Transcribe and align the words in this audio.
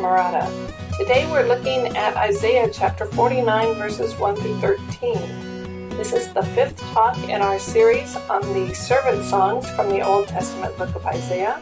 Today 0.00 1.28
we're 1.30 1.46
looking 1.46 1.94
at 1.94 2.16
Isaiah 2.16 2.70
chapter 2.72 3.04
49, 3.04 3.74
verses 3.74 4.16
1 4.16 4.36
through 4.36 4.58
13. 4.60 5.90
This 5.90 6.14
is 6.14 6.32
the 6.32 6.42
fifth 6.42 6.78
talk 6.92 7.18
in 7.28 7.42
our 7.42 7.58
series 7.58 8.16
on 8.16 8.40
the 8.54 8.72
servant 8.74 9.22
songs 9.24 9.68
from 9.72 9.90
the 9.90 10.00
Old 10.00 10.26
Testament 10.26 10.74
book 10.78 10.96
of 10.96 11.04
Isaiah. 11.04 11.60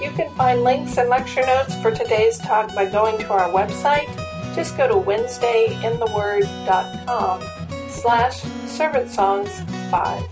You 0.00 0.10
can 0.12 0.34
find 0.36 0.62
links 0.62 0.96
and 0.96 1.10
lecture 1.10 1.44
notes 1.44 1.78
for 1.82 1.90
today's 1.90 2.38
talk 2.38 2.74
by 2.74 2.86
going 2.86 3.18
to 3.18 3.30
our 3.30 3.50
website. 3.50 4.08
Just 4.54 4.78
go 4.78 4.88
to 4.88 4.94
wednesdayintheword.com 4.94 7.42
slash 7.90 8.40
servant 8.66 9.10
songs 9.10 9.60
5. 9.90 10.24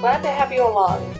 Glad 0.00 0.22
to 0.22 0.30
have 0.30 0.52
you 0.52 0.62
along. 0.62 1.16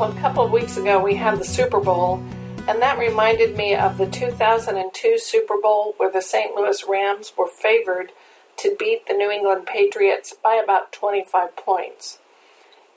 Well, 0.00 0.16
a 0.16 0.20
couple 0.22 0.42
of 0.42 0.50
weeks 0.50 0.78
ago 0.78 0.98
we 0.98 1.16
had 1.16 1.38
the 1.38 1.44
Super 1.44 1.78
Bowl, 1.78 2.24
and 2.66 2.80
that 2.80 2.98
reminded 2.98 3.54
me 3.54 3.74
of 3.74 3.98
the 3.98 4.06
2002 4.06 5.18
Super 5.18 5.60
Bowl 5.60 5.92
where 5.98 6.10
the 6.10 6.22
St. 6.22 6.54
Louis 6.54 6.82
Rams 6.88 7.34
were 7.36 7.46
favored 7.46 8.12
to 8.60 8.74
beat 8.78 9.06
the 9.06 9.12
New 9.12 9.30
England 9.30 9.66
Patriots 9.66 10.34
by 10.42 10.54
about 10.54 10.94
25 10.94 11.54
points. 11.54 12.18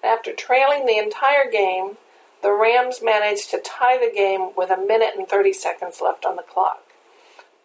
After 0.02 0.32
trailing 0.32 0.86
the 0.86 0.98
entire 0.98 1.52
game, 1.52 1.98
the 2.42 2.54
Rams 2.54 3.02
managed 3.04 3.52
to 3.52 3.60
tie 3.60 3.98
the 3.98 4.16
game 4.16 4.52
with 4.56 4.70
a 4.70 4.78
minute 4.78 5.16
and 5.18 5.28
30 5.28 5.52
seconds 5.52 6.00
left 6.02 6.26
on 6.26 6.38
the 6.38 6.42
clock. 6.42 6.84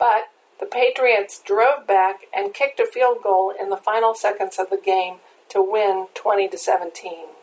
But 0.01 0.31
the 0.59 0.67
Patriots 0.67 1.41
drove 1.47 1.87
back 1.87 2.23
and 2.37 2.53
kicked 2.53 2.81
a 2.81 2.87
field 2.87 3.19
goal 3.23 3.53
in 3.57 3.71
the 3.71 3.77
final 3.77 4.17
seconds 4.17 4.59
of 4.59 4.69
the 4.69 4.83
game 4.85 5.19
to 5.51 5.63
win 5.63 6.09
20 6.17 6.49
to 6.49 6.59
17. 6.59 7.38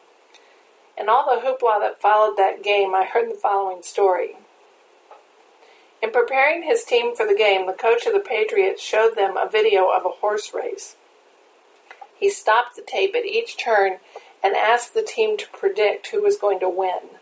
In 0.98 1.10
all 1.10 1.26
the 1.26 1.42
hoopla 1.42 1.80
that 1.82 2.02
followed 2.02 2.38
that 2.38 2.64
game, 2.64 2.96
I 2.96 3.04
heard 3.04 3.30
the 3.30 3.36
following 3.36 3.84
story. 3.84 4.38
In 6.02 6.12
preparing 6.12 6.64
his 6.64 6.84
team 6.84 7.16
for 7.16 7.26
the 7.26 7.36
game, 7.36 7.66
the 7.66 7.74
coach 7.74 8.06
of 8.06 8.14
the 8.14 8.20
Patriots 8.20 8.82
showed 8.82 9.16
them 9.16 9.36
a 9.38 9.50
video 9.50 9.90
of 9.90 10.06
a 10.06 10.20
horse 10.22 10.54
race. 10.54 10.96
He 12.16 12.30
stopped 12.30 12.76
the 12.76 12.82
tape 12.82 13.16
at 13.16 13.26
each 13.26 13.58
turn 13.58 13.98
and 14.44 14.56
asked 14.56 14.94
the 14.94 15.04
team 15.04 15.38
to 15.38 15.48
predict 15.50 16.08
who 16.08 16.22
was 16.22 16.38
going 16.38 16.60
to 16.60 16.70
win. 16.70 17.20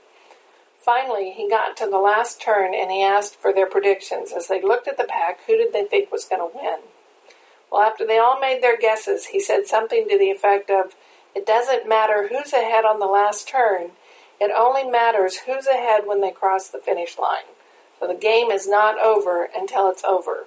Finally, 0.77 1.31
he 1.31 1.49
got 1.49 1.77
to 1.77 1.85
the 1.85 1.97
last 1.97 2.41
turn 2.41 2.73
and 2.75 2.91
he 2.91 3.01
asked 3.01 3.37
for 3.37 3.53
their 3.53 3.69
predictions. 3.69 4.33
As 4.33 4.47
they 4.47 4.61
looked 4.61 4.87
at 4.87 4.97
the 4.97 5.05
pack, 5.05 5.39
who 5.47 5.55
did 5.55 5.71
they 5.71 5.85
think 5.85 6.11
was 6.11 6.25
going 6.25 6.41
to 6.41 6.57
win? 6.57 6.79
Well, 7.71 7.81
after 7.81 8.05
they 8.05 8.19
all 8.19 8.39
made 8.39 8.61
their 8.61 8.77
guesses, 8.77 9.27
he 9.27 9.39
said 9.39 9.65
something 9.65 10.07
to 10.09 10.17
the 10.17 10.29
effect 10.29 10.69
of, 10.69 10.93
it 11.35 11.45
doesn't 11.45 11.89
matter 11.89 12.27
who's 12.27 12.53
ahead 12.53 12.85
on 12.85 12.99
the 12.99 13.05
last 13.05 13.47
turn. 13.47 13.91
It 14.39 14.51
only 14.55 14.83
matters 14.83 15.39
who's 15.45 15.67
ahead 15.67 16.03
when 16.05 16.21
they 16.21 16.31
cross 16.31 16.69
the 16.69 16.79
finish 16.79 17.17
line. 17.17 17.43
So 17.99 18.07
the 18.07 18.15
game 18.15 18.51
is 18.51 18.67
not 18.67 18.99
over 18.99 19.49
until 19.55 19.89
it's 19.89 20.03
over. 20.03 20.45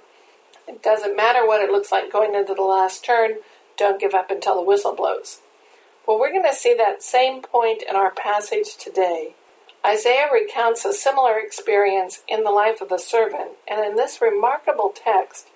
It 0.69 0.83
doesn't 0.83 1.17
matter 1.17 1.47
what 1.47 1.63
it 1.63 1.71
looks 1.71 1.93
like 1.93 2.13
going 2.13 2.35
into 2.35 2.55
the 2.55 2.63
last 2.63 3.05
turn. 3.05 3.37
Don't 3.77 4.01
give 4.01 4.15
up 4.15 4.31
until 4.31 4.57
the 4.57 4.63
whistle 4.63 4.95
blows. 4.95 5.41
Well, 6.07 6.19
we're 6.19 6.33
going 6.33 6.45
to 6.45 6.55
see 6.55 6.75
that 6.75 7.03
same 7.03 7.43
point 7.43 7.83
in 7.83 7.97
our 7.97 8.11
passage 8.11 8.77
today. 8.77 9.35
Isaiah 9.85 10.29
recounts 10.33 10.85
a 10.85 10.93
similar 10.93 11.39
experience 11.39 12.23
in 12.29 12.45
the 12.45 12.51
life 12.51 12.81
of 12.81 12.89
the 12.89 12.99
servant, 12.99 13.53
and 13.69 13.85
in 13.85 13.97
this 13.97 14.21
remarkable 14.21 14.93
text, 14.95 15.49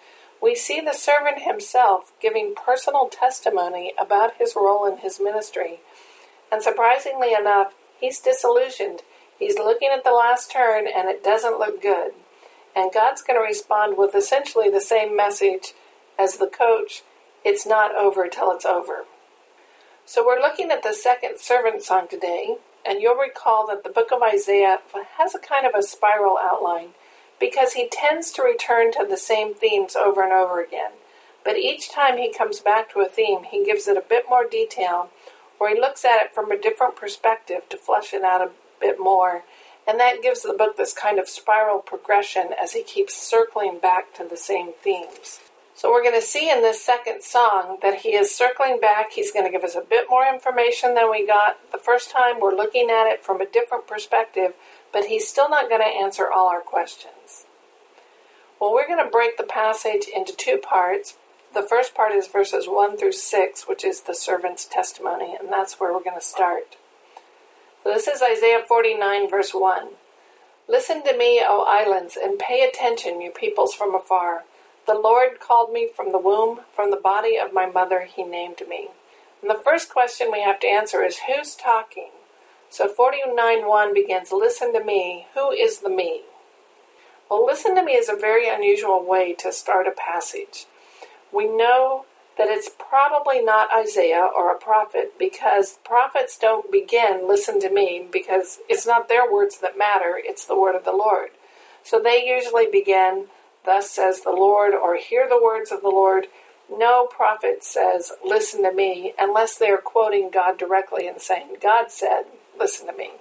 we 0.42 0.54
see 0.54 0.80
the 0.80 0.94
servant 0.94 1.42
himself 1.42 2.12
giving 2.20 2.54
personal 2.54 3.08
testimony 3.08 3.92
about 3.98 4.36
his 4.38 4.54
role 4.56 4.86
in 4.86 4.98
his 4.98 5.20
ministry. 5.20 5.80
And 6.50 6.62
surprisingly 6.62 7.32
enough, 7.32 7.74
he's 8.00 8.20
disillusioned. 8.20 9.02
He's 9.38 9.58
looking 9.58 9.90
at 9.92 10.04
the 10.04 10.12
last 10.12 10.50
turn 10.50 10.86
and 10.86 11.08
it 11.08 11.22
doesn't 11.22 11.58
look 11.58 11.82
good. 11.82 12.12
And 12.74 12.92
God's 12.92 13.22
going 13.22 13.38
to 13.38 13.44
respond 13.44 13.98
with 13.98 14.14
essentially 14.14 14.70
the 14.70 14.80
same 14.80 15.16
message 15.16 15.74
as 16.18 16.36
the 16.36 16.46
coach 16.46 17.02
it's 17.44 17.66
not 17.66 17.94
over 17.94 18.28
till 18.28 18.50
it's 18.52 18.66
over. 18.66 19.04
So 20.04 20.26
we're 20.26 20.40
looking 20.40 20.70
at 20.70 20.82
the 20.82 20.92
second 20.92 21.38
servant 21.38 21.82
song 21.82 22.06
today, 22.08 22.56
and 22.84 23.00
you'll 23.00 23.14
recall 23.14 23.66
that 23.68 23.82
the 23.82 23.90
book 23.90 24.12
of 24.12 24.22
Isaiah 24.22 24.78
has 25.16 25.34
a 25.34 25.38
kind 25.38 25.66
of 25.66 25.72
a 25.74 25.82
spiral 25.82 26.36
outline 26.38 26.90
because 27.40 27.72
he 27.72 27.88
tends 27.90 28.30
to 28.32 28.42
return 28.42 28.92
to 28.92 29.06
the 29.08 29.16
same 29.16 29.54
themes 29.54 29.96
over 29.96 30.22
and 30.22 30.32
over 30.32 30.62
again. 30.62 30.92
But 31.44 31.56
each 31.56 31.90
time 31.90 32.18
he 32.18 32.32
comes 32.32 32.60
back 32.60 32.92
to 32.92 33.00
a 33.00 33.08
theme, 33.08 33.44
he 33.50 33.64
gives 33.64 33.88
it 33.88 33.96
a 33.96 34.02
bit 34.06 34.26
more 34.28 34.46
detail, 34.46 35.08
or 35.58 35.70
he 35.70 35.80
looks 35.80 36.04
at 36.04 36.22
it 36.22 36.34
from 36.34 36.52
a 36.52 36.60
different 36.60 36.96
perspective 36.96 37.62
to 37.70 37.76
flesh 37.76 38.12
it 38.12 38.22
out 38.22 38.42
a 38.42 38.50
bit 38.80 38.98
more. 39.00 39.44
And 39.88 39.98
that 39.98 40.22
gives 40.22 40.42
the 40.42 40.52
book 40.52 40.76
this 40.76 40.92
kind 40.92 41.18
of 41.18 41.28
spiral 41.28 41.78
progression 41.78 42.50
as 42.62 42.74
he 42.74 42.82
keeps 42.82 43.16
circling 43.16 43.78
back 43.78 44.14
to 44.14 44.24
the 44.28 44.36
same 44.36 44.72
themes. 44.74 45.40
So 45.74 45.90
we're 45.90 46.02
going 46.02 46.20
to 46.20 46.26
see 46.26 46.50
in 46.50 46.60
this 46.60 46.84
second 46.84 47.22
song 47.22 47.78
that 47.80 48.00
he 48.00 48.10
is 48.10 48.36
circling 48.36 48.80
back. 48.80 49.12
He's 49.12 49.32
going 49.32 49.46
to 49.46 49.50
give 49.50 49.64
us 49.64 49.74
a 49.74 49.80
bit 49.80 50.08
more 50.10 50.26
information 50.26 50.94
than 50.94 51.10
we 51.10 51.26
got 51.26 51.56
the 51.72 51.78
first 51.78 52.10
time. 52.10 52.38
We're 52.38 52.54
looking 52.54 52.90
at 52.90 53.06
it 53.06 53.24
from 53.24 53.40
a 53.40 53.46
different 53.46 53.86
perspective, 53.86 54.52
but 54.92 55.06
he's 55.06 55.28
still 55.28 55.48
not 55.48 55.68
going 55.68 55.80
to 55.80 55.86
answer 55.86 56.30
all 56.30 56.48
our 56.48 56.60
questions. 56.60 57.46
Well, 58.60 58.72
we're 58.72 58.86
going 58.86 59.04
to 59.04 59.10
break 59.10 59.36
the 59.36 59.44
passage 59.44 60.06
into 60.14 60.34
two 60.36 60.58
parts. 60.58 61.16
The 61.54 61.62
first 61.62 61.94
part 61.94 62.12
is 62.12 62.26
verses 62.26 62.66
1 62.68 62.96
through 62.96 63.12
6, 63.12 63.66
which 63.66 63.84
is 63.84 64.02
the 64.02 64.14
servant's 64.14 64.66
testimony, 64.66 65.36
and 65.38 65.50
that's 65.50 65.80
where 65.80 65.92
we're 65.92 66.04
going 66.04 66.20
to 66.20 66.24
start. 66.24 66.76
So 67.82 67.92
this 67.92 68.06
is 68.06 68.22
Isaiah 68.22 68.62
49, 68.66 69.30
verse 69.30 69.52
1. 69.54 69.88
Listen 70.68 71.02
to 71.04 71.16
me, 71.16 71.42
O 71.42 71.64
islands, 71.66 72.16
and 72.22 72.38
pay 72.38 72.62
attention, 72.62 73.20
you 73.20 73.30
peoples 73.30 73.74
from 73.74 73.94
afar. 73.94 74.44
The 74.86 74.94
Lord 74.94 75.40
called 75.40 75.72
me 75.72 75.88
from 75.94 76.12
the 76.12 76.18
womb, 76.18 76.60
from 76.74 76.90
the 76.90 76.96
body 76.96 77.36
of 77.38 77.52
my 77.52 77.66
mother, 77.66 78.04
he 78.04 78.22
named 78.22 78.62
me. 78.68 78.88
And 79.40 79.50
the 79.50 79.62
first 79.64 79.88
question 79.88 80.30
we 80.30 80.42
have 80.42 80.60
to 80.60 80.68
answer 80.68 81.02
is 81.02 81.20
who's 81.26 81.54
talking? 81.54 82.10
So 82.70 82.88
49.1 82.88 83.92
begins, 83.92 84.32
Listen 84.32 84.72
to 84.72 84.82
me. 84.82 85.26
Who 85.34 85.50
is 85.50 85.80
the 85.80 85.90
me? 85.90 86.22
Well, 87.30 87.44
listen 87.44 87.74
to 87.76 87.82
me 87.82 87.92
is 87.92 88.08
a 88.08 88.16
very 88.16 88.48
unusual 88.48 89.04
way 89.04 89.34
to 89.34 89.52
start 89.52 89.86
a 89.86 89.92
passage. 89.92 90.66
We 91.32 91.46
know 91.46 92.06
that 92.38 92.48
it's 92.48 92.70
probably 92.70 93.42
not 93.42 93.72
Isaiah 93.72 94.28
or 94.34 94.52
a 94.52 94.58
prophet 94.58 95.14
because 95.18 95.78
prophets 95.84 96.38
don't 96.38 96.72
begin, 96.72 97.28
listen 97.28 97.60
to 97.60 97.70
me, 97.70 98.06
because 98.10 98.60
it's 98.68 98.86
not 98.86 99.08
their 99.08 99.30
words 99.30 99.58
that 99.60 99.78
matter, 99.78 100.20
it's 100.22 100.44
the 100.46 100.58
word 100.58 100.74
of 100.74 100.84
the 100.84 100.92
Lord. 100.92 101.30
So 101.84 102.00
they 102.00 102.26
usually 102.26 102.66
begin, 102.70 103.26
Thus 103.64 103.90
says 103.90 104.22
the 104.22 104.30
Lord, 104.30 104.74
or 104.74 104.96
hear 104.96 105.28
the 105.28 105.42
words 105.42 105.70
of 105.70 105.82
the 105.82 105.88
Lord. 105.88 106.28
No 106.70 107.06
prophet 107.06 107.62
says, 107.62 108.12
Listen 108.24 108.62
to 108.62 108.72
me, 108.72 109.12
unless 109.18 109.58
they 109.58 109.70
are 109.70 109.78
quoting 109.78 110.30
God 110.32 110.58
directly 110.58 111.06
and 111.06 111.20
saying, 111.20 111.56
God 111.62 111.90
said, 111.90 112.24
listen 112.60 112.86
to 112.86 112.92
me. 112.92 113.12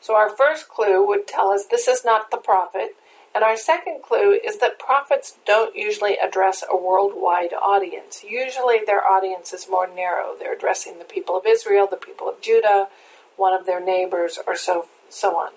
So 0.00 0.14
our 0.14 0.28
first 0.28 0.68
clue 0.68 1.06
would 1.06 1.26
tell 1.26 1.50
us 1.50 1.66
this 1.66 1.88
is 1.88 2.04
not 2.04 2.30
the 2.30 2.36
prophet. 2.36 2.96
And 3.34 3.42
our 3.42 3.56
second 3.56 4.02
clue 4.02 4.38
is 4.44 4.58
that 4.58 4.78
prophets 4.78 5.38
don't 5.44 5.74
usually 5.74 6.16
address 6.16 6.62
a 6.70 6.76
worldwide 6.76 7.52
audience. 7.52 8.22
Usually 8.22 8.78
their 8.84 9.04
audience 9.04 9.52
is 9.52 9.66
more 9.68 9.88
narrow. 9.88 10.34
They're 10.38 10.54
addressing 10.54 10.98
the 10.98 11.04
people 11.04 11.36
of 11.36 11.46
Israel, 11.46 11.88
the 11.90 11.96
people 11.96 12.28
of 12.28 12.40
Judah, 12.40 12.88
one 13.36 13.52
of 13.52 13.66
their 13.66 13.84
neighbors, 13.84 14.38
or 14.46 14.54
so, 14.56 14.86
so 15.08 15.36
on. 15.36 15.50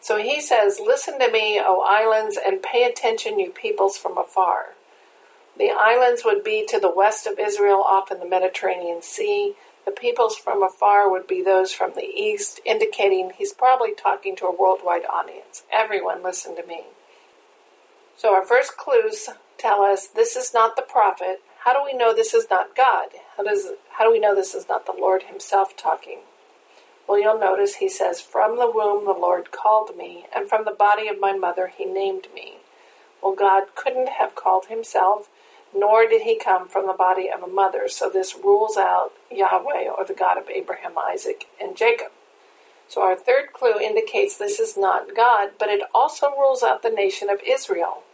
So 0.00 0.18
he 0.18 0.40
says, 0.40 0.80
Listen 0.84 1.18
to 1.20 1.30
me, 1.30 1.60
O 1.62 1.84
islands, 1.88 2.38
and 2.44 2.62
pay 2.62 2.84
attention, 2.84 3.38
you 3.38 3.50
peoples 3.50 3.96
from 3.96 4.18
afar. 4.18 4.74
The 5.58 5.70
islands 5.70 6.22
would 6.24 6.44
be 6.44 6.66
to 6.68 6.80
the 6.80 6.92
west 6.94 7.26
of 7.26 7.38
Israel 7.38 7.82
off 7.82 8.10
in 8.10 8.18
the 8.18 8.28
Mediterranean 8.28 9.02
Sea. 9.02 9.54
The 9.86 9.92
peoples 9.92 10.36
from 10.36 10.64
afar 10.64 11.08
would 11.10 11.28
be 11.28 11.42
those 11.42 11.72
from 11.72 11.92
the 11.94 12.04
east, 12.04 12.60
indicating 12.66 13.30
he's 13.36 13.52
probably 13.52 13.94
talking 13.94 14.34
to 14.36 14.46
a 14.46 14.54
worldwide 14.54 15.06
audience. 15.06 15.62
Everyone 15.72 16.24
listen 16.24 16.56
to 16.56 16.66
me. 16.66 16.86
So 18.16 18.34
our 18.34 18.44
first 18.44 18.76
clues 18.76 19.28
tell 19.58 19.82
us 19.82 20.08
this 20.08 20.34
is 20.34 20.52
not 20.52 20.74
the 20.74 20.82
prophet. 20.82 21.40
How 21.60 21.72
do 21.72 21.84
we 21.84 21.96
know 21.96 22.12
this 22.12 22.34
is 22.34 22.48
not 22.50 22.74
God? 22.76 23.10
How 23.36 23.44
does 23.44 23.68
how 23.92 24.04
do 24.04 24.10
we 24.12 24.18
know 24.18 24.34
this 24.34 24.54
is 24.54 24.68
not 24.68 24.86
the 24.86 24.92
Lord 24.98 25.24
himself 25.24 25.76
talking? 25.76 26.20
Well, 27.08 27.20
you'll 27.20 27.38
notice 27.38 27.76
he 27.76 27.88
says, 27.88 28.20
From 28.20 28.56
the 28.56 28.70
womb 28.70 29.04
the 29.04 29.12
Lord 29.12 29.52
called 29.52 29.96
me, 29.96 30.26
and 30.34 30.48
from 30.48 30.64
the 30.64 30.72
body 30.72 31.06
of 31.06 31.20
my 31.20 31.32
mother 31.32 31.68
he 31.68 31.84
named 31.84 32.26
me. 32.34 32.56
Well, 33.22 33.34
God 33.34 33.74
couldn't 33.76 34.08
have 34.08 34.34
called 34.34 34.66
himself 34.66 35.28
nor 35.74 36.06
did 36.08 36.22
he 36.22 36.38
come 36.38 36.68
from 36.68 36.86
the 36.86 36.92
body 36.92 37.30
of 37.30 37.42
a 37.42 37.46
mother. 37.46 37.88
So 37.88 38.10
this 38.10 38.36
rules 38.36 38.76
out 38.76 39.12
Yahweh 39.30 39.88
or 39.88 40.04
the 40.04 40.14
God 40.14 40.38
of 40.38 40.50
Abraham, 40.50 40.98
Isaac, 40.98 41.46
and 41.60 41.76
Jacob. 41.76 42.12
So 42.88 43.02
our 43.02 43.16
third 43.16 43.52
clue 43.52 43.80
indicates 43.80 44.36
this 44.36 44.60
is 44.60 44.76
not 44.76 45.16
God, 45.16 45.50
but 45.58 45.68
it 45.70 45.82
also 45.94 46.30
rules 46.30 46.62
out 46.62 46.82
the 46.82 46.90
nation 46.90 47.30
of 47.30 47.40
Israel. 47.46 48.04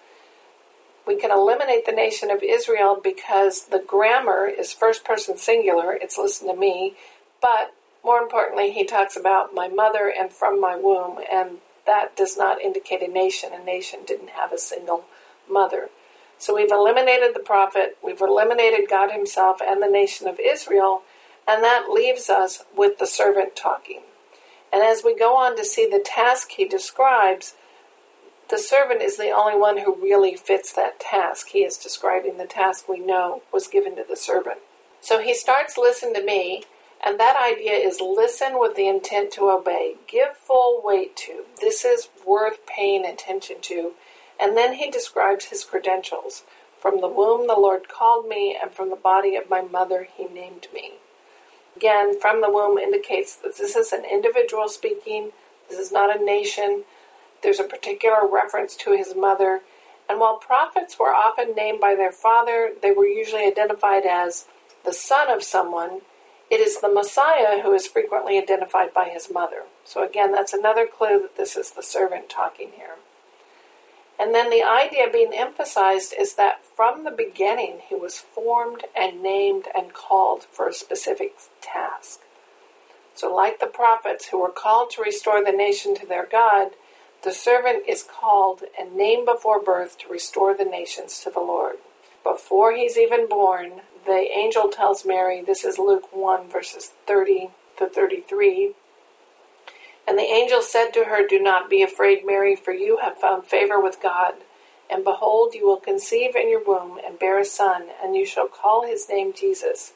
We 1.07 1.17
can 1.17 1.31
eliminate 1.33 1.87
the 1.87 1.93
nation 1.93 2.31
of 2.31 2.43
Israel 2.43 3.01
because 3.03 3.65
the 3.67 3.81
grammar 3.81 4.47
is 4.47 4.73
first 4.73 5.05
person 5.05 5.39
singular, 5.39 5.93
it's 5.95 6.19
listen 6.19 6.49
to 6.49 6.57
me, 6.57 6.95
but 7.43 7.75
More 8.05 8.21
importantly, 8.21 8.73
he 8.73 8.85
talks 8.85 9.17
about 9.17 9.55
my 9.55 9.69
mother 9.69 10.13
and 10.17 10.33
from 10.33 10.61
my 10.61 10.77
womb, 10.77 11.19
and 11.33 11.59
that 11.87 12.17
does 12.17 12.37
not 12.37 12.61
indicate 12.61 13.03
a 13.03 13.09
nation. 13.09 13.51
A 13.53 13.65
nation 13.65 14.01
didn't 14.07 14.31
have 14.31 14.53
a 14.53 14.59
single 14.59 15.05
mother. 15.51 15.91
So 16.43 16.57
we've 16.57 16.73
eliminated 16.73 17.37
the 17.37 17.41
prophet, 17.41 17.97
we've 18.03 18.21
eliminated 18.21 18.91
God 18.91 19.13
Himself 19.13 19.61
and 19.65 19.81
the 19.81 19.89
nation 19.89 20.27
of 20.27 20.41
Israel, 20.41 21.03
and 21.47 21.63
that 21.63 21.89
leaves 21.89 22.29
us 22.29 22.65
with 22.77 22.99
the 22.99 23.07
servant 23.07 23.55
talking. 23.55 24.01
And 24.73 24.83
as 24.83 25.03
we 25.05 25.17
go 25.17 25.37
on 25.37 25.57
to 25.57 25.65
see 25.65 25.89
the 25.89 26.03
task 26.05 26.51
he 26.57 26.65
describes, 26.65 27.55
the 28.51 28.59
servant 28.59 29.03
is 29.03 29.17
the 29.17 29.31
only 29.31 29.57
one 29.57 29.79
who 29.79 29.95
really 29.95 30.35
fits 30.35 30.73
that 30.73 30.99
task. 30.99 31.51
He 31.51 31.61
is 31.61 31.77
describing 31.77 32.39
the 32.39 32.47
task 32.47 32.89
we 32.89 32.99
know 32.99 33.43
was 33.53 33.69
given 33.69 33.95
to 33.95 34.05
the 34.09 34.17
servant. 34.17 34.59
So 35.01 35.23
he 35.23 35.35
starts, 35.35 35.79
Listen 35.79 36.13
to 36.13 36.25
me, 36.25 36.65
and 37.07 37.21
that 37.21 37.37
idea 37.41 37.75
is 37.75 38.01
listen 38.01 38.59
with 38.59 38.75
the 38.75 38.89
intent 38.89 39.31
to 39.35 39.49
obey, 39.49 39.95
give 40.09 40.37
full 40.37 40.83
weight 40.85 41.15
to. 41.19 41.45
This 41.61 41.85
is 41.85 42.09
worth 42.27 42.67
paying 42.67 43.07
attention 43.07 43.59
to 43.63 43.93
and 44.43 44.57
then 44.57 44.75
he 44.75 44.91
describes 44.91 45.47
his 45.47 45.65
credentials. 45.65 46.43
From 46.81 47.01
the 47.01 47.09
womb 47.09 47.47
the 47.47 47.55
Lord 47.55 47.89
called 47.89 48.29
me, 48.29 48.59
and 48.61 48.73
from 48.73 48.91
the 48.91 48.97
body 48.97 49.37
of 49.37 49.49
my 49.49 49.61
mother 49.61 50.09
he 50.13 50.25
named 50.25 50.67
me. 50.75 50.95
Again, 51.77 52.21
from 52.21 52.41
the 52.41 52.51
womb 52.51 52.77
indicates 52.77 53.37
that 53.37 53.57
this 53.57 53.77
is 53.77 53.93
an 53.93 54.05
individual 54.05 54.69
speaking, 54.69 55.31
this 55.71 55.79
is 55.79 55.93
not 55.93 56.15
a 56.15 56.25
nation. 56.25 56.85
There's 57.43 57.61
a 57.61 57.65
particular 57.65 58.27
reference 58.31 58.77
to 58.77 58.97
his 58.97 59.15
mother. 59.17 59.61
And 60.09 60.21
while 60.21 60.37
prophets 60.37 60.99
were 60.99 61.15
often 61.15 61.55
named 61.55 61.81
by 61.81 61.95
their 61.95 62.13
father, 62.13 62.73
they 62.83 62.91
were 62.91 63.07
usually 63.07 63.47
identified 63.47 64.05
as 64.05 64.47
the 64.85 64.93
son 64.93 65.31
of 65.31 65.43
someone. 65.43 66.01
It 66.51 66.61
is 66.61 66.81
the 66.81 66.93
Messiah 66.93 67.63
who 67.63 67.73
is 67.73 67.87
frequently 67.87 68.37
identified 68.39 68.93
by 68.93 69.09
his 69.09 69.31
mother. 69.33 69.63
So, 69.85 70.05
again, 70.05 70.33
that's 70.33 70.53
another 70.53 70.87
clue 70.87 71.21
that 71.23 71.37
this 71.37 71.57
is 71.57 71.71
the 71.71 71.83
servant 71.83 72.29
talking 72.29 72.73
here. 72.77 72.97
And 74.23 74.33
then 74.33 74.51
the 74.51 74.63
idea 74.63 75.09
being 75.13 75.33
emphasized 75.35 76.15
is 76.17 76.37
that 76.37 76.65
from 76.65 77.03
the 77.03 77.11
beginning 77.11 77.81
he 77.89 77.97
was 77.97 78.19
formed 78.19 78.85
and 78.97 79.21
named 79.21 79.65
and 79.75 79.93
called 79.93 80.45
for 80.45 80.69
a 80.69 80.73
specific 80.73 81.35
task. 81.61 82.21
So, 83.17 83.35
like 83.35 83.59
the 83.59 83.67
prophets 83.67 84.29
who 84.29 84.41
were 84.41 84.53
called 84.53 84.93
to 84.93 85.03
restore 85.03 85.45
the 85.45 85.51
nation 85.51 85.97
to 85.97 86.07
their 86.07 86.25
God, 86.25 86.71
the 87.25 87.33
servant 87.33 87.89
is 87.89 88.05
called 88.05 88.63
and 88.79 88.95
named 88.95 89.27
before 89.27 89.61
birth 89.61 89.99
to 89.99 90.09
restore 90.09 90.57
the 90.57 90.65
nations 90.65 91.19
to 91.25 91.31
the 91.31 91.41
Lord. 91.41 91.79
Before 92.23 92.73
he's 92.73 92.97
even 92.97 93.29
born, 93.29 93.81
the 94.07 94.29
angel 94.33 94.69
tells 94.69 95.05
Mary, 95.05 95.43
this 95.43 95.65
is 95.65 95.81
Luke 95.81 96.15
1, 96.15 96.49
verses 96.49 96.93
30 97.09 97.51
to 97.79 97.89
33, 97.89 98.75
and 100.07 100.19
the 100.19 100.23
angel 100.23 100.63
said 100.63 100.91
to 100.91 101.05
her, 101.05 101.27
Do 101.27 101.41
not 101.41 101.71
be 101.71 101.83
afraid, 101.83 102.27
Mary, 102.27 102.57
for 102.57 102.73
you 102.73 102.99
have 103.03 103.19
found 103.19 103.45
favor 103.47 103.81
with 103.81 104.03
God. 104.03 104.35
And 104.91 105.05
behold, 105.05 105.55
you 105.55 105.67
will 105.67 105.79
conceive 105.79 106.37
in 106.37 106.51
your 106.51 106.63
womb 106.63 106.99
and 107.05 107.19
bear 107.19 107.39
a 107.39 107.45
son, 107.45 107.87
and 108.03 108.17
you 108.17 108.27
shall 108.27 108.49
call 108.49 108.87
his 108.87 109.09
name 109.09 109.33
Jesus. 109.33 109.93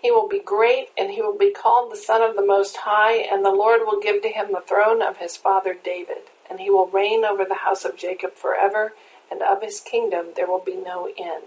He 0.00 0.10
will 0.10 0.28
be 0.28 0.40
great, 0.40 0.88
and 0.96 1.10
he 1.10 1.20
will 1.20 1.36
be 1.36 1.50
called 1.50 1.92
the 1.92 1.96
Son 1.96 2.22
of 2.22 2.34
the 2.34 2.46
Most 2.46 2.78
High, 2.78 3.16
and 3.16 3.44
the 3.44 3.50
Lord 3.50 3.82
will 3.84 4.00
give 4.00 4.22
to 4.22 4.30
him 4.30 4.48
the 4.50 4.62
throne 4.66 5.02
of 5.02 5.18
his 5.18 5.36
father 5.36 5.74
David. 5.74 6.30
And 6.48 6.60
he 6.60 6.70
will 6.70 6.88
reign 6.88 7.24
over 7.24 7.44
the 7.44 7.56
house 7.56 7.84
of 7.84 7.98
Jacob 7.98 8.34
forever, 8.34 8.94
and 9.30 9.42
of 9.42 9.62
his 9.62 9.80
kingdom 9.80 10.28
there 10.36 10.46
will 10.46 10.64
be 10.64 10.76
no 10.76 11.10
end. 11.18 11.44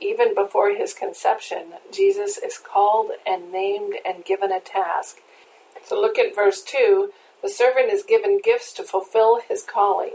Even 0.00 0.34
before 0.34 0.74
his 0.74 0.94
conception, 0.94 1.74
Jesus 1.92 2.38
is 2.38 2.58
called 2.58 3.10
and 3.26 3.50
named 3.50 3.94
and 4.06 4.24
given 4.24 4.52
a 4.52 4.60
task. 4.60 5.18
So 5.84 6.00
look 6.00 6.18
at 6.18 6.36
verse 6.36 6.62
2 6.62 7.10
the 7.42 7.48
servant 7.48 7.92
is 7.92 8.02
given 8.02 8.40
gifts 8.42 8.72
to 8.74 8.82
fulfill 8.82 9.40
his 9.40 9.62
calling. 9.62 10.14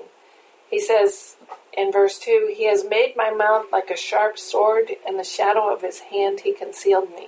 He 0.69 0.79
says 0.79 1.35
in 1.75 1.91
verse 1.91 2.19
2 2.19 2.53
He 2.55 2.67
has 2.67 2.83
made 2.83 3.15
my 3.15 3.31
mouth 3.31 3.67
like 3.71 3.89
a 3.89 3.97
sharp 3.97 4.37
sword, 4.37 4.91
in 5.07 5.17
the 5.17 5.23
shadow 5.23 5.73
of 5.73 5.81
his 5.81 5.99
hand 6.11 6.41
he 6.41 6.53
concealed 6.53 7.11
me. 7.11 7.27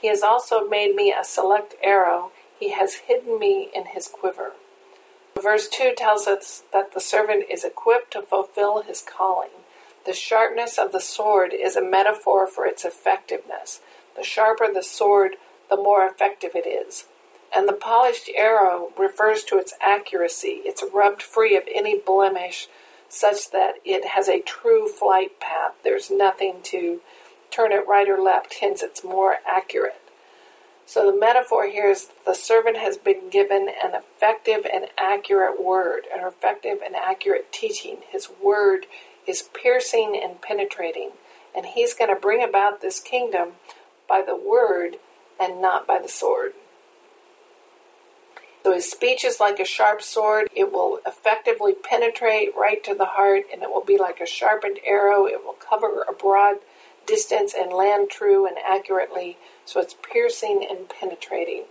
He 0.00 0.08
has 0.08 0.22
also 0.22 0.68
made 0.68 0.94
me 0.94 1.12
a 1.12 1.24
select 1.24 1.74
arrow, 1.82 2.32
he 2.58 2.70
has 2.70 3.06
hidden 3.06 3.38
me 3.38 3.70
in 3.74 3.86
his 3.86 4.08
quiver. 4.08 4.52
Verse 5.40 5.68
2 5.68 5.94
tells 5.96 6.26
us 6.26 6.64
that 6.72 6.92
the 6.92 7.00
servant 7.00 7.44
is 7.50 7.64
equipped 7.64 8.12
to 8.12 8.22
fulfill 8.22 8.82
his 8.82 9.02
calling. 9.02 9.50
The 10.04 10.12
sharpness 10.12 10.78
of 10.78 10.92
the 10.92 11.00
sword 11.00 11.52
is 11.54 11.76
a 11.76 11.82
metaphor 11.82 12.46
for 12.46 12.66
its 12.66 12.84
effectiveness. 12.84 13.80
The 14.16 14.24
sharper 14.24 14.72
the 14.72 14.82
sword, 14.82 15.36
the 15.70 15.76
more 15.76 16.06
effective 16.06 16.50
it 16.54 16.66
is 16.66 17.06
and 17.54 17.68
the 17.68 17.72
polished 17.72 18.30
arrow 18.34 18.90
refers 18.98 19.44
to 19.44 19.58
its 19.58 19.74
accuracy. 19.80 20.60
It's 20.64 20.84
rubbed 20.92 21.22
free 21.22 21.56
of 21.56 21.64
any 21.72 21.98
blemish 21.98 22.68
such 23.08 23.50
that 23.50 23.74
it 23.84 24.06
has 24.06 24.28
a 24.28 24.40
true 24.40 24.88
flight 24.88 25.38
path. 25.38 25.74
There's 25.84 26.10
nothing 26.10 26.56
to 26.64 27.00
turn 27.50 27.72
it 27.72 27.86
right 27.86 28.08
or 28.08 28.20
left, 28.20 28.54
hence, 28.60 28.82
it's 28.82 29.04
more 29.04 29.36
accurate. 29.46 30.00
So, 30.86 31.10
the 31.10 31.18
metaphor 31.18 31.66
here 31.68 31.90
is 31.90 32.08
the 32.26 32.34
servant 32.34 32.76
has 32.78 32.96
been 32.96 33.30
given 33.30 33.68
an 33.82 33.94
effective 33.94 34.66
and 34.72 34.86
accurate 34.98 35.62
word, 35.62 36.04
an 36.12 36.26
effective 36.26 36.78
and 36.84 36.96
accurate 36.96 37.52
teaching. 37.52 37.98
His 38.10 38.28
word 38.42 38.86
is 39.26 39.48
piercing 39.54 40.20
and 40.22 40.40
penetrating, 40.40 41.10
and 41.54 41.66
he's 41.66 41.94
going 41.94 42.12
to 42.12 42.20
bring 42.20 42.42
about 42.42 42.80
this 42.80 42.98
kingdom 42.98 43.52
by 44.08 44.22
the 44.26 44.36
word 44.36 44.96
and 45.40 45.62
not 45.62 45.86
by 45.86 45.98
the 46.00 46.08
sword. 46.08 46.52
So 48.62 48.72
his 48.72 48.90
speech 48.90 49.24
is 49.24 49.40
like 49.40 49.58
a 49.58 49.64
sharp 49.64 50.02
sword. 50.02 50.48
It 50.54 50.70
will 50.72 51.00
effectively 51.04 51.74
penetrate 51.74 52.56
right 52.56 52.82
to 52.84 52.94
the 52.94 53.06
heart, 53.06 53.44
and 53.52 53.62
it 53.62 53.70
will 53.70 53.84
be 53.84 53.98
like 53.98 54.20
a 54.20 54.26
sharpened 54.26 54.78
arrow. 54.86 55.26
It 55.26 55.44
will 55.44 55.54
cover 55.54 56.04
a 56.08 56.12
broad 56.12 56.58
distance 57.04 57.54
and 57.58 57.72
land 57.72 58.10
true 58.10 58.46
and 58.46 58.56
accurately. 58.58 59.36
So 59.64 59.80
it's 59.80 59.96
piercing 60.12 60.66
and 60.68 60.88
penetrating. 60.88 61.64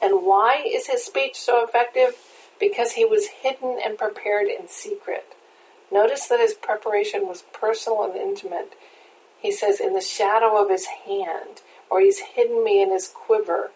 And 0.00 0.24
why 0.24 0.62
is 0.64 0.86
his 0.86 1.04
speech 1.04 1.36
so 1.36 1.64
effective? 1.64 2.16
Because 2.60 2.92
he 2.92 3.04
was 3.04 3.26
hidden 3.42 3.78
and 3.84 3.98
prepared 3.98 4.46
in 4.46 4.68
secret. 4.68 5.34
Notice 5.90 6.26
that 6.28 6.40
his 6.40 6.54
preparation 6.54 7.26
was 7.26 7.42
personal 7.52 8.04
and 8.04 8.14
intimate. 8.16 8.74
He 9.38 9.50
says, 9.52 9.80
in 9.80 9.94
the 9.94 10.00
shadow 10.00 10.62
of 10.62 10.70
his 10.70 10.86
hand, 10.86 11.60
or 11.90 12.00
he's 12.00 12.20
hidden 12.20 12.64
me 12.64 12.82
in 12.82 12.90
his 12.90 13.08
quiver. 13.08 13.70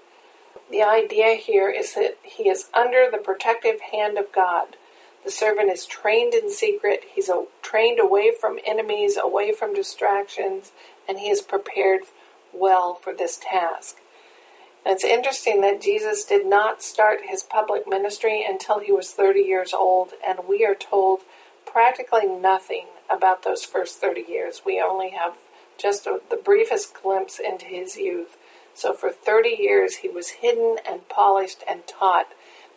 The 0.71 0.83
idea 0.83 1.35
here 1.35 1.69
is 1.69 1.95
that 1.95 2.19
he 2.23 2.49
is 2.49 2.69
under 2.73 3.09
the 3.11 3.19
protective 3.19 3.81
hand 3.93 4.19
of 4.19 4.33
God. 4.33 4.77
The 5.25 5.31
servant 5.31 5.71
is 5.71 5.85
trained 5.85 6.33
in 6.33 6.51
secret, 6.51 7.03
he's 7.13 7.31
trained 7.63 8.01
away 8.01 8.33
from 8.39 8.59
enemies, 8.67 9.19
away 9.23 9.53
from 9.53 9.75
distractions, 9.75 10.73
and 11.09 11.19
he 11.19 11.29
is 11.29 11.43
prepared 11.43 12.03
well 12.53 12.95
for 12.95 13.13
this 13.15 13.39
task. 13.39 13.99
And 14.85 14.95
it's 14.95 15.05
interesting 15.05 15.61
that 15.61 15.83
Jesus 15.83 16.25
did 16.25 16.47
not 16.47 16.83
start 16.83 17.21
his 17.29 17.43
public 17.43 17.87
ministry 17.87 18.45
until 18.49 18.79
he 18.79 18.93
was 18.93 19.11
30 19.11 19.41
years 19.41 19.75
old, 19.75 20.13
and 20.27 20.41
we 20.49 20.65
are 20.65 20.75
told 20.75 21.21
practically 21.67 22.27
nothing 22.27 22.87
about 23.11 23.43
those 23.45 23.65
first 23.65 24.01
30 24.01 24.25
years. 24.29 24.63
We 24.65 24.81
only 24.81 25.11
have 25.11 25.35
just 25.79 26.07
a, 26.07 26.21
the 26.31 26.37
briefest 26.37 26.95
glimpse 26.95 27.39
into 27.39 27.67
his 27.67 27.97
youth. 27.97 28.37
So 28.75 28.93
for 28.93 29.11
30 29.11 29.51
years 29.51 29.97
he 29.97 30.09
was 30.09 30.41
hidden 30.41 30.77
and 30.89 31.09
polished 31.09 31.63
and 31.69 31.87
taught, 31.87 32.29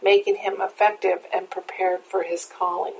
making 0.03 0.37
him 0.37 0.55
effective 0.59 1.19
and 1.33 1.49
prepared 1.49 2.01
for 2.01 2.23
his 2.23 2.45
calling. 2.45 2.93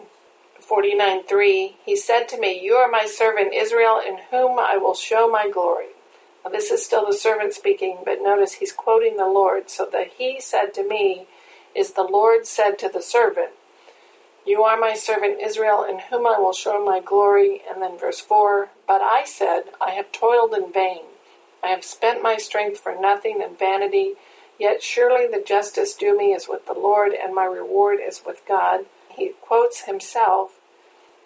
49.3 0.61 1.73
He 1.85 1.95
said 1.95 2.27
to 2.29 2.39
me, 2.39 2.59
You 2.63 2.75
are 2.75 2.89
my 2.89 3.05
servant 3.05 3.53
Israel, 3.53 3.99
in 4.05 4.19
whom 4.31 4.57
I 4.59 4.77
will 4.77 4.95
show 4.95 5.29
my 5.29 5.49
glory. 5.49 5.87
Now, 6.43 6.51
this 6.51 6.71
is 6.71 6.85
still 6.85 7.05
the 7.05 7.13
servant 7.13 7.53
speaking, 7.53 7.99
but 8.05 8.21
notice 8.21 8.53
he's 8.53 8.71
quoting 8.71 9.17
the 9.17 9.25
Lord. 9.25 9.69
So 9.69 9.85
the 9.85 10.05
He 10.17 10.39
said 10.39 10.73
to 10.75 10.87
me 10.87 11.27
is 11.75 11.91
the 11.93 12.03
Lord 12.03 12.45
said 12.45 12.77
to 12.79 12.89
the 12.89 13.01
servant, 13.01 13.51
You 14.45 14.63
are 14.63 14.79
my 14.79 14.93
servant 14.93 15.41
Israel, 15.41 15.83
in 15.83 15.99
whom 15.99 16.27
I 16.27 16.37
will 16.39 16.53
show 16.53 16.83
my 16.83 16.99
glory. 16.99 17.61
And 17.69 17.81
then 17.81 17.97
verse 17.97 18.19
4 18.19 18.69
But 18.87 19.01
I 19.01 19.23
said, 19.25 19.63
I 19.81 19.91
have 19.91 20.11
toiled 20.11 20.53
in 20.53 20.71
vain 20.71 21.03
I 21.63 21.67
have 21.69 21.85
spent 21.85 22.21
my 22.21 22.37
strength 22.37 22.79
for 22.79 22.95
nothing 22.99 23.41
and 23.41 23.57
vanity, 23.57 24.13
yet 24.59 24.83
surely 24.83 25.27
the 25.27 25.43
justice 25.43 25.93
due 25.93 26.17
me 26.17 26.33
is 26.33 26.47
with 26.47 26.65
the 26.65 26.73
Lord, 26.73 27.13
and 27.13 27.33
my 27.33 27.45
reward 27.45 27.99
is 28.05 28.21
with 28.25 28.45
God. 28.47 28.85
He 29.09 29.29
quotes 29.41 29.83
himself. 29.85 30.59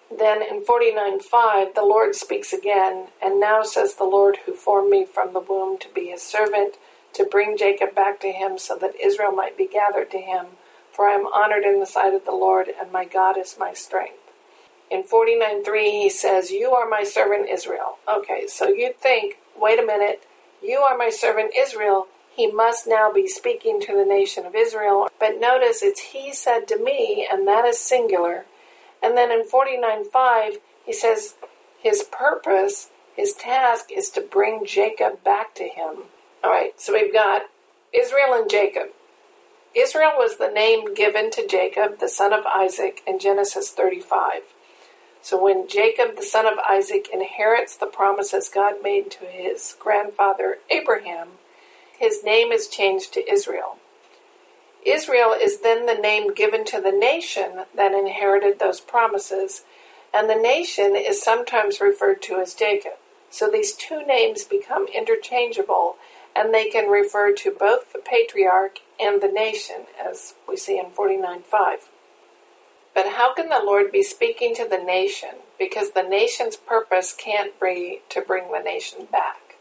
Then 0.10 0.42
in 0.42 0.64
49:5, 0.64 1.74
the 1.74 1.84
Lord 1.84 2.16
speaks 2.16 2.54
again, 2.54 3.08
and 3.22 3.40
now 3.40 3.64
says 3.64 3.96
the 3.96 4.06
Lord 4.06 4.38
who 4.46 4.54
formed 4.54 4.90
me 4.90 5.06
from 5.06 5.34
the 5.34 5.42
womb 5.42 5.78
to 5.80 5.90
be 5.90 6.08
his 6.08 6.22
servant, 6.22 6.78
to 7.14 7.26
bring 7.26 7.58
Jacob 7.58 7.94
back 7.94 8.20
to 8.22 8.32
him 8.32 8.58
so 8.58 8.78
that 8.78 8.96
Israel 8.96 9.32
might 9.32 9.58
be 9.58 9.68
gathered 9.68 10.12
to 10.12 10.20
him. 10.20 10.58
For 10.92 11.08
I 11.08 11.14
am 11.14 11.28
honored 11.28 11.64
in 11.64 11.80
the 11.80 11.86
sight 11.86 12.14
of 12.14 12.26
the 12.26 12.32
Lord, 12.32 12.70
and 12.70 12.92
my 12.92 13.06
God 13.06 13.38
is 13.38 13.58
my 13.60 13.74
strength. 13.74 14.32
In 14.90 15.04
49:3, 15.04 15.92
he 15.92 16.10
says, 16.10 16.52
You 16.52 16.72
are 16.72 16.88
my 16.88 17.04
servant 17.04 17.50
Israel. 17.50 17.98
Okay, 18.08 18.48
so 18.48 18.70
you'd 18.70 19.00
think, 19.00 19.38
wait 19.60 19.80
a 19.80 19.86
minute, 19.86 20.24
you 20.64 20.80
are 20.80 20.98
my 20.98 21.10
servant 21.10 21.54
Israel. 21.58 22.08
he 22.36 22.48
must 22.52 22.86
now 22.88 23.12
be 23.12 23.28
speaking 23.28 23.82
to 23.82 23.96
the 23.96 24.06
nation 24.06 24.46
of 24.46 24.56
Israel. 24.56 25.10
But 25.20 25.40
notice 25.40 25.82
it's 25.82 26.14
he 26.14 26.32
said 26.34 26.68
to 26.68 26.78
me, 26.78 27.28
and 27.32 27.48
that 27.48 27.66
is 27.66 27.80
singular. 27.80 28.46
And 29.02 29.18
then 29.18 29.32
in 29.32 29.44
49.5, 29.48 30.58
he 30.86 30.94
says 30.94 31.36
his 31.80 32.04
purpose, 32.04 32.90
his 33.16 33.34
task 33.34 33.88
is 33.92 34.10
to 34.12 34.22
bring 34.22 34.66
Jacob 34.66 35.24
back 35.24 35.56
to 35.56 35.64
him. 35.64 36.04
All 36.44 36.52
right, 36.52 36.80
so 36.80 36.94
we've 36.94 37.14
got 37.14 37.44
Israel 37.94 38.34
and 38.34 38.50
Jacob. 38.50 38.90
Israel 39.76 40.14
was 40.18 40.38
the 40.38 40.50
name 40.50 40.94
given 40.94 41.32
to 41.32 41.48
Jacob, 41.48 42.00
the 42.00 42.10
son 42.10 42.34
of 42.34 42.46
Isaac, 42.46 43.02
in 43.08 43.20
Genesis 43.20 43.72
35. 43.72 44.42
So 45.28 45.38
when 45.44 45.68
Jacob, 45.68 46.16
the 46.16 46.24
son 46.24 46.46
of 46.46 46.58
Isaac, 46.60 47.10
inherits 47.14 47.76
the 47.76 47.86
promises 47.86 48.48
God 48.48 48.76
made 48.82 49.12
to 49.12 49.26
his 49.26 49.76
grandfather 49.78 50.60
Abraham, 50.70 51.32
his 52.00 52.24
name 52.24 52.54
is 52.54 52.70
changed 52.70 53.14
to 53.14 53.30
Israel. 53.30 53.78
Israel 54.86 55.34
is 55.34 55.60
then 55.60 55.86
the 55.86 56.02
name 56.02 56.34
given 56.34 56.64
to 56.68 56.80
the 56.80 56.94
nation 56.94 57.66
that 57.76 57.92
inherited 57.92 58.60
those 58.60 58.80
promises, 58.80 59.66
and 60.14 60.30
the 60.30 60.36
nation 60.36 60.96
is 60.96 61.22
sometimes 61.22 61.82
referred 61.82 62.22
to 62.22 62.40
as 62.40 62.54
Jacob. 62.54 62.94
So 63.30 63.50
these 63.50 63.74
two 63.74 64.06
names 64.06 64.46
become 64.46 64.88
interchangeable, 64.88 65.98
and 66.34 66.54
they 66.54 66.70
can 66.70 66.90
refer 66.90 67.34
to 67.34 67.52
both 67.52 67.92
the 67.92 68.00
patriarch 68.00 68.80
and 68.98 69.22
the 69.22 69.28
nation, 69.28 69.88
as 70.02 70.36
we 70.48 70.56
see 70.56 70.80
in 70.80 70.86
49.5. 70.86 71.80
But 72.98 73.14
how 73.14 73.32
can 73.32 73.50
the 73.50 73.62
Lord 73.64 73.92
be 73.92 74.02
speaking 74.02 74.56
to 74.56 74.68
the 74.68 74.80
nation? 74.80 75.30
Because 75.60 75.92
the 75.92 76.02
nation's 76.02 76.56
purpose 76.56 77.14
can't 77.14 77.54
be 77.62 78.02
to 78.10 78.22
bring 78.22 78.52
the 78.52 78.58
nation 78.58 79.06
back. 79.12 79.58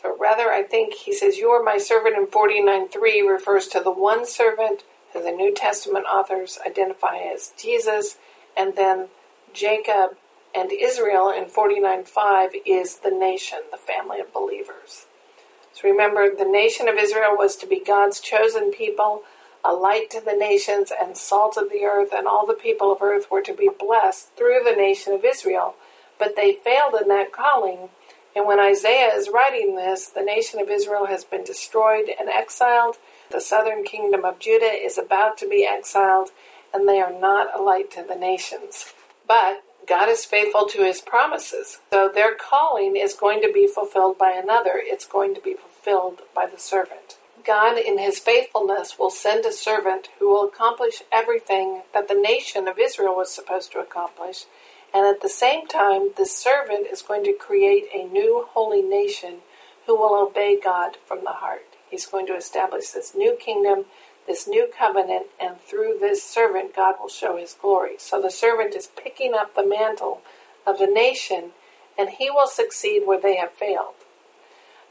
So 0.00 0.16
rather, 0.16 0.50
I 0.50 0.62
think 0.62 0.94
he 0.94 1.12
says, 1.12 1.38
You 1.38 1.48
are 1.48 1.64
my 1.64 1.78
servant 1.78 2.16
in 2.16 2.28
49.3 2.28 3.28
refers 3.28 3.66
to 3.66 3.80
the 3.80 3.90
one 3.90 4.24
servant 4.24 4.84
who 5.12 5.20
the 5.20 5.32
New 5.32 5.52
Testament 5.52 6.06
authors 6.06 6.60
identify 6.64 7.16
as 7.16 7.52
Jesus, 7.60 8.18
and 8.56 8.76
then 8.76 9.08
Jacob 9.52 10.16
and 10.54 10.70
Israel 10.70 11.28
in 11.36 11.46
49.5 11.46 12.50
is 12.64 12.98
the 12.98 13.10
nation, 13.10 13.58
the 13.72 13.78
family 13.78 14.20
of 14.20 14.32
believers. 14.32 15.06
So 15.72 15.88
remember, 15.88 16.32
the 16.32 16.48
nation 16.48 16.86
of 16.86 16.94
Israel 16.94 17.36
was 17.36 17.56
to 17.56 17.66
be 17.66 17.82
God's 17.84 18.20
chosen 18.20 18.70
people 18.70 19.24
a 19.64 19.72
light 19.72 20.10
to 20.10 20.20
the 20.20 20.36
nations 20.36 20.92
and 20.98 21.16
salt 21.16 21.56
of 21.56 21.70
the 21.70 21.84
earth, 21.84 22.10
and 22.12 22.26
all 22.26 22.46
the 22.46 22.54
people 22.54 22.92
of 22.92 23.02
earth 23.02 23.30
were 23.30 23.42
to 23.42 23.54
be 23.54 23.68
blessed 23.68 24.36
through 24.36 24.60
the 24.64 24.76
nation 24.76 25.12
of 25.12 25.24
Israel. 25.24 25.74
But 26.18 26.36
they 26.36 26.52
failed 26.52 26.94
in 27.00 27.08
that 27.08 27.32
calling. 27.32 27.90
And 28.34 28.46
when 28.46 28.60
Isaiah 28.60 29.14
is 29.14 29.30
writing 29.32 29.76
this, 29.76 30.08
the 30.08 30.22
nation 30.22 30.60
of 30.60 30.68
Israel 30.68 31.06
has 31.06 31.24
been 31.24 31.44
destroyed 31.44 32.06
and 32.18 32.28
exiled. 32.28 32.96
The 33.30 33.40
southern 33.40 33.82
kingdom 33.82 34.24
of 34.24 34.38
Judah 34.38 34.72
is 34.72 34.98
about 34.98 35.36
to 35.38 35.48
be 35.48 35.66
exiled, 35.66 36.30
and 36.72 36.88
they 36.88 37.00
are 37.00 37.12
not 37.12 37.58
a 37.58 37.62
light 37.62 37.90
to 37.92 38.04
the 38.06 38.14
nations. 38.14 38.92
But 39.26 39.62
God 39.88 40.08
is 40.08 40.24
faithful 40.24 40.66
to 40.66 40.84
his 40.84 41.00
promises. 41.00 41.78
So 41.90 42.10
their 42.12 42.34
calling 42.34 42.96
is 42.96 43.14
going 43.14 43.40
to 43.42 43.52
be 43.52 43.66
fulfilled 43.66 44.18
by 44.18 44.32
another, 44.32 44.72
it's 44.74 45.06
going 45.06 45.34
to 45.34 45.40
be 45.40 45.54
fulfilled 45.54 46.22
by 46.34 46.46
the 46.46 46.58
servant. 46.58 47.16
God, 47.46 47.78
in 47.78 47.98
his 47.98 48.18
faithfulness, 48.18 48.98
will 48.98 49.10
send 49.10 49.46
a 49.46 49.52
servant 49.52 50.08
who 50.18 50.28
will 50.28 50.48
accomplish 50.48 51.02
everything 51.12 51.82
that 51.94 52.08
the 52.08 52.14
nation 52.14 52.66
of 52.66 52.78
Israel 52.78 53.14
was 53.14 53.32
supposed 53.32 53.70
to 53.72 53.78
accomplish. 53.78 54.46
And 54.92 55.06
at 55.06 55.22
the 55.22 55.28
same 55.28 55.68
time, 55.68 56.10
this 56.16 56.36
servant 56.36 56.88
is 56.90 57.02
going 57.02 57.22
to 57.24 57.32
create 57.32 57.84
a 57.94 58.08
new 58.08 58.46
holy 58.50 58.82
nation 58.82 59.38
who 59.86 59.96
will 59.96 60.20
obey 60.20 60.58
God 60.58 60.96
from 61.06 61.22
the 61.22 61.34
heart. 61.34 61.76
He's 61.88 62.06
going 62.06 62.26
to 62.26 62.36
establish 62.36 62.88
this 62.88 63.14
new 63.14 63.36
kingdom, 63.36 63.84
this 64.26 64.48
new 64.48 64.68
covenant, 64.76 65.26
and 65.40 65.60
through 65.60 65.98
this 66.00 66.24
servant, 66.24 66.74
God 66.74 66.96
will 67.00 67.08
show 67.08 67.36
his 67.36 67.54
glory. 67.54 67.94
So 67.98 68.20
the 68.20 68.30
servant 68.30 68.74
is 68.74 68.88
picking 68.88 69.34
up 69.34 69.54
the 69.54 69.66
mantle 69.66 70.22
of 70.66 70.78
the 70.78 70.88
nation, 70.88 71.52
and 71.96 72.10
he 72.10 72.28
will 72.28 72.48
succeed 72.48 73.02
where 73.06 73.20
they 73.20 73.36
have 73.36 73.52
failed 73.52 73.95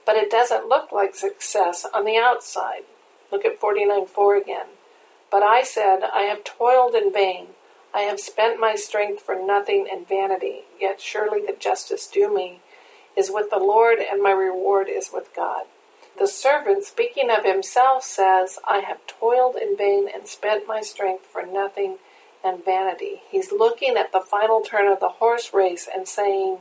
but 0.06 0.16
it 0.16 0.32
doesn't 0.32 0.68
look 0.68 0.92
like 0.92 1.16
success 1.16 1.86
on 1.94 2.06
the 2.06 2.18
outside. 2.18 2.84
Look 3.32 3.46
at 3.46 3.60
49.4 3.60 4.42
again. 4.42 4.68
But 5.32 5.44
I 5.44 5.64
said, 5.64 6.02
I 6.14 6.22
have 6.24 6.44
toiled 6.44 6.96
in 6.96 7.12
vain. 7.12 7.48
I 7.94 8.02
have 8.02 8.20
spent 8.20 8.60
my 8.60 8.76
strength 8.76 9.22
for 9.22 9.36
nothing 9.36 9.88
and 9.92 10.08
vanity. 10.08 10.62
Yet 10.80 11.02
surely 11.02 11.42
the 11.42 11.56
justice 11.58 12.08
due 12.08 12.34
me 12.34 12.60
is 13.18 13.32
with 13.32 13.50
the 13.50 13.58
Lord, 13.58 14.00
and 14.00 14.22
my 14.22 14.32
reward 14.32 14.88
is 14.90 15.10
with 15.14 15.34
God. 15.36 15.66
The 16.20 16.28
servant, 16.28 16.86
speaking 16.86 17.30
of 17.30 17.44
himself, 17.44 18.04
says, 18.04 18.60
I 18.68 18.80
have 18.80 19.06
toiled 19.08 19.56
in 19.56 19.76
vain 19.76 20.08
and 20.14 20.28
spent 20.28 20.68
my 20.68 20.82
strength 20.82 21.26
for 21.26 21.46
nothing 21.46 21.98
and 22.44 22.64
vanity. 22.64 23.22
He's 23.30 23.52
looking 23.52 23.98
at 23.98 24.12
the 24.12 24.22
final 24.22 24.62
turn 24.62 24.88
of 24.88 25.00
the 25.00 25.10
horse 25.10 25.54
race 25.54 25.90
and 25.94 26.08
saying, 26.08 26.60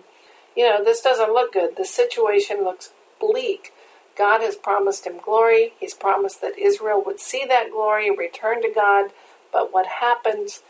You 0.56 0.64
know, 0.68 0.82
this 0.82 1.00
doesn't 1.00 1.32
look 1.32 1.52
good. 1.52 1.76
The 1.76 1.84
situation 1.84 2.64
looks 2.64 2.92
bleak. 3.20 3.72
God 4.16 4.40
has 4.40 4.56
promised 4.56 5.06
him 5.06 5.18
glory. 5.18 5.72
He's 5.78 5.94
promised 5.94 6.40
that 6.40 6.58
Israel 6.58 7.02
would 7.04 7.20
see 7.20 7.44
that 7.48 7.70
glory, 7.70 8.08
and 8.08 8.18
return 8.18 8.62
to 8.62 8.70
God. 8.72 9.10
But 9.52 9.72
what 9.72 9.86
happens? 9.86 10.62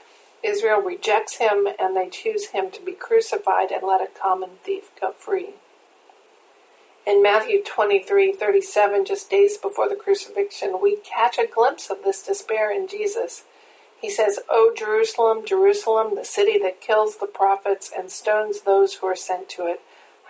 Israel 0.43 0.81
rejects 0.81 1.39
him 1.39 1.67
and 1.79 1.97
they 1.97 2.09
choose 2.11 2.49
him 2.49 2.71
to 2.73 2.83
be 2.83 2.93
crucified 2.93 3.71
and 3.71 3.83
let 3.87 4.03
a 4.03 4.09
common 4.21 4.51
thief 4.63 4.91
go 5.01 5.13
free. 5.13 5.55
In 7.07 7.23
Matthew 7.23 7.63
23 7.63 8.33
37, 8.33 9.05
just 9.05 9.31
days 9.31 9.59
before 9.59 9.89
the 9.89 9.97
crucifixion, 9.97 10.79
we 10.83 10.97
catch 10.97 11.39
a 11.39 11.47
glimpse 11.47 11.91
of 11.91 12.03
this 12.03 12.23
despair 12.23 12.71
in 12.73 12.89
Jesus. 12.89 13.45
He 14.01 14.11
says, 14.11 14.41
O 14.51 14.73
Jerusalem, 14.77 15.45
Jerusalem, 15.47 16.15
the 16.15 16.25
city 16.25 16.59
that 16.61 16.81
kills 16.81 17.19
the 17.19 17.27
prophets 17.27 17.91
and 17.97 18.11
stones 18.11 18.63
those 18.63 18.95
who 18.95 19.07
are 19.07 19.17
sent 19.17 19.49
to 19.51 19.67
it. 19.67 19.81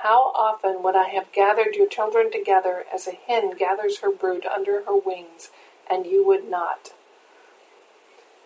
How 0.04 0.32
often 0.34 0.82
would 0.82 0.96
I 0.96 1.08
have 1.08 1.32
gathered 1.32 1.76
your 1.76 1.86
children 1.86 2.30
together 2.30 2.84
as 2.92 3.06
a 3.06 3.12
hen 3.12 3.56
gathers 3.56 4.00
her 4.00 4.10
brood 4.10 4.44
under 4.44 4.82
her 4.82 4.94
wings, 4.94 5.48
and 5.90 6.04
you 6.04 6.22
would 6.26 6.46
not? 6.46 6.92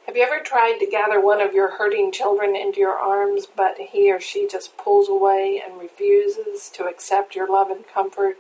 Have 0.06 0.16
you 0.16 0.22
ever 0.22 0.38
tried 0.38 0.78
to 0.78 0.86
gather 0.86 1.20
one 1.20 1.40
of 1.40 1.54
your 1.54 1.70
hurting 1.70 2.12
children 2.12 2.54
into 2.54 2.78
your 2.78 2.96
arms, 2.96 3.46
but 3.46 3.76
he 3.76 4.08
or 4.12 4.20
she 4.20 4.46
just 4.46 4.76
pulls 4.76 5.08
away 5.08 5.60
and 5.60 5.80
refuses 5.80 6.70
to 6.74 6.84
accept 6.84 7.34
your 7.34 7.50
love 7.50 7.70
and 7.70 7.84
comfort? 7.88 8.36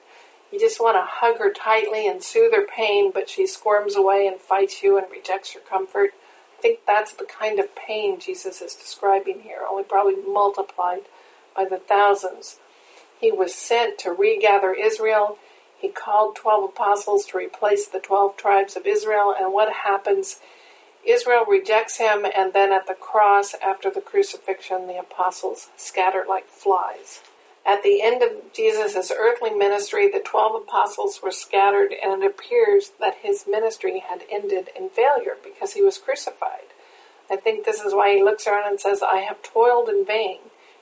You 0.52 0.60
just 0.60 0.78
want 0.78 0.96
to 0.96 1.02
hug 1.04 1.40
her 1.40 1.52
tightly 1.52 2.06
and 2.06 2.22
soothe 2.22 2.52
her 2.54 2.68
pain, 2.68 3.10
but 3.12 3.28
she 3.28 3.48
squirms 3.48 3.96
away 3.96 4.28
and 4.28 4.40
fights 4.40 4.80
you 4.84 4.96
and 4.96 5.10
rejects 5.10 5.54
your 5.54 5.64
comfort. 5.64 6.10
I 6.56 6.62
think 6.62 6.86
that's 6.86 7.14
the 7.14 7.26
kind 7.26 7.58
of 7.58 7.74
pain 7.74 8.20
Jesus 8.20 8.62
is 8.62 8.74
describing 8.74 9.40
here, 9.40 9.62
only 9.68 9.82
probably 9.82 10.14
multiplied 10.14 11.02
by 11.56 11.64
the 11.64 11.78
thousands. 11.78 12.60
He 13.20 13.32
was 13.32 13.54
sent 13.54 13.98
to 14.00 14.12
regather 14.12 14.72
Israel. 14.72 15.38
He 15.78 15.88
called 15.88 16.36
12 16.36 16.70
apostles 16.70 17.26
to 17.26 17.38
replace 17.38 17.86
the 17.86 18.00
12 18.00 18.36
tribes 18.36 18.76
of 18.76 18.86
Israel. 18.86 19.34
And 19.38 19.52
what 19.52 19.72
happens? 19.72 20.40
Israel 21.06 21.44
rejects 21.46 21.98
him, 21.98 22.26
and 22.36 22.52
then 22.52 22.72
at 22.72 22.86
the 22.86 22.94
cross, 22.94 23.54
after 23.64 23.90
the 23.90 24.00
crucifixion, 24.00 24.86
the 24.86 24.98
apostles 24.98 25.70
scatter 25.76 26.24
like 26.28 26.48
flies. 26.48 27.22
At 27.64 27.82
the 27.82 28.02
end 28.02 28.22
of 28.22 28.52
Jesus' 28.52 29.12
earthly 29.16 29.50
ministry, 29.50 30.10
the 30.10 30.20
12 30.20 30.62
apostles 30.62 31.20
were 31.22 31.30
scattered, 31.30 31.92
and 31.92 32.22
it 32.22 32.26
appears 32.26 32.92
that 33.00 33.18
his 33.22 33.46
ministry 33.48 34.00
had 34.06 34.22
ended 34.30 34.70
in 34.76 34.90
failure 34.90 35.36
because 35.42 35.74
he 35.74 35.82
was 35.82 35.98
crucified. 35.98 36.72
I 37.30 37.36
think 37.36 37.64
this 37.64 37.80
is 37.80 37.94
why 37.94 38.14
he 38.14 38.22
looks 38.22 38.46
around 38.46 38.68
and 38.68 38.80
says, 38.80 39.02
I 39.02 39.18
have 39.18 39.42
toiled 39.42 39.88
in 39.88 40.04
vain. 40.04 40.38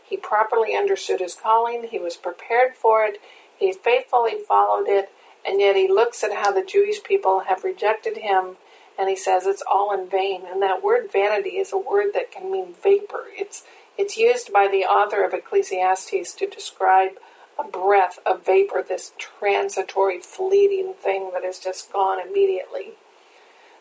He 0.09 0.17
properly 0.17 0.77
understood 0.77 1.21
his 1.21 1.35
calling, 1.35 1.89
he 1.91 1.99
was 1.99 2.17
prepared 2.17 2.75
for 2.77 3.05
it, 3.05 3.21
he 3.59 3.73
faithfully 3.73 4.37
followed 4.47 4.89
it, 4.89 5.11
and 5.47 5.61
yet 5.61 5.77
he 5.77 5.89
looks 5.89 6.23
at 6.23 6.35
how 6.35 6.53
the 6.53 6.65
Jewish 6.65 7.03
people 7.03 7.41
have 7.41 7.65
rejected 7.65 8.19
him 8.19 8.57
and 8.99 9.09
he 9.09 9.17
says 9.17 9.47
it's 9.47 9.63
all 9.71 9.93
in 9.93 10.09
vain. 10.09 10.43
And 10.51 10.63
that 10.63 10.83
word 10.83 11.13
vanity 11.13 11.59
is 11.59 11.73
a 11.73 11.79
word 11.79 12.13
that 12.15 12.33
can 12.33 12.51
mean 12.51 12.75
vapor. 12.83 13.25
It's 13.37 13.65
it's 13.99 14.17
used 14.17 14.53
by 14.53 14.69
the 14.69 14.85
author 14.85 15.25
of 15.25 15.33
Ecclesiastes 15.33 16.35
to 16.35 16.47
describe 16.47 17.13
a 17.59 17.65
breath 17.65 18.19
of 18.27 18.45
vapor, 18.45 18.85
this 18.87 19.13
transitory, 19.17 20.21
fleeting 20.21 20.93
thing 20.93 21.31
that 21.33 21.45
is 21.45 21.59
just 21.59 21.91
gone 21.91 22.19
immediately. 22.21 22.93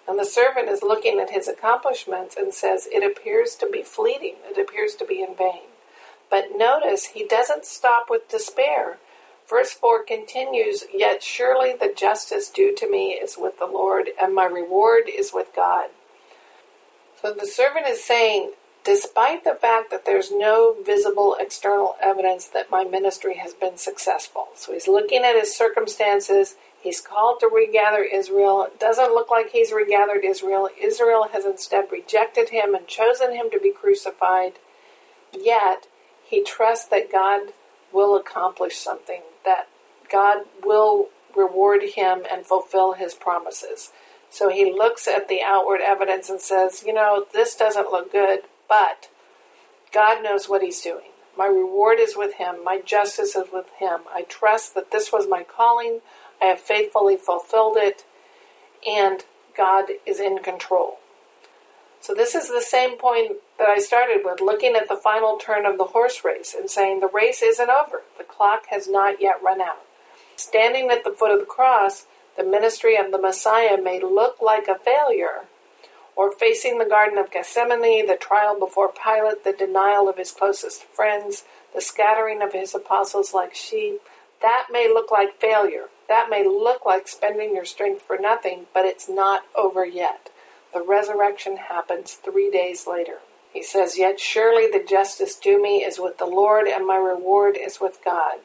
And 0.07 0.17
the 0.17 0.23
servant 0.23 0.69
is 0.69 0.81
looking 0.81 1.19
at 1.19 1.31
his 1.31 1.49
accomplishments 1.49 2.37
and 2.37 2.53
says, 2.53 2.87
It 2.93 3.03
appears 3.03 3.55
to 3.55 3.69
be 3.69 3.81
fleeting, 3.81 4.35
it 4.45 4.57
appears 4.57 4.95
to 4.95 5.05
be 5.05 5.21
in 5.21 5.35
vain. 5.35 5.74
But 6.35 6.57
notice 6.57 7.05
he 7.05 7.25
doesn't 7.25 7.63
stop 7.65 8.09
with 8.09 8.27
despair. 8.27 8.97
Verse 9.49 9.71
4 9.71 10.03
continues, 10.03 10.83
Yet 10.93 11.23
surely 11.23 11.71
the 11.71 11.93
justice 11.95 12.49
due 12.49 12.75
to 12.75 12.91
me 12.91 13.11
is 13.11 13.37
with 13.37 13.57
the 13.57 13.65
Lord, 13.65 14.09
and 14.21 14.35
my 14.35 14.43
reward 14.43 15.03
is 15.07 15.31
with 15.33 15.55
God. 15.55 15.91
So 17.21 17.31
the 17.31 17.47
servant 17.47 17.87
is 17.87 18.03
saying, 18.03 18.51
despite 18.83 19.45
the 19.45 19.55
fact 19.55 19.91
that 19.91 20.05
there's 20.05 20.29
no 20.29 20.75
visible 20.85 21.37
external 21.39 21.95
evidence 22.03 22.47
that 22.47 22.69
my 22.69 22.83
ministry 22.83 23.37
has 23.37 23.53
been 23.53 23.77
successful. 23.77 24.49
So 24.55 24.73
he's 24.73 24.89
looking 24.89 25.23
at 25.23 25.39
his 25.39 25.55
circumstances, 25.55 26.55
He's 26.81 26.99
called 26.99 27.39
to 27.39 27.47
regather 27.47 28.03
Israel. 28.03 28.65
It 28.65 28.79
doesn't 28.79 29.15
look 29.15 29.31
like 29.31 29.49
he's 29.51 29.71
regathered 29.71 30.23
Israel. 30.23 30.69
Israel 30.79 31.29
has 31.33 31.43
instead 31.43 31.85
rejected 31.91 32.49
him 32.49 32.75
and 32.75 32.85
chosen 32.85 33.33
him 33.33 33.49
to 33.49 33.59
be 33.59 33.71
crucified. 33.71 34.59
Yet, 35.33 35.87
he 36.25 36.43
trusts 36.43 36.87
that 36.87 37.11
God 37.11 37.53
will 37.91 38.15
accomplish 38.15 38.77
something, 38.77 39.21
that 39.45 39.67
God 40.11 40.45
will 40.63 41.09
reward 41.35 41.81
him 41.95 42.23
and 42.31 42.45
fulfill 42.45 42.93
his 42.93 43.13
promises. 43.13 43.91
So 44.29 44.49
he 44.49 44.71
looks 44.71 45.07
at 45.07 45.27
the 45.27 45.41
outward 45.45 45.81
evidence 45.81 46.29
and 46.29 46.41
says, 46.41 46.83
You 46.85 46.93
know, 46.93 47.25
this 47.33 47.55
doesn't 47.55 47.91
look 47.91 48.11
good, 48.11 48.41
but 48.67 49.09
God 49.93 50.23
knows 50.23 50.49
what 50.49 50.61
he's 50.61 50.81
doing. 50.81 51.11
My 51.37 51.47
reward 51.47 51.99
is 51.99 52.15
with 52.17 52.35
him. 52.35 52.63
My 52.63 52.79
justice 52.79 53.35
is 53.35 53.47
with 53.51 53.69
him. 53.77 54.01
I 54.13 54.23
trust 54.23 54.73
that 54.75 54.91
this 54.91 55.11
was 55.11 55.27
my 55.27 55.43
calling. 55.43 55.99
I 56.41 56.45
have 56.45 56.59
faithfully 56.59 57.17
fulfilled 57.17 57.77
it, 57.77 58.05
and 58.87 59.23
God 59.55 59.85
is 60.05 60.19
in 60.19 60.39
control. 60.39 60.99
So, 62.05 62.13
this 62.13 62.35
is 62.35 62.49
the 62.49 62.61
same 62.61 62.99
point 62.99 63.37
that 63.57 63.67
I 63.67 63.79
started 63.79 64.21
with, 64.23 64.39
looking 64.39 64.75
at 64.75 64.87
the 64.87 64.95
final 64.95 65.37
turn 65.37 65.65
of 65.65 65.79
the 65.79 65.85
horse 65.85 66.23
race 66.23 66.53
and 66.53 66.69
saying 66.69 66.99
the 66.99 67.07
race 67.07 67.41
isn't 67.41 67.67
over. 67.67 68.03
The 68.19 68.23
clock 68.23 68.67
has 68.69 68.87
not 68.87 69.19
yet 69.19 69.41
run 69.43 69.59
out. 69.59 69.81
Standing 70.35 70.91
at 70.91 71.03
the 71.03 71.09
foot 71.09 71.31
of 71.31 71.39
the 71.39 71.47
cross, 71.47 72.05
the 72.37 72.43
ministry 72.43 72.95
of 72.95 73.09
the 73.09 73.17
Messiah 73.17 73.81
may 73.81 73.99
look 73.99 74.39
like 74.39 74.67
a 74.67 74.77
failure, 74.77 75.45
or 76.15 76.31
facing 76.31 76.77
the 76.77 76.85
Garden 76.85 77.17
of 77.17 77.31
Gethsemane, 77.31 78.05
the 78.05 78.17
trial 78.21 78.59
before 78.59 78.91
Pilate, 78.93 79.43
the 79.43 79.51
denial 79.51 80.07
of 80.07 80.17
his 80.17 80.29
closest 80.29 80.83
friends, 80.83 81.43
the 81.73 81.81
scattering 81.81 82.43
of 82.43 82.53
his 82.53 82.75
apostles 82.75 83.33
like 83.33 83.55
sheep, 83.55 83.99
that 84.43 84.67
may 84.71 84.87
look 84.87 85.09
like 85.09 85.41
failure. 85.41 85.85
That 86.07 86.29
may 86.29 86.45
look 86.47 86.85
like 86.85 87.07
spending 87.07 87.55
your 87.55 87.65
strength 87.65 88.03
for 88.03 88.19
nothing, 88.19 88.67
but 88.75 88.85
it's 88.85 89.09
not 89.09 89.45
over 89.55 89.87
yet. 89.87 90.29
The 90.75 90.83
resurrection 90.83 91.55
happens 91.55 92.15
three 92.15 92.51
days 92.51 92.85
later. 92.85 93.19
He 93.53 93.63
says, 93.63 93.97
Yet 93.97 94.19
surely 94.19 94.69
the 94.69 94.85
justice 94.85 95.35
due 95.35 95.63
me 95.63 95.85
is 95.85 95.99
with 95.99 96.17
the 96.17 96.25
Lord, 96.25 96.67
and 96.67 96.85
my 96.85 96.97
reward 96.97 97.55
is 97.57 97.79
with 97.79 98.03
God. 98.03 98.39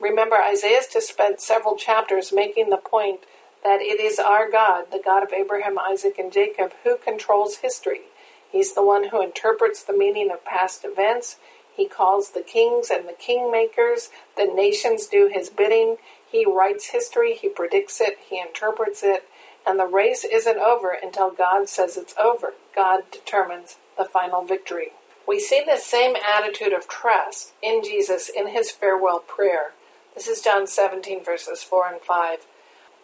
Remember, 0.00 0.36
Isaiah 0.36 0.76
has 0.76 0.86
just 0.86 1.08
spent 1.08 1.40
several 1.40 1.76
chapters 1.76 2.32
making 2.32 2.70
the 2.70 2.76
point 2.76 3.22
that 3.64 3.80
it 3.80 3.98
is 3.98 4.20
our 4.20 4.48
God, 4.48 4.92
the 4.92 5.02
God 5.04 5.24
of 5.24 5.32
Abraham, 5.32 5.76
Isaac, 5.76 6.16
and 6.16 6.32
Jacob, 6.32 6.74
who 6.84 6.96
controls 6.96 7.56
history. 7.56 8.02
He's 8.48 8.72
the 8.72 8.86
one 8.86 9.08
who 9.08 9.20
interprets 9.20 9.82
the 9.82 9.98
meaning 9.98 10.30
of 10.30 10.44
past 10.44 10.84
events. 10.84 11.38
He 11.74 11.88
calls 11.88 12.30
the 12.30 12.42
kings 12.42 12.88
and 12.88 13.08
the 13.08 13.14
kingmakers. 13.14 14.10
The 14.36 14.46
nations 14.46 15.06
do 15.08 15.28
his 15.32 15.50
bidding. 15.50 15.96
He 16.30 16.46
writes 16.46 16.90
history, 16.90 17.34
he 17.34 17.48
predicts 17.48 18.00
it, 18.00 18.18
he 18.28 18.40
interprets 18.40 19.02
it, 19.02 19.24
and 19.66 19.78
the 19.78 19.86
race 19.86 20.24
isn't 20.24 20.58
over 20.58 20.96
until 21.00 21.30
God 21.30 21.68
says 21.68 21.96
it's 21.96 22.14
over. 22.20 22.54
God 22.74 23.02
determines 23.10 23.76
the 23.96 24.04
final 24.04 24.44
victory. 24.44 24.92
We 25.26 25.40
see 25.40 25.62
this 25.64 25.86
same 25.86 26.16
attitude 26.16 26.72
of 26.72 26.88
trust 26.88 27.52
in 27.62 27.82
Jesus 27.82 28.28
in 28.28 28.48
his 28.48 28.70
farewell 28.70 29.20
prayer. 29.20 29.72
This 30.14 30.28
is 30.28 30.42
John 30.42 30.66
17, 30.66 31.24
verses 31.24 31.62
4 31.62 31.88
and 31.94 32.00
5. 32.00 32.40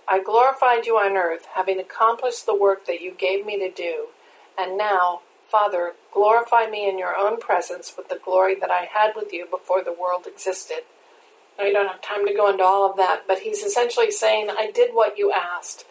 I 0.06 0.22
glorified 0.22 0.86
you 0.86 0.96
on 0.96 1.16
earth, 1.16 1.46
having 1.54 1.78
accomplished 1.78 2.44
the 2.44 2.54
work 2.54 2.86
that 2.86 3.00
you 3.00 3.12
gave 3.12 3.46
me 3.46 3.58
to 3.58 3.70
do. 3.70 4.08
And 4.58 4.76
now, 4.76 5.20
Father, 5.48 5.94
glorify 6.12 6.66
me 6.66 6.88
in 6.88 6.98
your 6.98 7.16
own 7.16 7.40
presence 7.40 7.94
with 7.96 8.08
the 8.08 8.20
glory 8.22 8.54
that 8.56 8.70
I 8.70 8.88
had 8.92 9.12
with 9.16 9.32
you 9.32 9.46
before 9.46 9.82
the 9.82 9.92
world 9.92 10.26
existed. 10.26 10.82
Now, 11.58 11.64
I 11.64 11.72
don't 11.72 11.88
have 11.88 12.02
time 12.02 12.26
to 12.26 12.34
go 12.34 12.50
into 12.50 12.64
all 12.64 12.90
of 12.90 12.96
that, 12.96 13.22
but 13.26 13.40
he's 13.40 13.62
essentially 13.62 14.10
saying, 14.10 14.50
I 14.50 14.70
did 14.70 14.94
what 14.94 15.16
you 15.16 15.32
asked. 15.32 15.84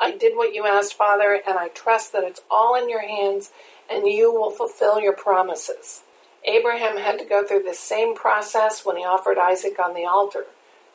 I 0.00 0.16
did 0.16 0.36
what 0.36 0.54
you 0.54 0.66
asked, 0.66 0.94
Father, 0.94 1.40
and 1.46 1.58
I 1.58 1.68
trust 1.68 2.12
that 2.12 2.24
it's 2.24 2.42
all 2.50 2.74
in 2.74 2.88
your 2.88 3.06
hands 3.06 3.50
and 3.90 4.06
you 4.06 4.32
will 4.32 4.50
fulfill 4.50 5.00
your 5.00 5.14
promises. 5.14 6.02
Abraham 6.44 6.96
had 6.96 7.18
to 7.18 7.24
go 7.24 7.46
through 7.46 7.62
the 7.62 7.74
same 7.74 8.14
process 8.14 8.84
when 8.84 8.96
he 8.96 9.04
offered 9.04 9.38
Isaac 9.38 9.78
on 9.78 9.94
the 9.94 10.04
altar. 10.04 10.46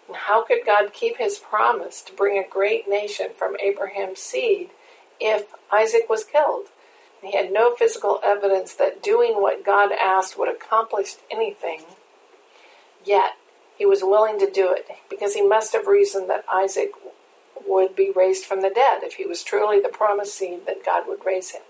And 0.08 0.18
how 0.18 0.44
could 0.44 0.66
God 0.66 0.94
keep 0.94 1.18
his 1.18 1.38
promise 1.38 2.02
to 2.04 2.14
bring 2.14 2.38
a 2.38 2.48
great 2.48 2.88
nation 2.90 3.28
from 3.38 3.56
Abraham's 3.62 4.20
seed 4.20 4.70
if 5.20 5.48
Isaac 5.72 6.10
was 6.10 6.24
killed? 6.24 6.68
He 7.22 7.36
had 7.36 7.52
no 7.52 7.76
physical 7.76 8.20
evidence 8.24 8.74
that 8.76 9.02
doing 9.02 9.42
what 9.42 9.66
God 9.66 9.92
asked 9.92 10.38
would 10.38 10.54
accomplish 10.54 11.16
anything. 11.32 11.82
Yet, 13.06 13.34
he 13.78 13.86
was 13.86 14.02
willing 14.02 14.40
to 14.40 14.50
do 14.50 14.72
it 14.72 14.88
because 15.10 15.34
he 15.34 15.42
must 15.42 15.74
have 15.74 15.88
reasoned 15.88 16.30
that 16.30 16.46
Isaac 16.52 16.92
would 17.68 17.96
be 17.96 18.12
raised 18.16 18.46
from 18.46 18.62
the 18.62 18.70
dead 18.70 19.04
if 19.04 19.14
he 19.14 19.26
was 19.26 19.44
truly 19.44 19.80
the 19.80 19.90
promised 19.90 20.36
seed 20.36 20.66
that 20.66 20.86
God 20.86 21.04
would 21.08 21.26
raise 21.26 21.52
him. 21.52 21.64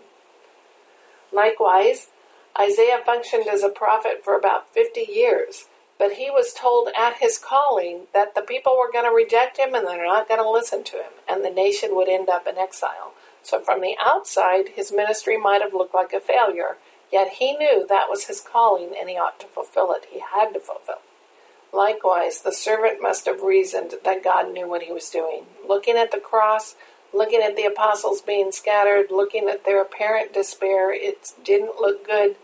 Likewise, 1.31 2.07
Isaiah 2.59 2.99
functioned 3.05 3.47
as 3.47 3.63
a 3.63 3.69
prophet 3.69 4.23
for 4.23 4.35
about 4.35 4.73
50 4.73 5.05
years, 5.11 5.65
but 5.99 6.13
he 6.13 6.29
was 6.29 6.53
told 6.53 6.89
at 6.97 7.17
his 7.17 7.37
calling 7.37 8.07
that 8.13 8.35
the 8.35 8.41
people 8.41 8.77
were 8.77 8.91
going 8.91 9.05
to 9.05 9.15
reject 9.15 9.57
him 9.57 9.73
and 9.73 9.85
they're 9.87 10.05
not 10.05 10.27
going 10.27 10.41
to 10.41 10.49
listen 10.49 10.83
to 10.85 10.97
him, 10.97 11.11
and 11.27 11.43
the 11.43 11.49
nation 11.49 11.95
would 11.95 12.09
end 12.09 12.29
up 12.29 12.47
in 12.47 12.57
exile. 12.57 13.13
So, 13.43 13.59
from 13.59 13.81
the 13.81 13.95
outside, 14.03 14.69
his 14.75 14.91
ministry 14.91 15.37
might 15.37 15.61
have 15.61 15.73
looked 15.73 15.95
like 15.95 16.13
a 16.13 16.19
failure, 16.19 16.77
yet 17.11 17.33
he 17.39 17.55
knew 17.55 17.85
that 17.87 18.09
was 18.09 18.25
his 18.25 18.41
calling 18.41 18.93
and 18.99 19.09
he 19.09 19.15
ought 19.15 19.39
to 19.39 19.47
fulfill 19.47 19.93
it. 19.93 20.05
He 20.11 20.19
had 20.19 20.53
to 20.53 20.59
fulfill 20.59 20.95
it. 20.95 21.16
Likewise, 21.73 22.41
the 22.41 22.51
servant 22.51 23.01
must 23.01 23.25
have 23.25 23.41
reasoned 23.41 23.93
that 24.03 24.23
God 24.23 24.51
knew 24.53 24.67
what 24.67 24.83
he 24.83 24.91
was 24.91 25.09
doing. 25.09 25.45
Looking 25.67 25.97
at 25.97 26.11
the 26.11 26.19
cross, 26.19 26.75
looking 27.13 27.41
at 27.41 27.55
the 27.55 27.65
apostles 27.65 28.21
being 28.21 28.51
scattered, 28.51 29.07
looking 29.11 29.49
at 29.49 29.65
their 29.65 29.81
apparent 29.81 30.33
despair, 30.33 30.91
it 30.93 31.33
didn't 31.43 31.79
look 31.79 32.05
good, 32.05 32.35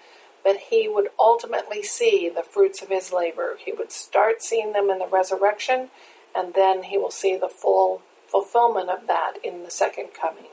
but 0.43 0.57
he 0.69 0.87
would 0.87 1.09
ultimately 1.17 1.81
see 1.81 2.29
the 2.29 2.43
fruits 2.43 2.81
of 2.81 2.89
his 2.89 3.13
labor. 3.13 3.57
He 3.63 3.71
would 3.71 3.91
start 3.91 4.43
seeing 4.43 4.73
them 4.73 4.89
in 4.89 4.99
the 4.99 5.07
resurrection, 5.07 5.89
and 6.35 6.53
then 6.53 6.83
he 6.83 6.97
will 6.97 7.11
see 7.11 7.37
the 7.37 7.47
full 7.47 8.01
fulfillment 8.27 8.89
of 8.89 9.07
that 9.07 9.33
in 9.43 9.63
the 9.63 9.71
second 9.71 10.09
coming. 10.19 10.49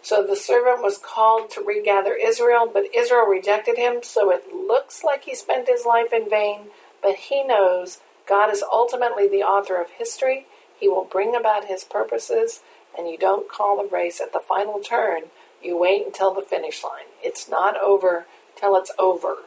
So 0.00 0.24
the 0.24 0.36
servant 0.36 0.80
was 0.80 0.96
called 0.96 1.50
to 1.50 1.60
regather 1.60 2.14
Israel, 2.14 2.70
but 2.72 2.94
Israel 2.94 3.26
rejected 3.26 3.76
him, 3.76 4.02
so 4.02 4.30
it 4.30 4.54
looks 4.54 5.02
like 5.04 5.24
he 5.24 5.34
spent 5.34 5.68
his 5.68 5.84
life 5.84 6.12
in 6.12 6.30
vain 6.30 6.68
but 7.02 7.16
he 7.16 7.42
knows 7.42 7.98
God 8.28 8.52
is 8.52 8.62
ultimately 8.62 9.28
the 9.28 9.42
author 9.42 9.80
of 9.80 9.90
history. 9.90 10.46
He 10.78 10.88
will 10.88 11.04
bring 11.04 11.34
about 11.34 11.64
his 11.64 11.84
purposes, 11.84 12.60
and 12.96 13.08
you 13.08 13.16
don't 13.16 13.48
call 13.48 13.76
the 13.76 13.88
race 13.88 14.20
at 14.20 14.32
the 14.32 14.40
final 14.40 14.80
turn. 14.80 15.24
You 15.62 15.78
wait 15.78 16.06
until 16.06 16.34
the 16.34 16.42
finish 16.42 16.84
line. 16.84 17.06
It's 17.22 17.48
not 17.48 17.76
over 17.80 18.26
till 18.56 18.76
it's 18.76 18.92
over. 18.98 19.38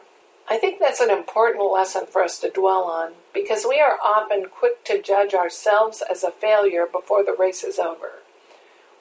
I 0.48 0.58
think 0.58 0.80
that's 0.80 1.00
an 1.00 1.10
important 1.10 1.72
lesson 1.72 2.06
for 2.06 2.22
us 2.22 2.38
to 2.40 2.50
dwell 2.50 2.84
on 2.84 3.12
because 3.32 3.64
we 3.66 3.80
are 3.80 3.98
often 4.04 4.46
quick 4.46 4.84
to 4.84 5.00
judge 5.00 5.32
ourselves 5.32 6.02
as 6.02 6.24
a 6.24 6.30
failure 6.30 6.86
before 6.90 7.24
the 7.24 7.36
race 7.38 7.62
is 7.62 7.78
over. 7.78 8.20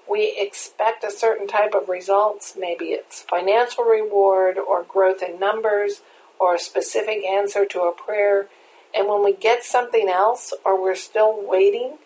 We 0.09 0.35
expect 0.37 1.03
a 1.03 1.11
certain 1.11 1.47
type 1.47 1.73
of 1.73 1.89
results, 1.89 2.55
maybe 2.57 2.85
it's 2.87 3.23
financial 3.23 3.83
reward 3.83 4.57
or 4.57 4.83
growth 4.83 5.23
in 5.23 5.39
numbers 5.39 6.01
or 6.41 6.55
a 6.55 6.59
specific 6.59 7.23
answer 7.23 7.65
to 7.65 7.81
a 7.81 7.93
prayer. 7.93 8.49
And 8.95 9.07
when 9.07 9.23
we 9.23 9.33
get 9.33 9.63
something 9.63 10.09
else 10.09 10.53
or 10.65 10.81
we're 10.81 10.95
still 10.95 11.39
waiting, 11.39 11.99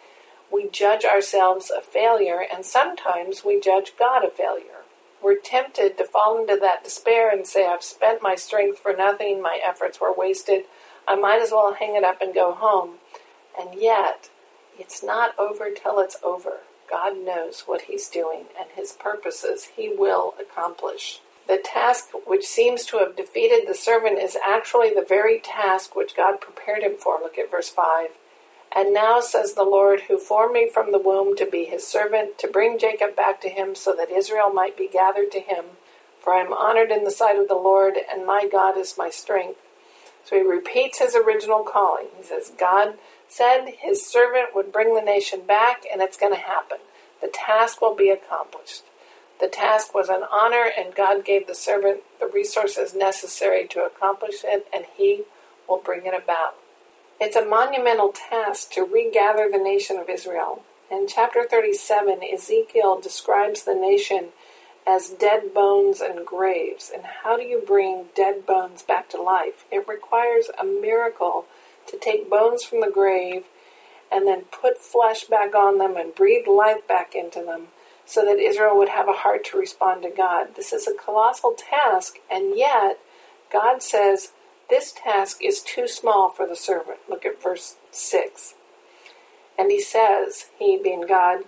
we 0.51 0.69
judge 0.69 1.05
ourselves 1.05 1.71
a 1.71 1.81
failure, 1.81 2.45
and 2.53 2.65
sometimes 2.65 3.43
we 3.45 3.59
judge 3.59 3.93
God 3.97 4.23
a 4.25 4.29
failure. 4.29 4.83
We're 5.23 5.39
tempted 5.39 5.97
to 5.97 6.03
fall 6.03 6.39
into 6.39 6.57
that 6.61 6.83
despair 6.83 7.31
and 7.31 7.47
say, 7.47 7.65
I've 7.65 7.81
spent 7.81 8.21
my 8.21 8.35
strength 8.35 8.77
for 8.77 8.93
nothing, 8.93 9.41
my 9.41 9.59
efforts 9.65 9.99
were 9.99 10.13
wasted, 10.13 10.65
I 11.07 11.15
might 11.15 11.41
as 11.41 11.51
well 11.51 11.73
hang 11.73 11.95
it 11.95 12.03
up 12.03 12.21
and 12.21 12.33
go 12.33 12.53
home. 12.53 12.95
And 13.59 13.81
yet, 13.81 14.29
it's 14.77 15.01
not 15.01 15.37
over 15.39 15.69
till 15.71 15.99
it's 15.99 16.17
over. 16.21 16.59
God 16.89 17.17
knows 17.17 17.63
what 17.65 17.83
He's 17.83 18.09
doing, 18.09 18.45
and 18.59 18.69
His 18.75 18.91
purposes 18.91 19.69
He 19.75 19.89
will 19.89 20.35
accomplish. 20.39 21.21
The 21.47 21.61
task 21.63 22.09
which 22.25 22.45
seems 22.45 22.85
to 22.87 22.97
have 22.97 23.15
defeated 23.15 23.67
the 23.67 23.75
servant 23.75 24.17
is 24.17 24.37
actually 24.43 24.93
the 24.93 25.05
very 25.07 25.39
task 25.39 25.95
which 25.95 26.15
God 26.15 26.41
prepared 26.41 26.81
him 26.81 26.95
for. 26.97 27.19
Look 27.19 27.37
at 27.37 27.51
verse 27.51 27.69
5. 27.69 28.09
And 28.75 28.93
now, 28.93 29.21
says 29.21 29.53
the 29.53 29.63
Lord, 29.63 30.01
who 30.01 30.17
formed 30.17 30.53
me 30.53 30.69
from 30.69 30.91
the 30.91 30.99
womb 30.99 31.35
to 31.37 31.45
be 31.45 31.65
his 31.65 31.87
servant, 31.87 32.37
to 32.39 32.47
bring 32.47 32.77
Jacob 32.77 33.15
back 33.15 33.39
to 33.41 33.49
him, 33.49 33.73
so 33.73 33.95
that 33.95 34.09
Israel 34.09 34.51
might 34.51 34.75
be 34.75 34.89
gathered 34.89 35.31
to 35.31 35.39
him. 35.39 35.65
For 36.19 36.33
I 36.33 36.41
am 36.41 36.51
honored 36.51 36.91
in 36.91 37.03
the 37.03 37.11
sight 37.11 37.37
of 37.37 37.47
the 37.47 37.53
Lord, 37.53 37.93
and 38.11 38.25
my 38.25 38.49
God 38.51 38.77
is 38.77 38.97
my 38.97 39.09
strength. 39.09 39.61
So 40.25 40.35
he 40.35 40.41
repeats 40.41 40.99
his 40.99 41.15
original 41.15 41.63
calling. 41.63 42.07
He 42.17 42.23
says, 42.23 42.51
God 42.57 42.95
said 43.29 43.67
his 43.79 44.05
servant 44.05 44.55
would 44.55 44.73
bring 44.73 44.95
the 44.95 45.01
nation 45.01 45.45
back, 45.45 45.83
and 45.91 46.01
it's 46.01 46.17
going 46.17 46.33
to 46.33 46.39
happen. 46.39 46.79
The 47.21 47.31
task 47.31 47.81
will 47.81 47.95
be 47.95 48.09
accomplished. 48.09 48.83
The 49.39 49.47
task 49.47 49.93
was 49.93 50.09
an 50.09 50.23
honor, 50.31 50.71
and 50.77 50.95
God 50.95 51.25
gave 51.25 51.47
the 51.47 51.55
servant 51.55 52.01
the 52.19 52.27
resources 52.27 52.95
necessary 52.95 53.67
to 53.67 53.83
accomplish 53.83 54.43
it, 54.43 54.67
and 54.73 54.85
he 54.95 55.23
will 55.67 55.79
bring 55.79 56.05
it 56.05 56.13
about. 56.13 56.55
It's 57.19 57.35
a 57.35 57.45
monumental 57.45 58.13
task 58.13 58.71
to 58.71 58.83
regather 58.83 59.49
the 59.49 59.57
nation 59.57 59.97
of 59.97 60.09
Israel. 60.09 60.63
In 60.91 61.07
chapter 61.07 61.43
37, 61.43 62.21
Ezekiel 62.23 62.99
describes 63.01 63.63
the 63.63 63.75
nation 63.75 64.29
as 64.87 65.09
dead 65.09 65.53
bones 65.53 65.99
and 65.99 66.25
graves. 66.25 66.91
And 66.93 67.03
how 67.23 67.37
do 67.37 67.43
you 67.43 67.61
bring 67.65 68.05
dead 68.15 68.45
bones 68.45 68.83
back 68.83 69.09
to 69.09 69.21
life? 69.21 69.65
It 69.71 69.87
requires 69.87 70.49
a 70.59 70.63
miracle 70.63 71.45
to 71.87 71.97
take 71.97 72.29
bones 72.29 72.63
from 72.63 72.81
the 72.81 72.91
grave 72.91 73.45
and 74.11 74.27
then 74.27 74.43
put 74.43 74.77
flesh 74.77 75.25
back 75.25 75.55
on 75.55 75.77
them 75.77 75.97
and 75.97 76.13
breathe 76.13 76.47
life 76.47 76.87
back 76.87 77.15
into 77.15 77.41
them 77.41 77.67
so 78.05 78.23
that 78.23 78.39
Israel 78.39 78.77
would 78.77 78.89
have 78.89 79.09
a 79.09 79.13
heart 79.13 79.43
to 79.45 79.57
respond 79.57 80.03
to 80.03 80.09
God. 80.09 80.55
This 80.55 80.71
is 80.71 80.87
a 80.87 80.93
colossal 80.93 81.53
task, 81.57 82.17
and 82.31 82.57
yet 82.57 82.99
God 83.51 83.81
says 83.81 84.31
this 84.69 84.91
task 84.91 85.43
is 85.43 85.61
too 85.61 85.87
small 85.87 86.29
for 86.29 86.47
the 86.47 86.55
servant. 86.55 86.99
Look 87.09 87.25
at 87.25 87.41
verse 87.41 87.75
6. 87.91 88.55
And 89.57 89.71
he 89.71 89.81
says, 89.81 90.49
He 90.57 90.79
being 90.81 91.05
God, 91.07 91.41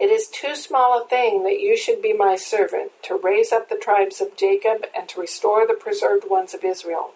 it 0.00 0.10
is 0.10 0.26
too 0.26 0.56
small 0.56 1.00
a 1.00 1.06
thing 1.06 1.44
that 1.44 1.60
you 1.60 1.76
should 1.76 2.02
be 2.02 2.12
my 2.12 2.34
servant, 2.34 2.90
to 3.04 3.14
raise 3.14 3.52
up 3.52 3.68
the 3.68 3.76
tribes 3.76 4.20
of 4.20 4.36
Jacob 4.36 4.86
and 4.96 5.08
to 5.10 5.20
restore 5.20 5.66
the 5.66 5.74
preserved 5.74 6.28
ones 6.28 6.54
of 6.54 6.64
Israel. 6.64 7.12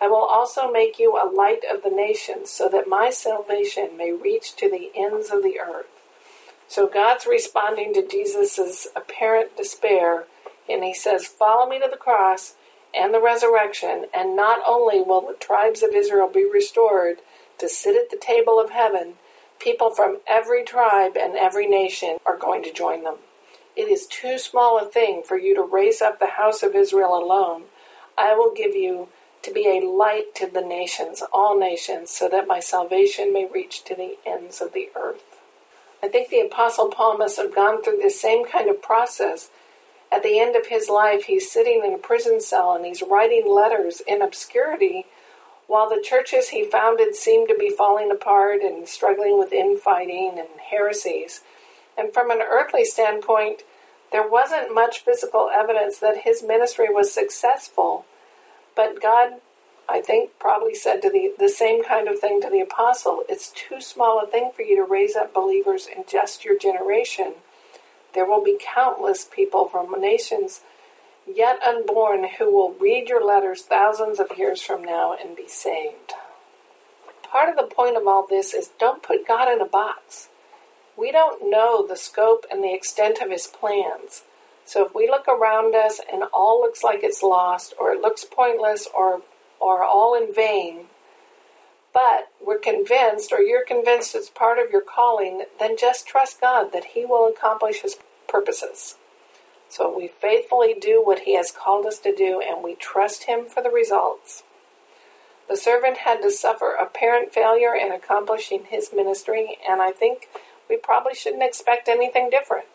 I 0.00 0.06
will 0.06 0.24
also 0.24 0.70
make 0.70 0.98
you 0.98 1.16
a 1.16 1.30
light 1.30 1.62
of 1.70 1.82
the 1.82 1.90
nations, 1.90 2.50
so 2.50 2.68
that 2.68 2.88
my 2.88 3.10
salvation 3.10 3.96
may 3.96 4.12
reach 4.12 4.54
to 4.56 4.70
the 4.70 4.90
ends 4.94 5.30
of 5.30 5.42
the 5.42 5.58
earth. 5.58 5.99
So 6.70 6.86
God's 6.86 7.26
responding 7.26 7.92
to 7.94 8.06
Jesus' 8.06 8.86
apparent 8.94 9.56
despair, 9.56 10.26
and 10.68 10.84
he 10.84 10.94
says, 10.94 11.26
Follow 11.26 11.68
me 11.68 11.80
to 11.80 11.88
the 11.90 11.96
cross 11.96 12.54
and 12.94 13.12
the 13.12 13.20
resurrection, 13.20 14.06
and 14.14 14.36
not 14.36 14.60
only 14.64 15.02
will 15.02 15.20
the 15.20 15.34
tribes 15.34 15.82
of 15.82 15.96
Israel 15.96 16.30
be 16.32 16.48
restored 16.48 17.16
to 17.58 17.68
sit 17.68 17.96
at 17.96 18.10
the 18.10 18.24
table 18.24 18.60
of 18.60 18.70
heaven, 18.70 19.14
people 19.58 19.90
from 19.90 20.18
every 20.28 20.62
tribe 20.62 21.16
and 21.16 21.36
every 21.36 21.66
nation 21.66 22.18
are 22.24 22.36
going 22.36 22.62
to 22.62 22.72
join 22.72 23.02
them. 23.02 23.16
It 23.74 23.88
is 23.88 24.06
too 24.06 24.38
small 24.38 24.78
a 24.78 24.88
thing 24.88 25.24
for 25.26 25.36
you 25.36 25.56
to 25.56 25.62
raise 25.62 26.00
up 26.00 26.20
the 26.20 26.36
house 26.38 26.62
of 26.62 26.76
Israel 26.76 27.18
alone. 27.18 27.64
I 28.16 28.36
will 28.36 28.54
give 28.54 28.76
you 28.76 29.08
to 29.42 29.52
be 29.52 29.66
a 29.66 29.84
light 29.84 30.36
to 30.36 30.46
the 30.46 30.60
nations, 30.60 31.20
all 31.32 31.58
nations, 31.58 32.12
so 32.12 32.28
that 32.28 32.46
my 32.46 32.60
salvation 32.60 33.32
may 33.32 33.48
reach 33.52 33.82
to 33.86 33.96
the 33.96 34.18
ends 34.24 34.60
of 34.60 34.72
the 34.72 34.88
earth. 34.94 35.29
I 36.02 36.08
think 36.08 36.30
the 36.30 36.40
Apostle 36.40 36.88
Paul 36.88 37.18
must 37.18 37.36
have 37.36 37.54
gone 37.54 37.82
through 37.82 37.98
this 37.98 38.20
same 38.20 38.44
kind 38.46 38.68
of 38.70 38.82
process. 38.82 39.50
At 40.10 40.22
the 40.22 40.40
end 40.40 40.56
of 40.56 40.66
his 40.66 40.88
life, 40.88 41.24
he's 41.24 41.50
sitting 41.50 41.82
in 41.84 41.94
a 41.94 41.98
prison 41.98 42.40
cell 42.40 42.74
and 42.74 42.84
he's 42.84 43.02
writing 43.02 43.48
letters 43.48 44.02
in 44.06 44.22
obscurity 44.22 45.06
while 45.66 45.88
the 45.88 46.02
churches 46.02 46.48
he 46.48 46.64
founded 46.64 47.14
seemed 47.14 47.48
to 47.48 47.56
be 47.56 47.70
falling 47.70 48.10
apart 48.10 48.60
and 48.60 48.88
struggling 48.88 49.38
with 49.38 49.52
infighting 49.52 50.34
and 50.36 50.48
heresies. 50.70 51.42
And 51.96 52.12
from 52.12 52.30
an 52.30 52.40
earthly 52.42 52.84
standpoint, 52.84 53.62
there 54.10 54.26
wasn't 54.26 54.74
much 54.74 55.04
physical 55.04 55.48
evidence 55.54 55.98
that 55.98 56.22
his 56.24 56.42
ministry 56.42 56.88
was 56.90 57.14
successful. 57.14 58.04
But 58.74 59.00
God, 59.00 59.34
I 59.90 60.00
think, 60.00 60.38
probably 60.38 60.74
said 60.74 61.02
to 61.02 61.10
the, 61.10 61.34
the 61.38 61.48
same 61.48 61.82
kind 61.82 62.08
of 62.08 62.20
thing 62.20 62.40
to 62.42 62.50
the 62.50 62.60
apostle 62.60 63.24
it's 63.28 63.50
too 63.50 63.80
small 63.80 64.22
a 64.22 64.26
thing 64.26 64.52
for 64.54 64.62
you 64.62 64.76
to 64.76 64.90
raise 64.90 65.16
up 65.16 65.34
believers 65.34 65.86
in 65.86 66.04
just 66.08 66.44
your 66.44 66.56
generation. 66.56 67.34
There 68.14 68.26
will 68.26 68.42
be 68.42 68.58
countless 68.58 69.24
people 69.24 69.68
from 69.68 70.00
nations 70.00 70.60
yet 71.26 71.60
unborn 71.66 72.26
who 72.38 72.52
will 72.52 72.72
read 72.74 73.08
your 73.08 73.24
letters 73.24 73.62
thousands 73.62 74.18
of 74.18 74.36
years 74.36 74.62
from 74.62 74.84
now 74.84 75.14
and 75.14 75.36
be 75.36 75.48
saved. 75.48 76.12
Part 77.22 77.48
of 77.48 77.56
the 77.56 77.74
point 77.74 77.96
of 77.96 78.06
all 78.06 78.26
this 78.28 78.54
is 78.54 78.70
don't 78.78 79.02
put 79.02 79.26
God 79.26 79.52
in 79.52 79.60
a 79.60 79.66
box. 79.66 80.28
We 80.96 81.12
don't 81.12 81.50
know 81.50 81.86
the 81.86 81.96
scope 81.96 82.44
and 82.50 82.62
the 82.62 82.74
extent 82.74 83.18
of 83.22 83.30
his 83.30 83.46
plans. 83.46 84.22
So 84.64 84.86
if 84.86 84.94
we 84.94 85.08
look 85.08 85.26
around 85.28 85.74
us 85.74 86.00
and 86.12 86.24
all 86.32 86.60
looks 86.60 86.84
like 86.84 87.00
it's 87.02 87.22
lost 87.22 87.74
or 87.78 87.92
it 87.92 88.00
looks 88.00 88.24
pointless 88.24 88.88
or 88.96 89.22
or 89.60 89.84
all 89.84 90.14
in 90.14 90.34
vain, 90.34 90.86
but 91.92 92.28
we're 92.44 92.58
convinced 92.58 93.32
or 93.32 93.40
you're 93.40 93.64
convinced 93.64 94.14
it's 94.14 94.30
part 94.30 94.58
of 94.58 94.70
your 94.70 94.80
calling, 94.80 95.44
then 95.58 95.76
just 95.76 96.06
trust 96.06 96.40
God 96.40 96.72
that 96.72 96.86
he 96.94 97.04
will 97.04 97.26
accomplish 97.26 97.82
his 97.82 97.96
purposes. 98.28 98.96
So 99.68 99.96
we 99.96 100.08
faithfully 100.08 100.74
do 100.80 101.02
what 101.04 101.20
he 101.20 101.36
has 101.36 101.52
called 101.52 101.86
us 101.86 101.98
to 102.00 102.14
do 102.14 102.40
and 102.40 102.62
we 102.62 102.74
trust 102.74 103.24
him 103.24 103.46
for 103.46 103.62
the 103.62 103.70
results. 103.70 104.42
The 105.48 105.56
servant 105.56 105.98
had 105.98 106.22
to 106.22 106.30
suffer 106.30 106.74
apparent 106.74 107.32
failure 107.32 107.74
in 107.74 107.90
accomplishing 107.90 108.66
his 108.70 108.90
ministry, 108.94 109.58
and 109.68 109.82
I 109.82 109.90
think 109.90 110.28
we 110.68 110.76
probably 110.76 111.14
shouldn't 111.14 111.42
expect 111.42 111.88
anything 111.88 112.30
different. 112.30 112.68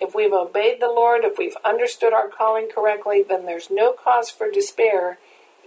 If 0.00 0.12
we've 0.12 0.32
obeyed 0.32 0.80
the 0.80 0.88
Lord, 0.88 1.22
if 1.24 1.38
we've 1.38 1.56
understood 1.64 2.12
our 2.12 2.28
calling 2.28 2.68
correctly, 2.68 3.24
then 3.28 3.46
there's 3.46 3.70
no 3.70 3.92
cause 3.92 4.28
for 4.28 4.50
despair, 4.50 5.18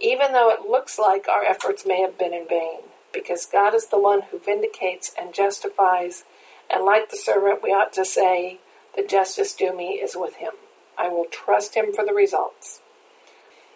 even 0.02 0.32
though 0.32 0.50
it 0.50 0.68
looks 0.68 0.98
like 0.98 1.28
our 1.28 1.44
efforts 1.44 1.86
may 1.86 2.00
have 2.00 2.18
been 2.18 2.34
in 2.34 2.46
vain, 2.48 2.80
because 3.12 3.46
God 3.46 3.74
is 3.74 3.86
the 3.86 4.00
one 4.00 4.22
who 4.22 4.38
vindicates 4.38 5.12
and 5.18 5.32
justifies, 5.32 6.24
and 6.68 6.84
like 6.84 7.10
the 7.10 7.16
servant, 7.16 7.62
we 7.62 7.70
ought 7.70 7.92
to 7.94 8.04
say, 8.04 8.58
the 8.96 9.06
justice 9.06 9.54
due 9.54 9.76
me 9.76 9.94
is 9.94 10.16
with 10.16 10.36
him. 10.36 10.52
I 10.98 11.08
will 11.08 11.26
trust 11.30 11.74
him 11.74 11.92
for 11.94 12.04
the 12.04 12.12
results. 12.12 12.80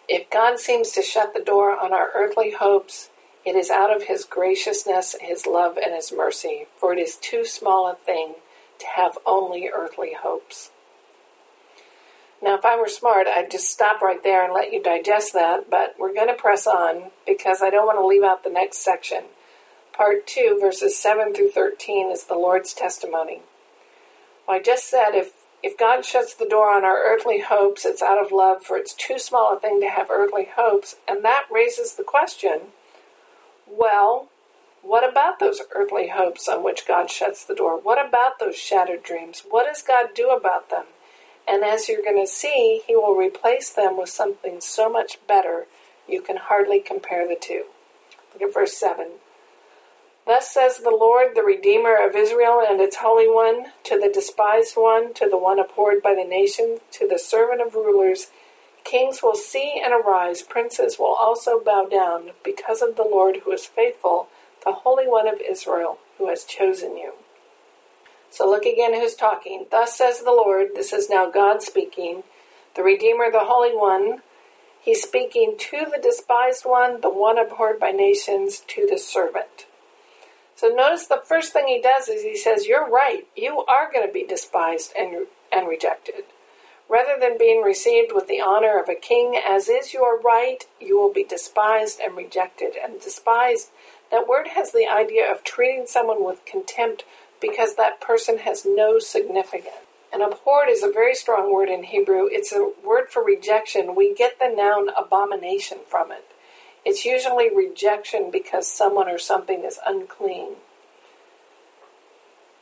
If 0.09 0.29
God 0.29 0.59
seems 0.59 0.91
to 0.91 1.01
shut 1.01 1.33
the 1.33 1.43
door 1.43 1.77
on 1.77 1.93
our 1.93 2.11
earthly 2.13 2.51
hopes, 2.51 3.09
it 3.45 3.55
is 3.55 3.69
out 3.69 3.95
of 3.95 4.03
his 4.03 4.25
graciousness, 4.25 5.15
his 5.21 5.47
love, 5.47 5.77
and 5.77 5.95
his 5.95 6.11
mercy, 6.11 6.67
for 6.77 6.93
it 6.93 6.99
is 6.99 7.15
too 7.15 7.45
small 7.45 7.89
a 7.89 7.95
thing 7.95 8.35
to 8.79 8.85
have 8.95 9.17
only 9.25 9.69
earthly 9.73 10.13
hopes. 10.13 10.71
Now, 12.41 12.55
if 12.55 12.65
I 12.65 12.77
were 12.77 12.87
smart, 12.87 13.27
I'd 13.27 13.51
just 13.51 13.69
stop 13.69 14.01
right 14.01 14.21
there 14.23 14.43
and 14.43 14.53
let 14.53 14.71
you 14.71 14.81
digest 14.81 15.33
that, 15.33 15.69
but 15.69 15.95
we're 15.97 16.13
going 16.13 16.27
to 16.27 16.33
press 16.33 16.67
on 16.67 17.11
because 17.25 17.61
I 17.61 17.69
don't 17.69 17.87
want 17.87 17.99
to 17.99 18.05
leave 18.05 18.23
out 18.23 18.43
the 18.43 18.49
next 18.49 18.83
section. 18.83 19.23
Part 19.91 20.27
2, 20.27 20.59
verses 20.61 20.97
7 20.97 21.33
through 21.33 21.49
13, 21.51 22.11
is 22.11 22.25
the 22.25 22.35
Lord's 22.35 22.73
testimony. 22.73 23.41
I 24.47 24.59
just 24.59 24.89
said 24.89 25.11
if 25.13 25.31
if 25.63 25.75
God 25.75 26.05
shuts 26.05 26.35
the 26.35 26.47
door 26.47 26.69
on 26.69 26.85
our 26.85 27.03
earthly 27.03 27.39
hopes, 27.41 27.83
it's 27.83 28.03
out 28.03 28.23
of 28.23 28.31
love, 28.31 28.63
for 28.63 28.77
it's 28.77 28.93
too 28.93 29.17
small 29.17 29.57
a 29.57 29.59
thing 29.59 29.81
to 29.81 29.89
have 29.89 30.11
earthly 30.11 30.47
hopes. 30.55 30.97
And 31.07 31.25
that 31.25 31.45
raises 31.51 31.95
the 31.95 32.03
question 32.03 32.67
well, 33.67 34.29
what 34.81 35.07
about 35.07 35.39
those 35.39 35.61
earthly 35.75 36.09
hopes 36.09 36.47
on 36.47 36.63
which 36.63 36.87
God 36.87 37.09
shuts 37.09 37.43
the 37.43 37.55
door? 37.55 37.77
What 37.79 38.03
about 38.03 38.39
those 38.39 38.55
shattered 38.55 39.03
dreams? 39.03 39.43
What 39.49 39.65
does 39.65 39.81
God 39.81 40.09
do 40.15 40.29
about 40.29 40.69
them? 40.69 40.85
And 41.47 41.63
as 41.63 41.87
you're 41.87 42.03
going 42.03 42.21
to 42.23 42.31
see, 42.31 42.81
He 42.85 42.95
will 42.95 43.15
replace 43.15 43.69
them 43.69 43.97
with 43.97 44.09
something 44.09 44.59
so 44.59 44.89
much 44.89 45.17
better 45.27 45.65
you 46.07 46.21
can 46.21 46.37
hardly 46.37 46.79
compare 46.79 47.27
the 47.27 47.37
two. 47.39 47.65
Look 48.33 48.41
at 48.41 48.53
verse 48.53 48.77
7. 48.77 49.11
Thus 50.25 50.51
says 50.53 50.79
the 50.79 50.89
Lord, 50.89 51.35
the 51.35 51.43
Redeemer 51.43 51.95
of 52.05 52.15
Israel 52.15 52.61
and 52.67 52.81
its 52.81 52.97
Holy 52.97 53.27
One, 53.27 53.67
to 53.85 53.97
the 53.97 54.11
despised 54.13 54.75
one, 54.75 55.13
to 55.13 55.29
the 55.29 55.37
one 55.37 55.57
abhorred 55.57 56.03
by 56.03 56.13
the 56.13 56.25
nation, 56.25 56.79
to 56.91 57.07
the 57.07 57.17
servant 57.17 57.61
of 57.61 57.75
rulers, 57.75 58.27
kings 58.83 59.21
will 59.23 59.35
see 59.35 59.81
and 59.83 59.93
arise, 59.93 60.41
princes 60.41 60.97
will 60.99 61.15
also 61.17 61.61
bow 61.63 61.87
down, 61.89 62.31
because 62.43 62.81
of 62.81 62.97
the 62.97 63.03
Lord 63.03 63.37
who 63.43 63.51
is 63.53 63.65
faithful, 63.65 64.27
the 64.65 64.73
Holy 64.73 65.07
One 65.07 65.29
of 65.29 65.39
Israel, 65.39 65.99
who 66.17 66.27
has 66.27 66.43
chosen 66.43 66.97
you. 66.97 67.13
So 68.29 68.49
look 68.49 68.65
again 68.65 68.93
who's 68.93 69.15
talking. 69.15 69.65
Thus 69.71 69.97
says 69.97 70.21
the 70.21 70.31
Lord, 70.31 70.69
this 70.75 70.93
is 70.93 71.09
now 71.09 71.29
God 71.29 71.61
speaking, 71.61 72.23
the 72.75 72.83
Redeemer, 72.83 73.31
the 73.31 73.45
Holy 73.45 73.75
One. 73.75 74.21
He's 74.81 75.01
speaking 75.01 75.55
to 75.57 75.85
the 75.91 75.99
despised 76.01 76.63
one, 76.63 77.01
the 77.01 77.09
one 77.09 77.37
abhorred 77.37 77.79
by 77.79 77.91
nations, 77.91 78.61
to 78.67 78.87
the 78.89 78.97
servant. 78.97 79.65
So 80.55 80.69
notice 80.69 81.07
the 81.07 81.21
first 81.23 81.53
thing 81.53 81.67
he 81.67 81.81
does 81.81 82.07
is 82.07 82.23
he 82.23 82.37
says, 82.37 82.67
You're 82.67 82.89
right, 82.89 83.27
you 83.35 83.63
are 83.67 83.91
going 83.91 84.07
to 84.07 84.13
be 84.13 84.25
despised 84.25 84.93
and, 84.97 85.27
and 85.51 85.67
rejected. 85.67 86.23
Rather 86.89 87.19
than 87.19 87.37
being 87.37 87.61
received 87.61 88.13
with 88.13 88.27
the 88.27 88.39
honor 88.39 88.81
of 88.81 88.87
a 88.87 88.95
king, 88.95 89.39
as 89.45 89.67
is 89.67 89.93
your 89.93 90.19
right, 90.21 90.65
you 90.79 90.97
will 90.97 91.11
be 91.11 91.23
despised 91.23 91.99
and 91.99 92.15
rejected. 92.15 92.73
And 92.81 92.99
despised, 93.01 93.69
that 94.09 94.27
word 94.27 94.47
has 94.55 94.71
the 94.71 94.87
idea 94.87 95.29
of 95.29 95.43
treating 95.43 95.85
someone 95.85 96.23
with 96.23 96.45
contempt 96.45 97.03
because 97.41 97.75
that 97.75 98.01
person 98.01 98.39
has 98.39 98.65
no 98.65 98.99
significance. 98.99 99.75
And 100.11 100.21
abhorred 100.21 100.69
is 100.69 100.83
a 100.83 100.91
very 100.91 101.13
strong 101.13 101.53
word 101.53 101.69
in 101.69 101.83
Hebrew. 101.83 102.27
It's 102.31 102.53
a 102.53 102.71
word 102.83 103.09
for 103.09 103.23
rejection. 103.23 103.95
We 103.95 104.15
get 104.15 104.39
the 104.39 104.49
noun 104.49 104.89
abomination 104.97 105.79
from 105.87 106.11
it. 106.11 106.25
It's 106.85 107.05
usually 107.05 107.53
rejection 107.53 108.31
because 108.31 108.71
someone 108.71 109.09
or 109.09 109.19
something 109.19 109.63
is 109.65 109.79
unclean. 109.85 110.55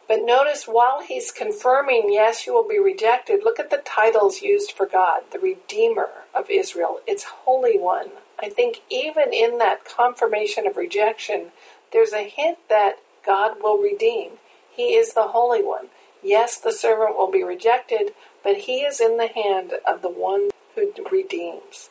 But 0.08 0.24
notice 0.24 0.66
while 0.66 1.02
he's 1.02 1.32
confirming, 1.32 2.10
yes, 2.10 2.46
you 2.46 2.54
will 2.54 2.68
be 2.68 2.80
rejected, 2.80 3.44
look 3.44 3.60
at 3.60 3.72
the 3.72 3.82
titles 3.86 4.42
used 4.42 4.72
for 4.72 4.86
God 4.86 5.24
the 5.32 5.40
Redeemer 5.40 6.10
of 6.34 6.50
Israel, 6.50 7.00
its 7.08 7.24
Holy 7.24 7.78
One. 7.78 8.10
I 8.40 8.50
think 8.50 8.82
even 8.90 9.34
in 9.34 9.58
that 9.60 9.86
confirmation 9.86 10.68
of 10.68 10.78
rejection, 10.78 11.52
there's 11.92 12.14
a 12.14 12.28
hint 12.30 12.60
that 12.70 13.00
God 13.26 13.58
will 13.62 13.78
redeem. 13.78 14.32
He 14.76 14.96
is 14.96 15.14
the 15.14 15.30
Holy 15.30 15.64
One. 15.64 15.88
Yes, 16.24 16.58
the 16.58 16.72
servant 16.72 17.18
will 17.18 17.32
be 17.32 17.44
rejected, 17.44 18.12
but 18.44 18.58
he 18.58 18.80
is 18.82 19.00
in 19.00 19.18
the 19.18 19.28
hand 19.28 19.74
of 19.88 20.02
the 20.02 20.10
one 20.10 20.50
who 20.76 20.92
redeems. 21.12 21.90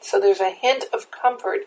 So 0.00 0.20
there's 0.20 0.40
a 0.40 0.50
hint 0.50 0.84
of 0.92 1.10
comfort 1.10 1.62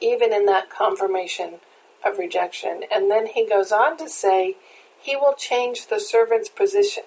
even 0.00 0.32
in 0.32 0.46
that 0.46 0.70
confirmation 0.70 1.60
of 2.04 2.18
rejection. 2.18 2.82
And 2.92 3.10
then 3.10 3.26
he 3.26 3.48
goes 3.48 3.72
on 3.72 3.96
to 3.98 4.08
say, 4.08 4.56
He 5.00 5.16
will 5.16 5.34
change 5.34 5.86
the 5.86 6.00
servant's 6.00 6.48
position. 6.48 7.04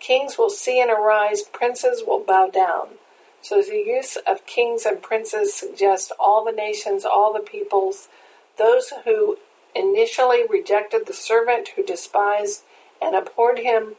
Kings 0.00 0.38
will 0.38 0.50
see 0.50 0.80
and 0.80 0.90
arise, 0.90 1.42
princes 1.42 2.02
will 2.06 2.22
bow 2.22 2.48
down. 2.48 2.98
So 3.40 3.62
the 3.62 3.76
use 3.76 4.16
of 4.26 4.46
kings 4.46 4.84
and 4.84 5.02
princes 5.02 5.54
suggests 5.54 6.12
all 6.18 6.44
the 6.44 6.52
nations, 6.52 7.04
all 7.04 7.32
the 7.32 7.40
peoples, 7.40 8.08
those 8.58 8.92
who 9.04 9.38
initially 9.74 10.44
rejected 10.48 11.06
the 11.06 11.12
servant, 11.12 11.68
who 11.76 11.84
despised 11.84 12.62
and 13.00 13.14
abhorred 13.14 13.60
him, 13.60 13.94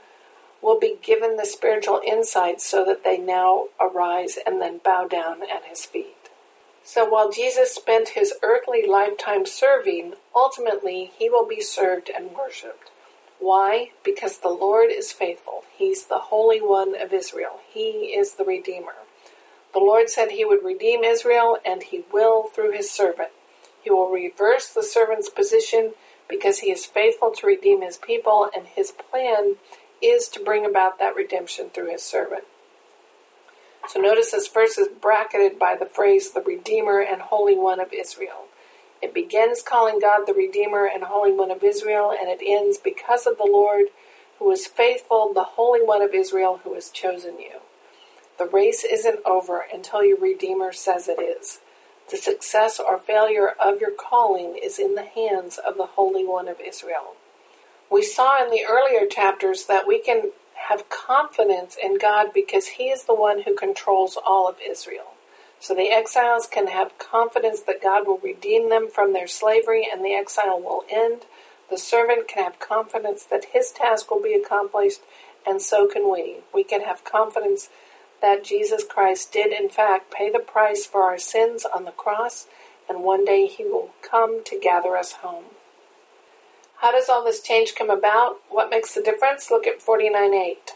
will 0.61 0.79
be 0.79 0.97
given 1.01 1.37
the 1.37 1.45
spiritual 1.45 2.01
insight 2.05 2.61
so 2.61 2.83
that 2.83 3.03
they 3.03 3.17
now 3.17 3.67
arise 3.79 4.37
and 4.45 4.61
then 4.61 4.79
bow 4.83 5.07
down 5.07 5.41
at 5.43 5.65
his 5.65 5.85
feet. 5.85 6.29
So 6.83 7.07
while 7.07 7.31
Jesus 7.31 7.73
spent 7.75 8.09
his 8.09 8.33
earthly 8.41 8.85
lifetime 8.85 9.45
serving, 9.45 10.15
ultimately 10.35 11.11
he 11.17 11.29
will 11.29 11.45
be 11.47 11.61
served 11.61 12.09
and 12.09 12.31
worshiped. 12.31 12.91
Why? 13.39 13.91
Because 14.03 14.39
the 14.39 14.49
Lord 14.49 14.89
is 14.91 15.13
faithful. 15.13 15.63
He's 15.77 16.05
the 16.05 16.17
Holy 16.17 16.59
One 16.59 16.99
of 16.99 17.13
Israel. 17.13 17.61
He 17.69 18.13
is 18.17 18.33
the 18.33 18.43
Redeemer. 18.43 18.95
The 19.71 19.79
Lord 19.79 20.09
said 20.09 20.31
he 20.31 20.43
would 20.43 20.63
redeem 20.63 21.03
Israel, 21.03 21.57
and 21.63 21.83
he 21.83 22.03
will 22.11 22.43
through 22.43 22.71
his 22.71 22.89
servant. 22.89 23.29
He 23.81 23.89
will 23.89 24.09
reverse 24.09 24.67
the 24.67 24.83
servant's 24.83 25.29
position 25.29 25.93
because 26.27 26.59
he 26.59 26.71
is 26.71 26.85
faithful 26.85 27.31
to 27.31 27.47
redeem 27.47 27.81
his 27.81 27.97
people, 27.97 28.49
and 28.55 28.67
his 28.67 28.91
plan 28.91 29.55
is 30.01 30.27
to 30.29 30.43
bring 30.43 30.65
about 30.65 30.99
that 30.99 31.15
redemption 31.15 31.69
through 31.69 31.91
his 31.91 32.03
servant. 32.03 32.43
So 33.87 33.99
notice 33.99 34.31
this 34.31 34.47
verse 34.47 34.77
is 34.77 34.87
bracketed 34.87 35.57
by 35.57 35.75
the 35.75 35.85
phrase 35.85 36.31
the 36.31 36.41
Redeemer 36.41 36.99
and 36.99 37.21
Holy 37.21 37.57
One 37.57 37.79
of 37.79 37.91
Israel. 37.91 38.45
It 39.01 39.13
begins 39.13 39.63
calling 39.63 39.99
God 39.99 40.25
the 40.25 40.33
Redeemer 40.33 40.85
and 40.85 41.05
Holy 41.05 41.31
One 41.31 41.49
of 41.49 41.63
Israel, 41.63 42.11
and 42.11 42.29
it 42.29 42.39
ends 42.45 42.77
because 42.77 43.25
of 43.25 43.37
the 43.37 43.49
Lord 43.49 43.87
who 44.37 44.51
is 44.51 44.67
faithful, 44.67 45.33
the 45.33 45.43
Holy 45.43 45.81
One 45.81 46.01
of 46.01 46.13
Israel 46.13 46.61
who 46.63 46.75
has 46.75 46.89
chosen 46.89 47.39
you. 47.39 47.61
The 48.37 48.45
race 48.45 48.83
isn't 48.83 49.25
over 49.25 49.65
until 49.73 50.03
your 50.03 50.19
Redeemer 50.19 50.71
says 50.71 51.07
it 51.07 51.19
is. 51.19 51.59
The 52.09 52.17
success 52.17 52.79
or 52.79 52.97
failure 52.97 53.49
of 53.49 53.79
your 53.79 53.91
calling 53.91 54.59
is 54.61 54.79
in 54.79 54.95
the 54.95 55.03
hands 55.03 55.59
of 55.59 55.77
the 55.77 55.85
Holy 55.85 56.25
One 56.25 56.47
of 56.47 56.59
Israel. 56.59 57.15
We 57.91 58.03
saw 58.03 58.43
in 58.43 58.49
the 58.49 58.65
earlier 58.67 59.05
chapters 59.07 59.65
that 59.65 59.87
we 59.87 59.99
can 59.99 60.31
have 60.69 60.89
confidence 60.89 61.75
in 61.81 61.97
God 61.97 62.27
because 62.33 62.67
He 62.67 62.85
is 62.85 63.03
the 63.03 63.15
one 63.15 63.43
who 63.43 63.55
controls 63.55 64.17
all 64.23 64.47
of 64.47 64.57
Israel. 64.67 65.13
So 65.59 65.75
the 65.75 65.91
exiles 65.91 66.47
can 66.47 66.67
have 66.67 66.97
confidence 66.97 67.61
that 67.61 67.81
God 67.83 68.07
will 68.07 68.19
redeem 68.19 68.69
them 68.69 68.89
from 68.89 69.13
their 69.13 69.27
slavery 69.27 69.87
and 69.91 70.03
the 70.03 70.13
exile 70.13 70.59
will 70.59 70.85
end. 70.89 71.23
The 71.69 71.77
servant 71.77 72.27
can 72.27 72.43
have 72.43 72.59
confidence 72.59 73.23
that 73.25 73.53
his 73.53 73.71
task 73.71 74.09
will 74.09 74.21
be 74.21 74.33
accomplished, 74.33 75.01
and 75.45 75.61
so 75.61 75.87
can 75.87 76.11
we. 76.11 76.37
We 76.53 76.63
can 76.63 76.81
have 76.81 77.03
confidence 77.03 77.69
that 78.21 78.43
Jesus 78.43 78.83
Christ 78.83 79.31
did, 79.31 79.53
in 79.53 79.69
fact, 79.69 80.11
pay 80.11 80.29
the 80.29 80.39
price 80.39 80.85
for 80.85 81.03
our 81.03 81.17
sins 81.17 81.65
on 81.65 81.85
the 81.85 81.91
cross, 81.91 82.47
and 82.87 83.03
one 83.03 83.25
day 83.25 83.47
he 83.47 83.63
will 83.63 83.91
come 84.01 84.43
to 84.45 84.59
gather 84.59 84.97
us 84.97 85.13
home. 85.13 85.45
How 86.77 86.91
does 86.91 87.09
all 87.09 87.23
this 87.23 87.41
change 87.41 87.75
come 87.75 87.89
about? 87.89 88.39
What 88.49 88.69
makes 88.69 88.93
the 88.93 89.01
difference? 89.01 89.51
Look 89.51 89.67
at 89.67 89.81
49 89.81 90.33
8. 90.33 90.71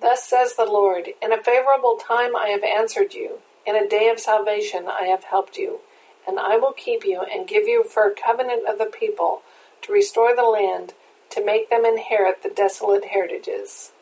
Thus 0.00 0.24
says 0.24 0.54
the 0.54 0.64
Lord 0.64 1.08
In 1.22 1.32
a 1.32 1.42
favorable 1.42 1.96
time 1.96 2.36
I 2.36 2.48
have 2.48 2.62
answered 2.62 3.14
you, 3.14 3.38
in 3.66 3.74
a 3.74 3.88
day 3.88 4.08
of 4.10 4.20
salvation 4.20 4.86
I 4.88 5.04
have 5.06 5.24
helped 5.24 5.56
you, 5.56 5.80
and 6.26 6.38
I 6.38 6.56
will 6.56 6.72
keep 6.72 7.04
you 7.04 7.22
and 7.22 7.48
give 7.48 7.66
you 7.66 7.82
for 7.82 8.06
a 8.06 8.14
covenant 8.14 8.68
of 8.68 8.78
the 8.78 8.86
people 8.86 9.42
to 9.82 9.92
restore 9.92 10.36
the 10.36 10.42
land, 10.42 10.92
to 11.30 11.44
make 11.44 11.70
them 11.70 11.84
inherit 11.84 12.42
the 12.42 12.50
desolate 12.50 13.06
heritages. 13.06 13.92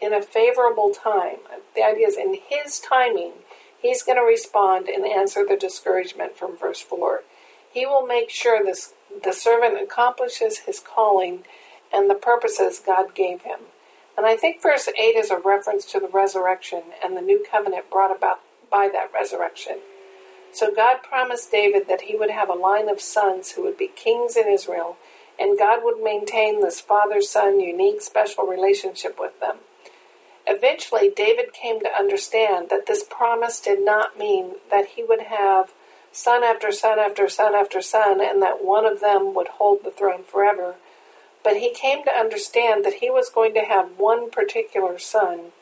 In 0.00 0.14
a 0.14 0.22
favorable 0.22 0.92
time. 0.92 1.38
The 1.74 1.82
idea 1.82 2.08
is 2.08 2.16
in 2.16 2.38
His 2.48 2.80
timing, 2.80 3.32
He's 3.80 4.02
going 4.02 4.18
to 4.18 4.22
respond 4.22 4.88
and 4.88 5.06
answer 5.06 5.44
the 5.46 5.56
discouragement 5.56 6.36
from 6.36 6.56
verse 6.56 6.80
4. 6.80 7.22
He 7.72 7.86
will 7.86 8.06
make 8.06 8.28
sure 8.30 8.62
this 8.62 8.92
the 9.24 9.32
servant 9.32 9.80
accomplishes 9.80 10.58
his 10.60 10.80
calling 10.80 11.44
and 11.92 12.08
the 12.08 12.14
purposes 12.14 12.82
God 12.84 13.14
gave 13.14 13.42
him. 13.42 13.60
And 14.16 14.26
I 14.26 14.36
think 14.36 14.62
verse 14.62 14.88
8 14.88 15.16
is 15.16 15.30
a 15.30 15.38
reference 15.38 15.84
to 15.86 16.00
the 16.00 16.08
resurrection 16.08 16.82
and 17.02 17.16
the 17.16 17.22
new 17.22 17.44
covenant 17.50 17.90
brought 17.90 18.14
about 18.14 18.40
by 18.70 18.88
that 18.92 19.10
resurrection. 19.14 19.78
So 20.52 20.74
God 20.74 21.02
promised 21.02 21.50
David 21.50 21.88
that 21.88 22.02
he 22.02 22.16
would 22.16 22.30
have 22.30 22.48
a 22.48 22.54
line 22.54 22.88
of 22.88 23.00
sons 23.00 23.52
who 23.52 23.62
would 23.62 23.78
be 23.78 23.88
kings 23.88 24.36
in 24.36 24.48
Israel, 24.48 24.96
and 25.38 25.58
God 25.58 25.80
would 25.82 26.02
maintain 26.02 26.60
this 26.60 26.80
father 26.80 27.22
son 27.22 27.60
unique 27.60 28.02
special 28.02 28.46
relationship 28.46 29.16
with 29.18 29.38
them. 29.40 29.58
Eventually, 30.50 31.12
David 31.14 31.52
came 31.52 31.78
to 31.78 31.96
understand 31.96 32.70
that 32.70 32.86
this 32.86 33.04
promise 33.04 33.60
did 33.60 33.84
not 33.84 34.18
mean 34.18 34.56
that 34.68 34.88
he 34.96 35.04
would 35.04 35.22
have 35.22 35.72
son 36.10 36.42
after 36.42 36.72
son 36.72 36.98
after 36.98 37.28
son 37.28 37.54
after 37.54 37.80
son, 37.80 38.20
and 38.20 38.42
that 38.42 38.64
one 38.64 38.84
of 38.84 39.00
them 39.00 39.32
would 39.32 39.46
hold 39.46 39.84
the 39.84 39.92
throne 39.92 40.24
forever. 40.24 40.74
But 41.44 41.58
he 41.58 41.72
came 41.72 42.02
to 42.04 42.10
understand 42.10 42.84
that 42.84 42.94
he 42.94 43.10
was 43.10 43.30
going 43.30 43.54
to 43.54 43.60
have 43.60 43.96
one 43.96 44.28
particular 44.28 44.98
son 44.98 45.52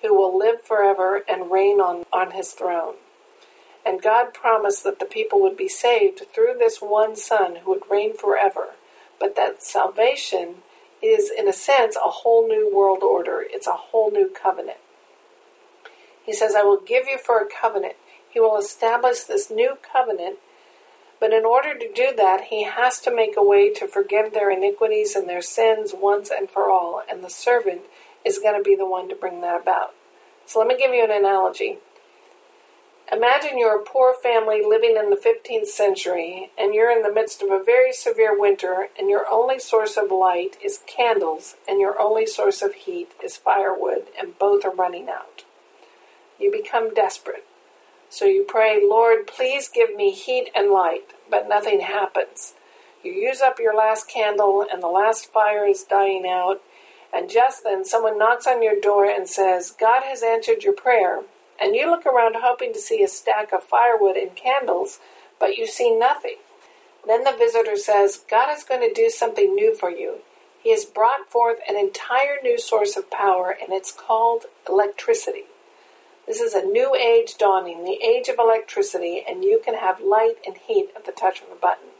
who 0.00 0.14
will 0.14 0.38
live 0.38 0.62
forever 0.62 1.24
and 1.28 1.50
reign 1.50 1.80
on, 1.80 2.04
on 2.12 2.30
his 2.30 2.52
throne. 2.52 2.94
And 3.84 4.00
God 4.00 4.32
promised 4.32 4.84
that 4.84 5.00
the 5.00 5.06
people 5.06 5.40
would 5.42 5.56
be 5.56 5.68
saved 5.68 6.22
through 6.32 6.54
this 6.58 6.78
one 6.78 7.16
son 7.16 7.56
who 7.56 7.72
would 7.72 7.90
reign 7.90 8.16
forever. 8.16 8.74
But 9.18 9.34
that 9.34 9.64
salvation 9.64 10.62
is, 11.08 11.30
in 11.30 11.48
a 11.48 11.52
sense, 11.52 11.96
a 11.96 12.08
whole 12.08 12.46
new 12.46 12.74
world 12.74 13.02
order. 13.02 13.44
It's 13.48 13.66
a 13.66 13.72
whole 13.72 14.10
new 14.10 14.30
covenant. 14.30 14.78
He 16.24 16.32
says, 16.32 16.54
I 16.56 16.62
will 16.62 16.80
give 16.80 17.06
you 17.06 17.18
for 17.18 17.40
a 17.40 17.46
covenant 17.48 17.94
he 18.36 18.40
will 18.40 18.58
establish 18.58 19.22
this 19.22 19.50
new 19.50 19.78
covenant. 19.80 20.36
But 21.18 21.32
in 21.32 21.46
order 21.46 21.72
to 21.72 21.90
do 21.94 22.14
that, 22.18 22.48
he 22.50 22.64
has 22.64 23.00
to 23.00 23.14
make 23.14 23.34
a 23.34 23.42
way 23.42 23.72
to 23.72 23.88
forgive 23.88 24.34
their 24.34 24.50
iniquities 24.50 25.16
and 25.16 25.26
their 25.26 25.40
sins 25.40 25.94
once 25.96 26.30
and 26.30 26.50
for 26.50 26.70
all, 26.70 27.02
and 27.10 27.24
the 27.24 27.30
servant 27.30 27.80
is 28.26 28.38
going 28.38 28.54
to 28.54 28.62
be 28.62 28.76
the 28.76 28.84
one 28.84 29.08
to 29.08 29.14
bring 29.14 29.40
that 29.40 29.58
about. 29.58 29.94
So 30.44 30.58
let 30.58 30.68
me 30.68 30.76
give 30.76 30.92
you 30.92 31.02
an 31.02 31.10
analogy. 31.10 31.78
Imagine 33.12 33.56
you're 33.56 33.80
a 33.80 33.84
poor 33.84 34.12
family 34.20 34.64
living 34.66 34.96
in 34.96 35.10
the 35.10 35.16
15th 35.16 35.68
century, 35.68 36.50
and 36.58 36.74
you're 36.74 36.90
in 36.90 37.02
the 37.02 37.12
midst 37.12 37.40
of 37.40 37.50
a 37.50 37.62
very 37.62 37.92
severe 37.92 38.38
winter, 38.38 38.88
and 38.98 39.08
your 39.08 39.26
only 39.30 39.60
source 39.60 39.96
of 39.96 40.10
light 40.10 40.56
is 40.62 40.80
candles, 40.88 41.54
and 41.68 41.80
your 41.80 42.00
only 42.00 42.26
source 42.26 42.62
of 42.62 42.74
heat 42.74 43.12
is 43.22 43.36
firewood, 43.36 44.06
and 44.18 44.36
both 44.40 44.64
are 44.64 44.74
running 44.74 45.08
out. 45.08 45.44
You 46.40 46.50
become 46.50 46.92
desperate. 46.92 47.44
So 48.10 48.24
you 48.24 48.42
pray, 48.42 48.80
Lord, 48.84 49.28
please 49.28 49.68
give 49.68 49.94
me 49.94 50.10
heat 50.10 50.50
and 50.56 50.72
light, 50.72 51.12
but 51.30 51.48
nothing 51.48 51.80
happens. 51.80 52.54
You 53.04 53.12
use 53.12 53.40
up 53.40 53.60
your 53.60 53.76
last 53.76 54.08
candle, 54.08 54.66
and 54.68 54.82
the 54.82 54.88
last 54.88 55.32
fire 55.32 55.64
is 55.64 55.84
dying 55.84 56.26
out, 56.26 56.60
and 57.14 57.30
just 57.30 57.62
then 57.62 57.84
someone 57.84 58.18
knocks 58.18 58.48
on 58.48 58.64
your 58.64 58.80
door 58.80 59.04
and 59.04 59.28
says, 59.28 59.70
God 59.70 60.02
has 60.02 60.24
answered 60.24 60.64
your 60.64 60.72
prayer. 60.72 61.22
And 61.60 61.74
you 61.74 61.90
look 61.90 62.06
around 62.06 62.36
hoping 62.38 62.72
to 62.72 62.78
see 62.78 63.02
a 63.02 63.08
stack 63.08 63.52
of 63.52 63.62
firewood 63.62 64.16
and 64.16 64.36
candles, 64.36 65.00
but 65.38 65.56
you 65.56 65.66
see 65.66 65.96
nothing. 65.96 66.36
Then 67.06 67.24
the 67.24 67.36
visitor 67.36 67.76
says, 67.76 68.24
God 68.28 68.54
is 68.56 68.64
going 68.64 68.80
to 68.80 68.92
do 68.92 69.10
something 69.10 69.54
new 69.54 69.74
for 69.74 69.90
you. 69.90 70.18
He 70.60 70.70
has 70.72 70.84
brought 70.84 71.30
forth 71.30 71.58
an 71.68 71.76
entire 71.76 72.38
new 72.42 72.58
source 72.58 72.96
of 72.96 73.10
power, 73.10 73.50
and 73.50 73.72
it's 73.72 73.92
called 73.92 74.46
electricity. 74.68 75.44
This 76.26 76.40
is 76.40 76.54
a 76.54 76.62
new 76.64 76.96
age 76.96 77.38
dawning, 77.38 77.84
the 77.84 78.04
age 78.04 78.28
of 78.28 78.40
electricity, 78.40 79.22
and 79.28 79.44
you 79.44 79.60
can 79.64 79.74
have 79.76 80.00
light 80.00 80.34
and 80.44 80.56
heat 80.56 80.88
at 80.96 81.06
the 81.06 81.12
touch 81.12 81.40
of 81.40 81.52
a 81.52 81.54
button. 81.54 81.90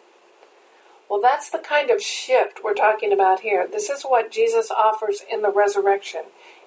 Well, 1.09 1.21
that's 1.21 1.49
the 1.49 1.59
kind 1.59 1.91
of 1.91 2.03
shift 2.03 2.65
we're 2.65 2.75
talking 2.75 3.13
about 3.13 3.41
here. 3.41 3.69
This 3.71 3.89
is 3.89 4.03
what 4.03 4.33
Jesus 4.33 4.73
offers 4.73 5.23
in 5.31 5.43
the 5.43 5.53
resurrection. 5.53 6.23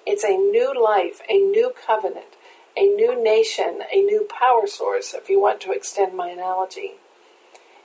It's 0.06 0.24
a 0.24 0.38
new 0.38 0.72
life, 0.72 1.20
a 1.28 1.36
new 1.36 1.74
covenant, 1.86 2.36
a 2.76 2.86
new 2.86 3.22
nation, 3.22 3.82
a 3.92 4.02
new 4.02 4.26
power 4.28 4.66
source, 4.66 5.14
if 5.14 5.28
you 5.28 5.40
want 5.40 5.60
to 5.62 5.72
extend 5.72 6.16
my 6.16 6.28
analogy. 6.28 6.94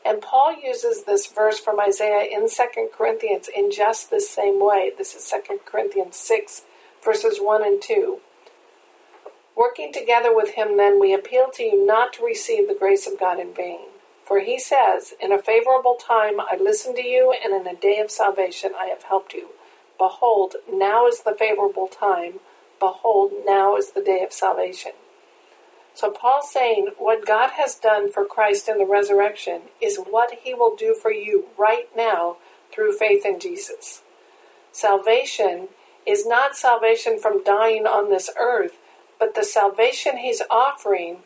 And 0.06 0.22
Paul 0.22 0.56
uses 0.62 1.04
this 1.04 1.26
verse 1.26 1.60
from 1.60 1.80
Isaiah 1.80 2.28
in 2.32 2.48
2 2.48 2.90
Corinthians 2.96 3.50
in 3.54 3.72
just 3.72 4.12
the 4.12 4.22
same 4.22 4.64
way. 4.64 4.92
This 4.96 5.16
is 5.16 5.32
2 5.32 5.60
Corinthians 5.66 6.16
6, 6.18 6.62
verses 7.04 7.40
1 7.42 7.64
and 7.64 7.82
2. 7.82 8.20
Working 9.56 9.92
together 9.92 10.36
with 10.36 10.52
him, 10.52 10.78
then, 10.78 11.00
we 11.00 11.14
appeal 11.14 11.50
to 11.54 11.64
you 11.64 11.86
not 11.86 12.14
to 12.14 12.26
receive 12.26 12.68
the 12.68 12.76
grace 12.78 13.08
of 13.08 13.20
God 13.20 13.40
in 13.40 13.54
vain. 13.54 13.88
For 14.26 14.40
he 14.40 14.60
says, 14.60 15.14
In 15.20 15.32
a 15.32 15.42
favorable 15.42 15.96
time 15.96 16.40
I 16.40 16.58
listened 16.60 16.98
to 16.98 17.06
you, 17.06 17.34
and 17.44 17.54
in 17.54 17.66
a 17.66 17.80
day 17.80 18.00
of 18.00 18.12
salvation 18.12 18.72
I 18.78 18.88
have 18.88 19.04
helped 19.04 19.34
you. 19.34 19.50
Behold, 19.98 20.56
now 20.72 21.08
is 21.08 21.22
the 21.22 21.36
favorable 21.38 21.88
time. 21.88 22.40
Behold, 22.80 23.32
now 23.46 23.78
is 23.78 23.92
the 23.92 24.02
day 24.02 24.24
of 24.24 24.34
salvation. 24.34 24.94
So 25.94 26.12
Paul's 26.12 26.52
saying 26.52 26.90
what 26.98 27.26
God 27.26 27.52
has 27.52 27.76
done 27.76 28.12
for 28.12 28.26
Christ 28.26 28.68
in 28.68 28.78
the 28.78 28.86
resurrection 28.86 29.62
is 29.82 29.98
what 29.98 30.40
he 30.44 30.54
will 30.54 30.76
do 30.76 30.94
for 30.94 31.12
you 31.12 31.46
right 31.58 31.88
now 31.96 32.38
through 32.72 32.98
faith 32.98 33.26
in 33.26 33.40
Jesus. 33.40 34.02
Salvation 34.72 35.70
is 36.06 36.28
not 36.28 36.58
salvation 36.58 37.18
from 37.18 37.44
dying 37.44 37.88
on 37.88 38.10
this 38.10 38.30
earth, 38.38 38.78
but 39.20 39.36
the 39.36 39.44
salvation 39.44 40.18
he's 40.18 40.42
offering 40.52 41.20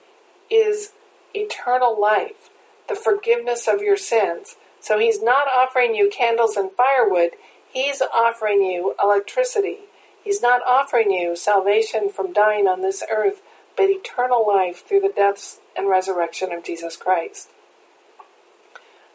is 0.52 0.94
eternal 1.34 2.00
life, 2.00 2.52
the 2.88 2.96
forgiveness 2.96 3.68
of 3.68 3.82
your 3.82 3.98
sins. 3.98 4.56
So 4.80 5.00
he's 5.00 5.22
not 5.22 5.48
offering 5.48 5.96
you 5.96 6.10
candles 6.10 6.56
and 6.58 6.72
firewood, 6.72 7.32
he's 7.72 8.02
offering 8.02 8.62
you 8.62 8.96
electricity. 9.02 9.80
He's 10.24 10.42
not 10.42 10.62
offering 10.68 11.12
you 11.12 11.36
salvation 11.36 12.10
from 12.10 12.34
dying 12.34 12.68
on 12.68 12.82
this 12.82 13.04
earth, 13.10 13.42
but 13.76 13.90
eternal 13.90 14.46
life 14.46 14.86
through 14.86 15.00
the 15.02 15.14
death 15.16 15.60
and 15.76 15.88
resurrection 15.88 16.52
of 16.52 16.64
Jesus 16.64 16.98
Christ. 16.98 17.50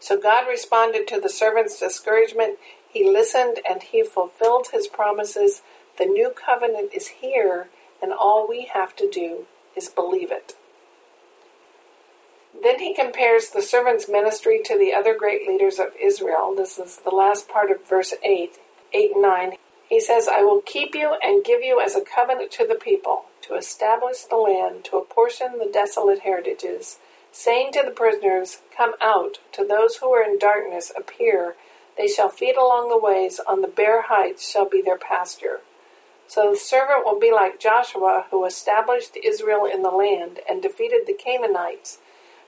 So 0.01 0.19
God 0.19 0.47
responded 0.49 1.07
to 1.09 1.21
the 1.21 1.29
servant's 1.29 1.81
discouragement. 1.81 2.59
He 2.89 3.09
listened 3.09 3.59
and 3.69 3.83
he 3.83 4.03
fulfilled 4.03 4.69
his 4.73 4.87
promises. 4.87 5.63
The 5.99 6.07
new 6.07 6.31
covenant 6.31 6.93
is 6.93 7.09
here, 7.09 7.69
and 8.03 8.13
all 8.13 8.47
we 8.49 8.67
have 8.73 8.97
to 8.97 9.09
do 9.09 9.47
is 9.77 9.89
believe 9.89 10.31
it. 10.31 10.55
Then 12.63 12.79
he 12.81 12.95
compares 12.95 13.51
the 13.51 13.63
servant's 13.63 14.09
ministry 14.09 14.61
to 14.65 14.79
the 14.79 14.93
other 14.93 15.17
great 15.17 15.47
leaders 15.47 15.79
of 15.79 15.89
Israel. 16.01 16.55
This 16.57 16.79
is 16.79 16.99
the 16.99 17.11
last 17.11 17.49
part 17.49 17.71
of 17.71 17.87
verse 17.89 18.15
8, 18.23 18.59
8 18.93 19.11
and 19.13 19.23
9. 19.23 19.53
He 19.89 20.01
says, 20.01 20.29
I 20.29 20.43
will 20.43 20.63
keep 20.63 20.95
you 20.95 21.17
and 21.23 21.45
give 21.45 21.63
you 21.63 21.81
as 21.81 21.95
a 21.95 22.01
covenant 22.01 22.51
to 22.53 22.67
the 22.67 22.75
people, 22.75 23.27
to 23.43 23.55
establish 23.55 24.23
the 24.23 24.37
land, 24.37 24.85
to 24.87 24.97
apportion 24.97 25.59
the 25.59 25.71
desolate 25.73 26.21
heritages, 26.21 26.99
saying 27.33 27.73
to 27.73 27.83
the 27.85 27.91
prisoners, 27.91 28.63
Come 28.77 28.95
out, 29.03 29.39
to 29.53 29.65
those 29.65 29.97
who 29.97 30.11
are 30.13 30.23
in 30.23 30.39
darkness, 30.39 30.91
appear. 30.97 31.57
They 31.97 32.09
shall 32.09 32.29
feed 32.29 32.57
along 32.57 32.89
the 32.89 32.99
ways, 32.99 33.41
on 33.47 33.61
the 33.61 33.69
bare 33.69 34.03
heights 34.03 34.51
shall 34.51 34.69
be 34.69 34.83
their 34.83 34.99
pasture. 34.99 35.61
So 36.27 36.51
the 36.51 36.57
servant 36.57 37.05
will 37.05 37.21
be 37.21 37.31
like 37.31 37.61
Joshua, 37.61 38.27
who 38.31 38.45
established 38.45 39.17
Israel 39.23 39.67
in 39.67 39.83
the 39.83 39.91
land 39.91 40.41
and 40.49 40.63
defeated 40.63 41.03
the 41.07 41.13
Canaanites. 41.15 41.99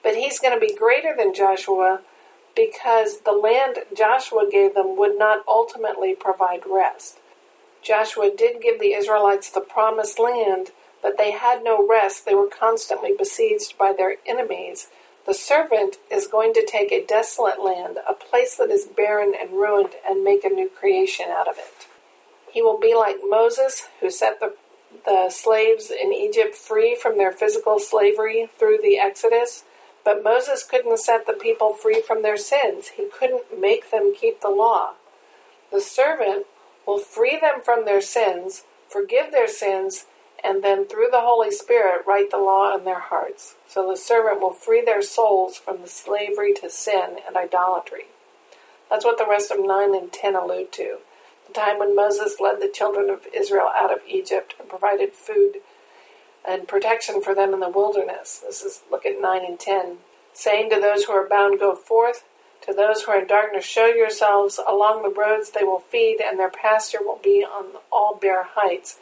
But 0.03 0.17
he's 0.17 0.41
going 0.41 0.55
to 0.55 0.67
be 0.67 0.75
greater 0.75 1.15
than 1.17 1.35
Joshua 1.35 2.01
because 2.57 3.21
the 3.21 3.33
land 3.33 3.79
Joshua 3.95 4.49
gave 4.51 4.75
them 4.75 4.97
would 4.97 5.19
not 5.19 5.45
ultimately 5.47 6.15
provide 6.15 6.63
rest. 6.67 7.19
Joshua 7.87 8.31
did 8.37 8.61
give 8.61 8.81
the 8.81 8.95
Israelites 8.95 9.49
the 9.49 9.61
promised 9.61 10.19
land, 10.19 10.73
but 11.03 11.19
they 11.19 11.31
had 11.31 11.63
no 11.63 11.87
rest. 11.87 12.25
They 12.25 12.35
were 12.35 12.49
constantly 12.49 13.13
besieged 13.17 13.79
by 13.79 13.93
their 13.93 14.17
enemies. 14.27 14.89
The 15.25 15.35
servant 15.35 15.99
is 16.11 16.27
going 16.27 16.53
to 16.55 16.67
take 16.67 16.91
a 16.91 17.05
desolate 17.05 17.63
land, 17.63 17.99
a 18.09 18.15
place 18.15 18.57
that 18.57 18.71
is 18.71 18.87
barren 18.87 19.35
and 19.41 19.53
ruined, 19.53 19.95
and 20.09 20.25
make 20.25 20.45
a 20.45 20.49
new 20.49 20.69
creation 20.69 21.27
out 21.29 21.47
of 21.47 21.59
it. 21.59 21.87
He 22.51 22.61
will 22.61 22.79
be 22.79 22.95
like 22.95 23.19
Moses, 23.23 23.89
who 24.01 24.11
set 24.11 24.41
the, 24.41 24.55
the 25.05 25.31
slaves 25.31 25.91
in 25.91 26.13
Egypt 26.13 26.57
free 26.57 26.97
from 27.01 27.19
their 27.19 27.33
physical 27.33 27.79
slavery 27.79 28.49
through 28.59 28.79
the 28.83 28.99
Exodus. 28.99 29.63
But 30.05 30.25
Moses 30.25 30.65
couldn't 30.65 30.99
set 30.99 31.27
the 31.27 31.35
people 31.35 31.73
free 31.73 32.03
from 32.03 32.23
their 32.23 32.37
sins. 32.37 32.89
He 32.97 33.07
couldn't 33.07 33.61
make 33.61 33.91
them 33.91 34.13
keep 34.15 34.41
the 34.41 34.49
law. 34.49 34.95
The 35.71 35.81
servant 35.81 36.47
will 36.87 36.99
free 36.99 37.39
them 37.41 37.61
from 37.63 37.85
their 37.85 38.01
sins, 38.01 38.65
forgive 38.89 39.33
their 39.33 39.49
sins, 39.49 40.07
and 40.43 40.63
then 40.63 40.87
through 40.87 41.09
the 41.11 41.23
Holy 41.23 41.51
Spirit 41.51 42.07
write 42.07 42.31
the 42.31 42.39
law 42.39 42.77
in 42.77 42.85
their 42.85 43.01
hearts. 43.01 43.57
So 43.69 43.89
the 43.89 43.97
servant 43.97 44.41
will 44.41 44.53
free 44.53 44.85
their 44.85 45.03
souls 45.03 45.57
from 45.57 45.83
the 45.83 45.89
slavery 45.89 46.55
to 46.55 46.71
sin 46.71 47.17
and 47.27 47.37
idolatry. 47.37 48.07
That's 48.89 49.05
what 49.05 49.19
the 49.19 49.27
rest 49.27 49.51
of 49.51 49.59
9 49.59 49.95
and 49.95 50.13
10 50.13 50.37
allude 50.37 50.73
to. 50.73 50.99
The 51.49 51.53
time 51.53 51.79
when 51.79 51.97
Moses 51.97 52.39
led 52.41 52.61
the 52.61 52.71
children 52.73 53.11
of 53.11 53.27
Israel 53.35 53.71
out 53.75 53.93
of 53.93 54.01
Egypt 54.09 54.55
and 54.59 54.69
provided 54.69 55.15
food 55.15 55.57
and 56.47 56.69
protection 56.69 57.21
for 57.21 57.35
them 57.35 57.53
in 57.53 57.61
the 57.61 57.69
wilderness. 57.69 58.43
This 58.47 58.63
is 58.63 58.83
look 58.91 59.05
at 59.05 59.21
9 59.21 59.45
and 59.45 59.59
10. 59.59 59.99
Saying 60.33 60.71
to 60.71 60.81
those 60.81 61.05
who 61.05 61.13
are 61.13 61.29
bound, 61.29 61.59
Go 61.59 61.75
forth, 61.75 62.25
to 62.67 62.73
those 62.73 63.03
who 63.03 63.13
are 63.13 63.21
in 63.21 63.29
darkness, 63.29 63.65
show 63.65 63.87
yourselves. 63.87 64.59
Along 64.67 65.03
the 65.03 65.09
roads 65.09 65.51
they 65.51 65.63
will 65.63 65.79
feed, 65.79 66.21
and 66.21 66.39
their 66.39 66.51
pasture 66.51 66.99
will 67.01 67.21
be 67.23 67.45
on 67.45 67.81
all 67.93 68.19
bare 68.21 68.43
heights. 68.43 68.99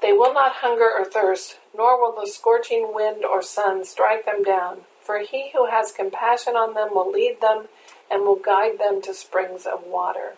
They 0.00 0.12
will 0.12 0.32
not 0.32 0.56
hunger 0.56 0.90
or 0.90 1.04
thirst, 1.04 1.58
nor 1.76 2.00
will 2.00 2.18
the 2.18 2.30
scorching 2.30 2.94
wind 2.94 3.24
or 3.24 3.42
sun 3.42 3.84
strike 3.84 4.24
them 4.24 4.42
down. 4.42 4.82
For 5.00 5.18
he 5.18 5.50
who 5.52 5.66
has 5.66 5.90
compassion 5.90 6.54
on 6.54 6.74
them 6.74 6.90
will 6.92 7.10
lead 7.10 7.40
them 7.40 7.66
and 8.10 8.22
will 8.22 8.36
guide 8.36 8.78
them 8.78 9.02
to 9.02 9.14
springs 9.14 9.66
of 9.66 9.84
water. 9.84 10.34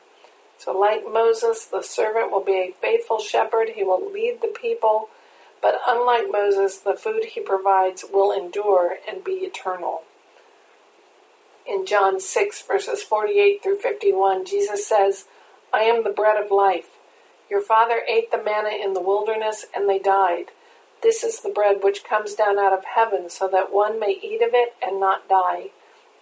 So, 0.56 0.72
like 0.72 1.02
Moses, 1.10 1.66
the 1.66 1.82
servant 1.82 2.30
will 2.30 2.44
be 2.44 2.52
a 2.52 2.74
faithful 2.80 3.18
shepherd. 3.18 3.70
He 3.70 3.82
will 3.82 4.10
lead 4.10 4.40
the 4.40 4.48
people. 4.48 5.08
But 5.60 5.80
unlike 5.86 6.26
Moses, 6.30 6.78
the 6.78 6.94
food 6.94 7.24
he 7.24 7.40
provides 7.40 8.04
will 8.10 8.32
endure 8.32 8.98
and 9.08 9.24
be 9.24 9.32
eternal 9.32 10.02
in 11.66 11.86
John 11.86 12.20
6, 12.20 12.62
verses 12.62 13.02
48 13.02 13.62
through 13.62 13.78
51, 13.78 14.44
Jesus 14.44 14.86
says, 14.86 15.26
I 15.72 15.80
am 15.80 16.04
the 16.04 16.10
bread 16.10 16.42
of 16.42 16.50
life. 16.50 16.88
Your 17.50 17.62
father 17.62 18.02
ate 18.08 18.30
the 18.30 18.42
manna 18.42 18.70
in 18.70 18.94
the 18.94 19.00
wilderness, 19.00 19.66
and 19.74 19.88
they 19.88 19.98
died. 19.98 20.46
This 21.02 21.22
is 21.22 21.40
the 21.40 21.50
bread 21.50 21.78
which 21.82 22.04
comes 22.04 22.34
down 22.34 22.58
out 22.58 22.72
of 22.72 22.84
heaven, 22.84 23.28
so 23.28 23.48
that 23.48 23.72
one 23.72 23.98
may 23.98 24.18
eat 24.22 24.42
of 24.42 24.50
it 24.52 24.74
and 24.82 25.00
not 25.00 25.28
die. 25.28 25.70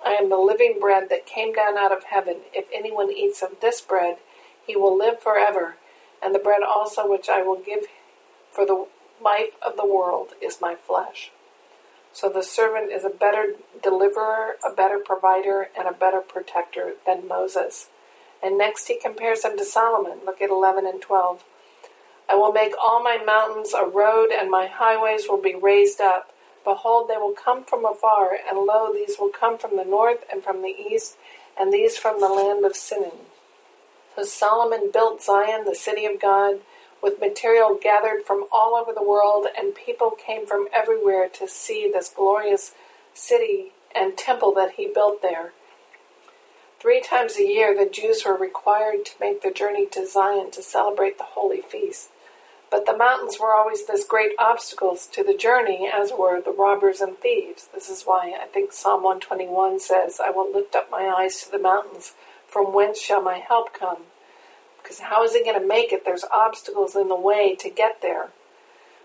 I 0.05 0.11
am 0.15 0.29
the 0.29 0.37
living 0.37 0.79
bread 0.81 1.09
that 1.11 1.27
came 1.27 1.53
down 1.53 1.79
out 1.79 1.93
of 1.93 2.05
heaven. 2.05 2.39
If 2.53 2.67
anyone 2.75 3.13
eats 3.13 3.43
of 3.43 3.61
this 3.61 3.81
bread, 3.81 4.17
he 4.67 4.77
will 4.77 4.97
live 4.97 5.21
forever. 5.21 5.77
And 6.23 6.35
the 6.35 6.41
bread 6.41 6.63
also 6.63 7.09
which 7.09 7.29
I 7.29 7.43
will 7.43 7.61
give 7.61 7.87
for 8.51 8.67
the 8.67 8.87
life 9.23 9.57
of 9.65 9.77
the 9.77 9.87
world 9.87 10.31
is 10.41 10.61
my 10.61 10.75
flesh. 10.75 11.31
So 12.13 12.29
the 12.29 12.43
servant 12.43 12.93
is 12.93 13.05
a 13.05 13.11
better 13.11 13.55
deliverer, 13.83 14.57
a 14.69 14.75
better 14.75 14.99
provider, 14.99 15.69
and 15.77 15.89
a 15.89 15.93
better 15.93 16.21
protector 16.21 16.95
than 17.07 17.27
Moses. 17.27 17.89
And 18.43 18.59
next 18.59 18.89
he 18.89 18.99
compares 18.99 19.45
him 19.45 19.57
to 19.57 19.65
Solomon. 19.65 20.19
Look 20.27 20.43
at 20.43 20.51
11 20.51 20.87
and 20.87 21.01
12. 21.01 21.45
I 22.29 22.35
will 22.35 22.53
make 22.53 22.75
all 22.83 23.03
my 23.03 23.19
mountains 23.25 23.73
a 23.75 23.87
road, 23.87 24.31
and 24.31 24.51
my 24.51 24.67
highways 24.67 25.29
will 25.29 25.41
be 25.41 25.55
raised 25.55 26.01
up. 26.01 26.33
Behold, 26.65 27.09
they 27.09 27.17
will 27.17 27.35
come 27.35 27.65
from 27.65 27.85
afar, 27.85 28.37
and 28.49 28.59
lo, 28.59 28.93
these 28.93 29.17
will 29.19 29.31
come 29.31 29.59
from 29.59 29.77
the 29.77 29.85
north 29.85 30.25
and 30.31 30.43
from 30.43 30.63
the 30.63 30.69
east, 30.69 31.17
and 31.59 31.73
these 31.73 31.97
from 31.97 32.21
the 32.21 32.29
land 32.29 32.65
of 32.65 32.73
Sinim. 32.73 33.17
So 34.15 34.23
Solomon 34.25 34.91
built 34.93 35.23
Zion, 35.23 35.65
the 35.65 35.75
city 35.75 36.05
of 36.05 36.21
God 36.21 36.61
with 37.03 37.21
material 37.21 37.79
gathered 37.81 38.23
from 38.25 38.47
all 38.53 38.77
over 38.77 38.93
the 38.93 39.03
world, 39.03 39.47
and 39.59 39.75
people 39.75 40.13
came 40.13 40.47
from 40.47 40.69
everywhere 40.73 41.29
to 41.29 41.49
see 41.49 41.91
this 41.93 42.09
glorious 42.09 42.73
city 43.13 43.73
and 43.95 44.17
temple 44.17 44.55
that 44.55 44.73
he 44.77 44.87
built 44.87 45.21
there. 45.21 45.53
Three 46.81 47.01
times 47.01 47.37
a 47.37 47.45
year, 47.45 47.77
the 47.77 47.91
Jews 47.91 48.25
were 48.25 48.37
required 48.37 49.05
to 49.07 49.13
make 49.21 49.43
the 49.43 49.51
journey 49.51 49.87
to 49.87 50.07
Zion 50.07 50.51
to 50.53 50.63
celebrate 50.63 51.19
the 51.19 51.25
holy 51.25 51.61
feast. 51.61 52.11
But 52.71 52.87
the 52.87 52.97
mountains 52.97 53.39
were 53.39 53.55
always 53.55 53.87
this 53.87 54.05
great 54.05 54.33
obstacles 54.39 55.07
to 55.09 55.23
the 55.23 55.37
journey, 55.37 55.91
as 55.93 56.11
were 56.11 56.41
the 56.41 56.51
robbers 56.51 57.01
and 57.01 57.19
thieves. 57.19 57.69
This 57.75 57.91
is 57.91 58.05
why 58.05 58.35
I 58.41 58.47
think 58.47 58.73
Psalm 58.73 59.03
121 59.03 59.79
says, 59.79 60.21
I 60.25 60.31
will 60.31 60.51
lift 60.51 60.75
up 60.75 60.91
my 60.91 61.07
eyes 61.07 61.43
to 61.43 61.51
the 61.51 61.59
mountains. 61.59 62.15
From 62.49 62.73
whence 62.73 63.01
shall 63.01 63.23
my 63.23 63.39
help 63.39 63.75
come? 63.75 64.05
Because 64.83 65.01
how 65.01 65.25
is 65.25 65.35
he 65.35 65.45
going 65.45 65.61
to 65.61 65.67
make 65.67 65.93
it? 65.93 66.05
There's 66.05 66.25
obstacles 66.33 66.97
in 66.97 67.09
the 67.09 67.17
way 67.17 67.55
to 67.57 67.71
get 67.71 68.03
there. 68.03 68.31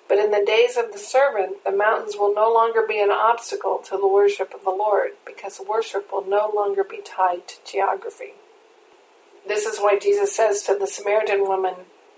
But 0.08 0.20
in 0.20 0.32
the 0.32 0.46
days 0.46 0.78
of 0.78 0.94
the 0.94 1.00
servant, 1.00 1.64
the 1.66 1.72
mountains 1.72 2.16
will 2.18 2.34
no 2.34 2.52
longer 2.52 2.86
be 2.88 3.02
an 3.02 3.12
obstacle 3.12 3.80
to 3.86 3.98
the 3.98 4.08
worship 4.08 4.54
of 4.54 4.64
the 4.64 4.70
Lord, 4.72 5.12
because 5.26 5.60
worship 5.60 6.12
will 6.12 6.26
no 6.26 6.52
longer 6.56 6.84
be 6.84 7.02
tied 7.04 7.48
to 7.50 7.56
geography. 7.70 8.34
This 9.46 9.66
is 9.66 9.80
why 9.80 10.00
Jesus 10.00 10.36
says 10.36 10.64
to 10.64 10.76
the 10.76 10.88
Samaritan 10.88 11.42
woman, 11.42 11.76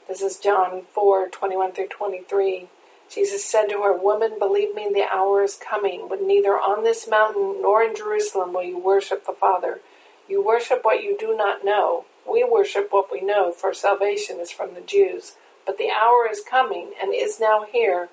this 0.09 0.21
is 0.23 0.37
John 0.37 0.81
4 0.91 1.29
21 1.29 1.73
through 1.73 1.89
23. 1.89 2.67
Jesus 3.13 3.45
said 3.45 3.67
to 3.67 3.83
her, 3.83 3.95
Woman, 3.95 4.39
believe 4.39 4.73
me, 4.73 4.89
the 4.91 5.05
hour 5.11 5.43
is 5.43 5.55
coming 5.55 6.09
when 6.09 6.27
neither 6.27 6.53
on 6.53 6.83
this 6.83 7.07
mountain 7.07 7.61
nor 7.61 7.83
in 7.83 7.95
Jerusalem 7.95 8.53
will 8.53 8.63
you 8.63 8.79
worship 8.79 9.27
the 9.27 9.33
Father. 9.33 9.81
You 10.27 10.43
worship 10.43 10.79
what 10.83 11.03
you 11.03 11.15
do 11.15 11.37
not 11.37 11.63
know. 11.63 12.05
We 12.27 12.43
worship 12.43 12.87
what 12.91 13.11
we 13.11 13.21
know, 13.21 13.51
for 13.51 13.73
salvation 13.73 14.39
is 14.39 14.51
from 14.51 14.73
the 14.73 14.81
Jews. 14.81 15.33
But 15.65 15.77
the 15.77 15.89
hour 15.89 16.27
is 16.29 16.41
coming, 16.41 16.93
and 17.01 17.13
is 17.13 17.39
now 17.39 17.65
here, 17.69 18.09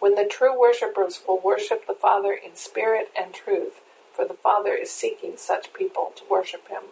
when 0.00 0.14
the 0.14 0.24
true 0.24 0.58
worshippers 0.58 1.20
will 1.26 1.40
worship 1.40 1.86
the 1.86 1.94
Father 1.94 2.32
in 2.32 2.56
spirit 2.56 3.10
and 3.18 3.32
truth, 3.34 3.80
for 4.14 4.24
the 4.24 4.34
Father 4.34 4.74
is 4.74 4.90
seeking 4.90 5.34
such 5.36 5.72
people 5.72 6.12
to 6.16 6.22
worship 6.30 6.68
him. 6.68 6.82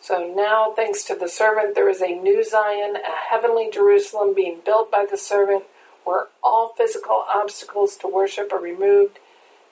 So 0.00 0.32
now, 0.34 0.72
thanks 0.74 1.04
to 1.04 1.14
the 1.14 1.28
servant, 1.28 1.74
there 1.74 1.88
is 1.88 2.02
a 2.02 2.08
new 2.08 2.42
Zion, 2.44 2.96
a 2.96 3.30
heavenly 3.30 3.70
Jerusalem 3.72 4.34
being 4.34 4.58
built 4.64 4.90
by 4.90 5.06
the 5.08 5.16
servant, 5.16 5.64
where 6.04 6.26
all 6.42 6.74
physical 6.76 7.24
obstacles 7.32 7.96
to 7.98 8.08
worship 8.08 8.52
are 8.52 8.60
removed. 8.60 9.18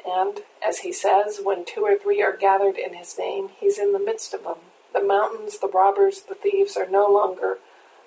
And, 0.06 0.42
as 0.66 0.78
he 0.78 0.92
says, 0.92 1.40
when 1.42 1.64
two 1.64 1.82
or 1.82 1.96
three 1.96 2.22
are 2.22 2.36
gathered 2.36 2.76
in 2.76 2.94
his 2.94 3.18
name, 3.18 3.50
he's 3.58 3.78
in 3.78 3.92
the 3.92 3.98
midst 3.98 4.32
of 4.32 4.44
them. 4.44 4.58
The 4.92 5.02
mountains, 5.02 5.58
the 5.58 5.68
robbers, 5.68 6.22
the 6.22 6.34
thieves 6.34 6.76
are 6.76 6.88
no 6.88 7.06
longer 7.06 7.58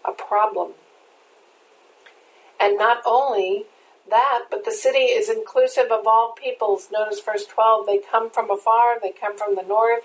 a 0.06 0.12
problem. 0.12 0.74
And 2.60 2.78
not 2.78 3.02
only 3.06 3.66
that, 4.10 4.46
but 4.50 4.66
the 4.66 4.72
city 4.72 5.00
is 5.00 5.30
inclusive 5.30 5.92
of 5.92 6.06
all 6.06 6.34
peoples. 6.34 6.90
Notice 6.92 7.22
verse 7.22 7.46
12 7.46 7.86
they 7.86 8.00
come 8.00 8.30
from 8.30 8.52
afar, 8.52 9.00
they 9.02 9.12
come 9.12 9.38
from 9.38 9.56
the 9.56 9.64
north, 9.64 10.04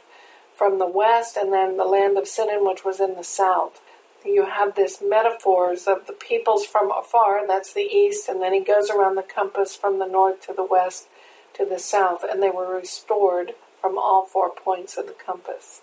from 0.55 0.79
the 0.79 0.87
west, 0.87 1.37
and 1.37 1.53
then 1.53 1.77
the 1.77 1.85
land 1.85 2.17
of 2.19 2.25
Sinim, 2.25 2.69
which 2.69 2.85
was 2.85 3.01
in 3.01 3.15
the 3.15 3.25
south. 3.25 3.81
You 4.25 4.47
have 4.47 4.75
this 4.75 5.01
metaphors 5.01 5.87
of 5.87 6.07
the 6.07 6.13
peoples 6.13 6.67
from 6.67 6.91
afar, 6.91 7.47
that's 7.47 7.73
the 7.73 7.83
east, 7.83 8.29
and 8.29 8.43
then 8.43 8.53
he 8.53 8.61
goes 8.61 8.91
around 8.91 9.15
the 9.15 9.23
compass 9.23 9.77
from 9.77 9.99
the 9.99 10.07
north 10.07 10.45
to 10.47 10.53
the 10.53 10.65
west 10.65 11.09
to 11.55 11.65
the 11.65 11.79
south, 11.79 12.25
and 12.29 12.43
they 12.43 12.51
were 12.51 12.75
restored 12.75 13.55
from 13.81 13.97
all 13.97 14.25
four 14.25 14.51
points 14.51 14.97
of 14.97 15.07
the 15.07 15.15
compass. 15.15 15.81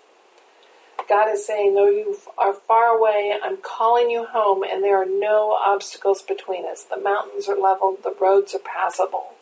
God 1.07 1.31
is 1.31 1.45
saying, 1.45 1.75
though 1.75 1.89
you 1.89 2.17
are 2.37 2.53
far 2.53 2.97
away, 2.97 3.37
I'm 3.43 3.57
calling 3.57 4.09
you 4.09 4.25
home, 4.25 4.63
and 4.63 4.83
there 4.83 5.01
are 5.01 5.05
no 5.05 5.57
obstacles 5.63 6.21
between 6.21 6.65
us. 6.65 6.83
The 6.83 6.99
mountains 6.99 7.47
are 7.47 7.57
leveled, 7.57 8.03
the 8.03 8.15
roads 8.19 8.55
are 8.55 8.59
passable. 8.59 9.33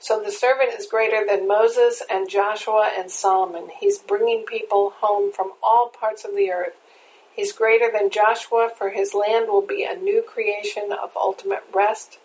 So 0.00 0.22
the 0.22 0.30
servant 0.30 0.70
is 0.78 0.86
greater 0.86 1.26
than 1.26 1.48
Moses 1.48 2.02
and 2.10 2.30
Joshua 2.30 2.92
and 2.96 3.10
Solomon. 3.10 3.68
He's 3.80 3.98
bringing 3.98 4.44
people 4.44 4.94
home 4.98 5.32
from 5.32 5.52
all 5.62 5.88
parts 5.88 6.24
of 6.24 6.36
the 6.36 6.50
earth. 6.50 6.76
He's 7.34 7.52
greater 7.52 7.90
than 7.92 8.10
Joshua, 8.10 8.70
for 8.76 8.90
his 8.90 9.14
land 9.14 9.48
will 9.48 9.66
be 9.66 9.84
a 9.84 9.96
new 9.96 10.22
creation 10.22 10.92
of 10.92 11.16
ultimate 11.16 11.64
rest. 11.74 12.18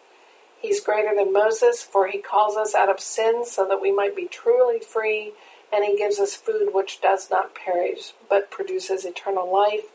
He's 0.59 0.79
greater 0.79 1.13
than 1.15 1.33
Moses, 1.33 1.83
for 1.83 2.07
he 2.07 2.19
calls 2.19 2.55
us 2.55 2.73
out 2.73 2.89
of 2.89 2.99
sin 2.99 3.43
so 3.45 3.67
that 3.67 3.81
we 3.81 3.91
might 3.91 4.15
be 4.15 4.25
truly 4.25 4.79
free, 4.79 5.33
and 5.73 5.83
he 5.83 5.97
gives 5.97 6.19
us 6.19 6.35
food 6.35 6.69
which 6.73 7.01
does 7.01 7.29
not 7.31 7.55
perish, 7.55 8.13
but 8.29 8.51
produces 8.51 9.05
eternal 9.05 9.51
life. 9.51 9.85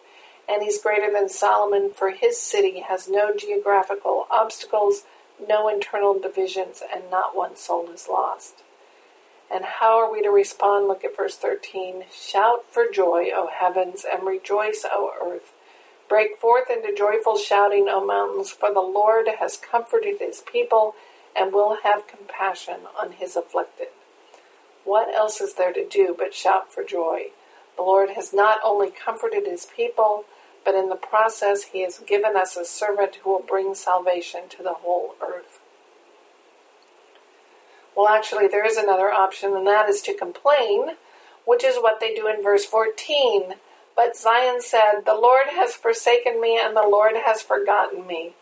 And 0.49 0.63
he's 0.63 0.83
greater 0.83 1.13
than 1.13 1.29
Solomon, 1.29 1.91
for 1.95 2.11
his 2.11 2.41
city 2.41 2.81
has 2.81 3.09
no 3.09 3.35
geographical 3.37 4.27
obstacles 4.31 5.05
no 5.47 5.69
internal 5.69 6.19
divisions, 6.19 6.83
and 6.93 7.11
not 7.11 7.37
one 7.37 7.57
soul 7.57 7.89
is 7.91 8.09
lost. 8.09 8.63
And 9.51 9.65
how 9.65 9.99
are 9.99 10.13
we 10.13 10.23
to 10.23 10.31
respond? 10.31 10.89
Look 10.89 11.05
at 11.05 11.17
verse 11.17 11.37
13. 11.37 12.05
Shout 12.13 12.65
for 12.71 12.87
joy, 12.91 13.31
O 13.35 13.49
heavens, 13.53 14.05
and 14.11 14.27
rejoice, 14.27 14.85
O 14.91 15.13
earth. 15.23 15.53
Break 16.09 16.39
forth 16.39 16.71
into 16.71 16.95
joyful 16.95 17.39
shouting, 17.39 17.87
O 17.89 18.05
mountains, 18.05 18.51
for 18.51 18.73
the 18.73 18.81
Lord 18.81 19.27
has 19.39 19.57
comforted 19.57 20.19
his 20.19 20.41
people 20.41 20.95
and 21.37 21.53
will 21.53 21.79
have 21.83 22.09
compassion 22.09 22.81
on 22.99 23.13
his 23.13 23.37
afflicted. 23.37 23.89
What 24.89 25.15
else 25.15 25.43
is 25.43 25.53
there 25.53 25.75
to 25.75 25.87
do 25.87 26.17
but 26.19 26.33
shout 26.33 26.73
for 26.73 26.83
joy? 26.83 27.33
The 27.77 27.83
Lord 27.83 28.09
has 28.17 28.33
not 28.33 28.59
only 28.65 28.91
comforted 28.91 29.45
his 29.45 29.67
people, 29.67 30.25
but 30.65 30.75
in 30.75 30.89
the 30.89 30.97
process, 30.97 31.65
he 31.65 31.83
has 31.83 31.99
given 31.99 32.39
us 32.39 32.57
a 32.57 32.65
servant 32.65 33.17
who 33.17 33.29
will 33.29 33.45
bring 33.47 33.75
salvation 33.75 34.49
to 34.49 34.63
the 34.63 34.73
whole 34.73 35.15
earth. 35.21 35.61
Well, 37.95 38.09
actually, 38.09 38.49
there 38.49 38.65
is 38.65 38.79
another 38.79 39.11
option, 39.11 39.55
and 39.55 39.67
that 39.67 39.91
is 39.91 40.01
to 40.01 40.15
complain, 40.15 40.97
which 41.45 41.65
is 41.65 41.77
what 41.77 42.01
they 42.01 42.15
do 42.15 42.27
in 42.27 42.43
verse 42.43 42.65
14. 42.65 43.57
But 43.95 44.17
Zion 44.17 44.63
said, 44.63 45.03
The 45.05 45.13
Lord 45.13 45.49
has 45.51 45.75
forsaken 45.75 46.41
me, 46.41 46.59
and 46.59 46.75
the 46.75 46.89
Lord 46.89 47.13
has 47.27 47.43
forgotten 47.43 48.07
me. 48.07 48.37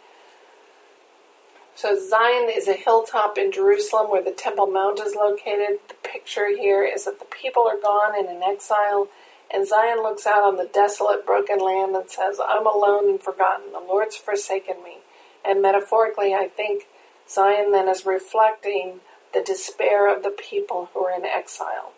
So, 1.76 1.94
Zion 1.94 2.48
is 2.50 2.68
a 2.68 2.72
hilltop 2.72 3.36
in 3.36 3.52
Jerusalem 3.52 4.10
where 4.10 4.24
the 4.24 4.30
Temple 4.30 4.66
Mount 4.66 4.98
is 4.98 5.14
located. 5.14 5.78
The 5.88 5.94
picture 6.02 6.48
here 6.48 6.82
is 6.82 7.04
that 7.04 7.18
the 7.18 7.26
people 7.26 7.64
are 7.68 7.78
gone 7.78 8.18
in 8.18 8.34
an 8.34 8.42
exile 8.42 9.08
and 9.52 9.68
Zion 9.68 9.98
looks 9.98 10.26
out 10.26 10.42
on 10.42 10.56
the 10.56 10.70
desolate, 10.72 11.26
broken 11.26 11.58
land 11.58 11.94
and 11.94 12.08
says, 12.08 12.40
I'm 12.42 12.66
alone 12.66 13.10
and 13.10 13.20
forgotten. 13.20 13.72
The 13.72 13.80
Lord's 13.80 14.16
forsaken 14.16 14.82
me. 14.82 15.00
And 15.44 15.60
metaphorically, 15.60 16.32
I 16.32 16.48
think 16.48 16.86
Zion 17.28 17.72
then 17.72 17.88
is 17.88 18.06
reflecting 18.06 19.00
the 19.34 19.42
despair 19.42 20.10
of 20.10 20.22
the 20.22 20.30
people 20.30 20.88
who 20.94 21.04
are 21.04 21.14
in 21.14 21.26
exile. 21.26 21.92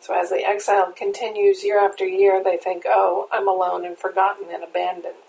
So 0.00 0.18
as 0.18 0.30
the 0.30 0.48
exile 0.48 0.92
continues 0.92 1.62
year 1.62 1.78
after 1.78 2.06
year, 2.06 2.42
they 2.42 2.56
think, 2.56 2.84
oh, 2.86 3.28
I'm 3.30 3.48
alone 3.48 3.84
and 3.84 3.98
forgotten 3.98 4.46
and 4.50 4.64
abandoned. 4.64 5.23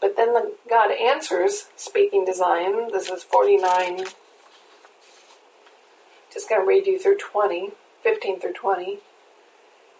But 0.00 0.16
then 0.16 0.32
the, 0.32 0.54
God 0.68 0.90
answers, 0.92 1.68
speaking 1.76 2.24
to 2.26 2.34
Zion. 2.34 2.88
This 2.92 3.10
is 3.10 3.22
49. 3.22 4.04
Just 6.32 6.48
going 6.48 6.60
to 6.62 6.66
read 6.66 6.86
you 6.86 6.98
through 6.98 7.18
20, 7.18 7.70
15 8.02 8.40
through 8.40 8.52
20. 8.52 8.98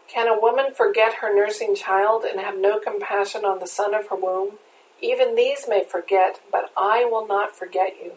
Can 0.08 0.26
a 0.26 0.40
woman 0.40 0.72
forget 0.74 1.16
her 1.16 1.34
nursing 1.34 1.74
child 1.76 2.24
and 2.24 2.40
have 2.40 2.58
no 2.58 2.78
compassion 2.78 3.44
on 3.44 3.60
the 3.60 3.66
son 3.66 3.94
of 3.94 4.08
her 4.08 4.16
womb? 4.16 4.54
Even 5.02 5.34
these 5.34 5.66
may 5.68 5.84
forget, 5.84 6.40
but 6.50 6.72
I 6.76 7.04
will 7.04 7.26
not 7.26 7.56
forget 7.56 7.96
you. 8.02 8.14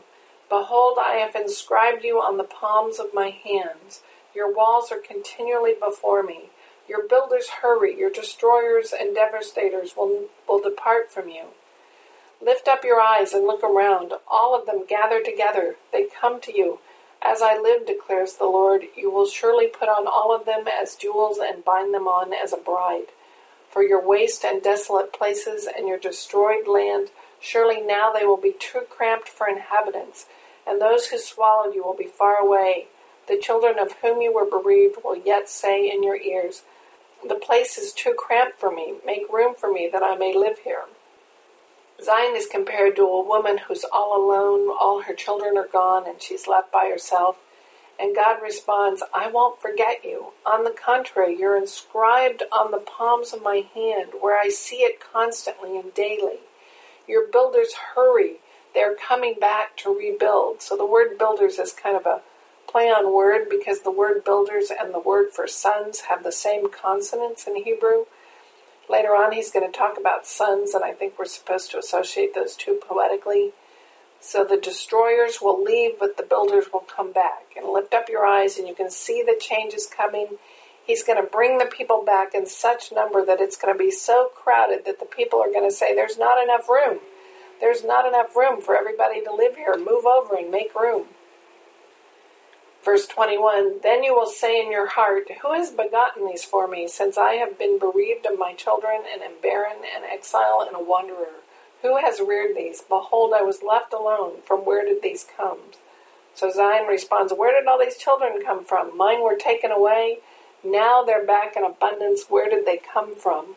Behold, 0.49 0.97
I 0.99 1.15
have 1.15 1.36
inscribed 1.36 2.03
you 2.03 2.17
on 2.17 2.38
the 2.38 2.43
palms 2.43 2.99
of 2.99 3.13
my 3.13 3.29
hands. 3.29 4.01
Your 4.36 4.53
walls 4.53 4.91
are 4.91 4.99
continually 4.99 5.73
before 5.79 6.23
me. 6.23 6.49
Your 6.88 7.07
builders 7.07 7.49
hurry, 7.61 7.97
your 7.97 8.09
destroyers 8.09 8.93
and 8.97 9.15
devastators 9.15 9.95
will, 9.95 10.25
will 10.47 10.61
depart 10.61 11.11
from 11.11 11.29
you. 11.29 11.45
Lift 12.43 12.67
up 12.67 12.83
your 12.83 12.99
eyes 12.99 13.31
and 13.33 13.47
look 13.47 13.63
around. 13.63 14.11
All 14.29 14.53
of 14.59 14.65
them 14.65 14.85
gather 14.87 15.23
together. 15.23 15.77
They 15.93 16.07
come 16.19 16.41
to 16.41 16.55
you. 16.55 16.79
As 17.21 17.41
I 17.41 17.57
live, 17.57 17.87
declares 17.87 18.33
the 18.33 18.45
Lord, 18.45 18.83
you 18.97 19.09
will 19.09 19.27
surely 19.27 19.67
put 19.67 19.87
on 19.87 20.07
all 20.07 20.35
of 20.35 20.45
them 20.45 20.65
as 20.67 20.95
jewels 20.95 21.37
and 21.41 21.63
bind 21.63 21.93
them 21.93 22.05
on 22.05 22.33
as 22.33 22.51
a 22.51 22.57
bride. 22.57 23.07
For 23.69 23.81
your 23.81 24.05
waste 24.05 24.43
and 24.43 24.61
desolate 24.61 25.13
places 25.13 25.67
and 25.73 25.87
your 25.87 25.97
destroyed 25.97 26.67
land, 26.67 27.09
surely 27.39 27.81
now 27.81 28.11
they 28.11 28.25
will 28.25 28.37
be 28.37 28.55
too 28.59 28.81
cramped 28.89 29.29
for 29.29 29.47
inhabitants, 29.47 30.25
and 30.67 30.81
those 30.81 31.07
who 31.07 31.17
swallowed 31.19 31.73
you 31.73 31.83
will 31.83 31.95
be 31.95 32.07
far 32.07 32.35
away. 32.35 32.87
The 33.27 33.39
children 33.39 33.79
of 33.79 33.93
whom 34.01 34.21
you 34.21 34.33
were 34.33 34.45
bereaved 34.45 34.97
will 35.03 35.17
yet 35.17 35.49
say 35.49 35.89
in 35.89 36.03
your 36.03 36.17
ears, 36.17 36.63
The 37.25 37.35
place 37.35 37.77
is 37.77 37.93
too 37.93 38.13
cramped 38.17 38.59
for 38.59 38.69
me. 38.69 38.95
Make 39.05 39.31
room 39.31 39.55
for 39.57 39.71
me 39.71 39.89
that 39.93 40.03
I 40.03 40.17
may 40.17 40.35
live 40.35 40.59
here. 40.59 40.83
Zion 42.03 42.35
is 42.35 42.47
compared 42.47 42.95
to 42.97 43.03
a 43.03 43.27
woman 43.27 43.59
who's 43.67 43.85
all 43.91 44.17
alone, 44.17 44.69
all 44.79 45.03
her 45.03 45.13
children 45.13 45.57
are 45.57 45.67
gone, 45.67 46.07
and 46.07 46.21
she's 46.21 46.47
left 46.47 46.71
by 46.71 46.89
herself. 46.91 47.37
And 47.99 48.15
God 48.15 48.41
responds, 48.41 49.03
I 49.13 49.29
won't 49.29 49.61
forget 49.61 50.03
you. 50.03 50.33
On 50.45 50.63
the 50.63 50.71
contrary, 50.71 51.37
you're 51.39 51.57
inscribed 51.57 52.43
on 52.51 52.71
the 52.71 52.79
palms 52.79 53.33
of 53.33 53.43
my 53.43 53.65
hand, 53.73 54.11
where 54.19 54.39
I 54.39 54.49
see 54.49 54.77
it 54.77 54.99
constantly 54.99 55.77
and 55.77 55.93
daily. 55.93 56.39
Your 57.07 57.27
builders 57.27 57.73
hurry. 57.95 58.37
They're 58.73 58.95
coming 58.95 59.35
back 59.39 59.77
to 59.77 59.95
rebuild. 59.95 60.61
So 60.61 60.75
the 60.75 60.85
word 60.85 61.17
builders 61.17 61.59
is 61.59 61.71
kind 61.71 61.95
of 61.95 62.05
a 62.05 62.21
play 62.67 62.87
on 62.89 63.13
word 63.13 63.47
because 63.49 63.81
the 63.81 63.91
word 63.91 64.23
builders 64.23 64.71
and 64.71 64.93
the 64.93 64.99
word 64.99 65.29
for 65.31 65.47
sons 65.47 66.01
have 66.09 66.23
the 66.23 66.31
same 66.31 66.69
consonants 66.71 67.45
in 67.45 67.63
Hebrew. 67.63 68.05
Later 68.89 69.09
on, 69.09 69.31
he's 69.31 69.51
going 69.51 69.69
to 69.69 69.77
talk 69.77 69.97
about 69.97 70.27
sons, 70.27 70.73
and 70.73 70.84
I 70.84 70.93
think 70.93 71.17
we're 71.17 71.25
supposed 71.25 71.71
to 71.71 71.77
associate 71.77 72.34
those 72.34 72.55
two 72.55 72.79
poetically. 72.88 73.53
So 74.19 74.43
the 74.43 74.57
destroyers 74.57 75.39
will 75.41 75.61
leave, 75.61 75.99
but 75.99 76.17
the 76.17 76.23
builders 76.23 76.65
will 76.71 76.81
come 76.81 77.11
back. 77.11 77.53
And 77.55 77.67
lift 77.69 77.93
up 77.93 78.09
your 78.09 78.25
eyes, 78.25 78.57
and 78.57 78.67
you 78.67 78.75
can 78.75 78.89
see 78.89 79.23
the 79.25 79.39
changes 79.39 79.88
coming. 79.88 80.38
He's 80.86 81.03
going 81.03 81.21
to 81.21 81.29
bring 81.29 81.57
the 81.57 81.65
people 81.65 82.03
back 82.05 82.34
in 82.34 82.45
such 82.45 82.91
number 82.91 83.25
that 83.25 83.39
it's 83.39 83.57
going 83.57 83.73
to 83.73 83.77
be 83.77 83.91
so 83.91 84.31
crowded 84.36 84.86
that 84.86 84.99
the 84.99 85.05
people 85.05 85.41
are 85.41 85.51
going 85.51 85.69
to 85.69 85.75
say, 85.75 85.95
There's 85.95 86.17
not 86.17 86.41
enough 86.43 86.67
room. 86.69 86.99
There's 87.61 87.84
not 87.84 88.05
enough 88.05 88.36
room 88.36 88.61
for 88.61 88.75
everybody 88.75 89.23
to 89.23 89.34
live 89.34 89.55
here. 89.55 89.75
Move 89.77 90.05
over 90.05 90.36
and 90.36 90.51
make 90.51 90.75
room. 90.75 91.07
Verse 92.84 93.07
21 93.07 93.79
Then 93.81 94.03
you 94.03 94.13
will 94.13 94.27
say 94.27 94.59
in 94.59 94.71
your 94.71 94.88
heart, 94.88 95.27
Who 95.41 95.53
has 95.53 95.71
begotten 95.71 96.27
these 96.27 96.43
for 96.43 96.67
me, 96.67 96.88
since 96.88 97.17
I 97.17 97.34
have 97.36 97.57
been 97.57 97.79
bereaved 97.79 98.25
of 98.25 98.38
my 98.38 98.53
children, 98.53 99.01
and 99.11 99.21
am 99.21 99.41
barren, 99.41 99.77
and 99.95 100.03
exile, 100.03 100.65
and 100.67 100.75
a 100.75 100.84
wanderer? 100.84 101.41
Who 101.81 101.97
has 101.97 102.19
reared 102.19 102.55
these? 102.55 102.81
Behold, 102.81 103.34
I 103.36 103.41
was 103.41 103.63
left 103.63 103.93
alone. 103.93 104.41
From 104.45 104.65
where 104.65 104.86
did 104.86 105.01
these 105.01 105.25
come? 105.38 105.59
So 106.34 106.51
Zion 106.51 106.88
responds, 106.88 107.34
Where 107.34 107.57
did 107.57 107.67
all 107.67 107.79
these 107.79 107.97
children 107.97 108.41
come 108.43 108.65
from? 108.65 108.97
Mine 108.97 109.23
were 109.23 109.38
taken 109.38 109.71
away. 109.71 110.19
Now 110.63 111.03
they're 111.03 111.25
back 111.25 111.55
in 111.55 111.63
abundance. 111.63 112.25
Where 112.29 112.49
did 112.49 112.65
they 112.65 112.77
come 112.77 113.15
from? 113.15 113.55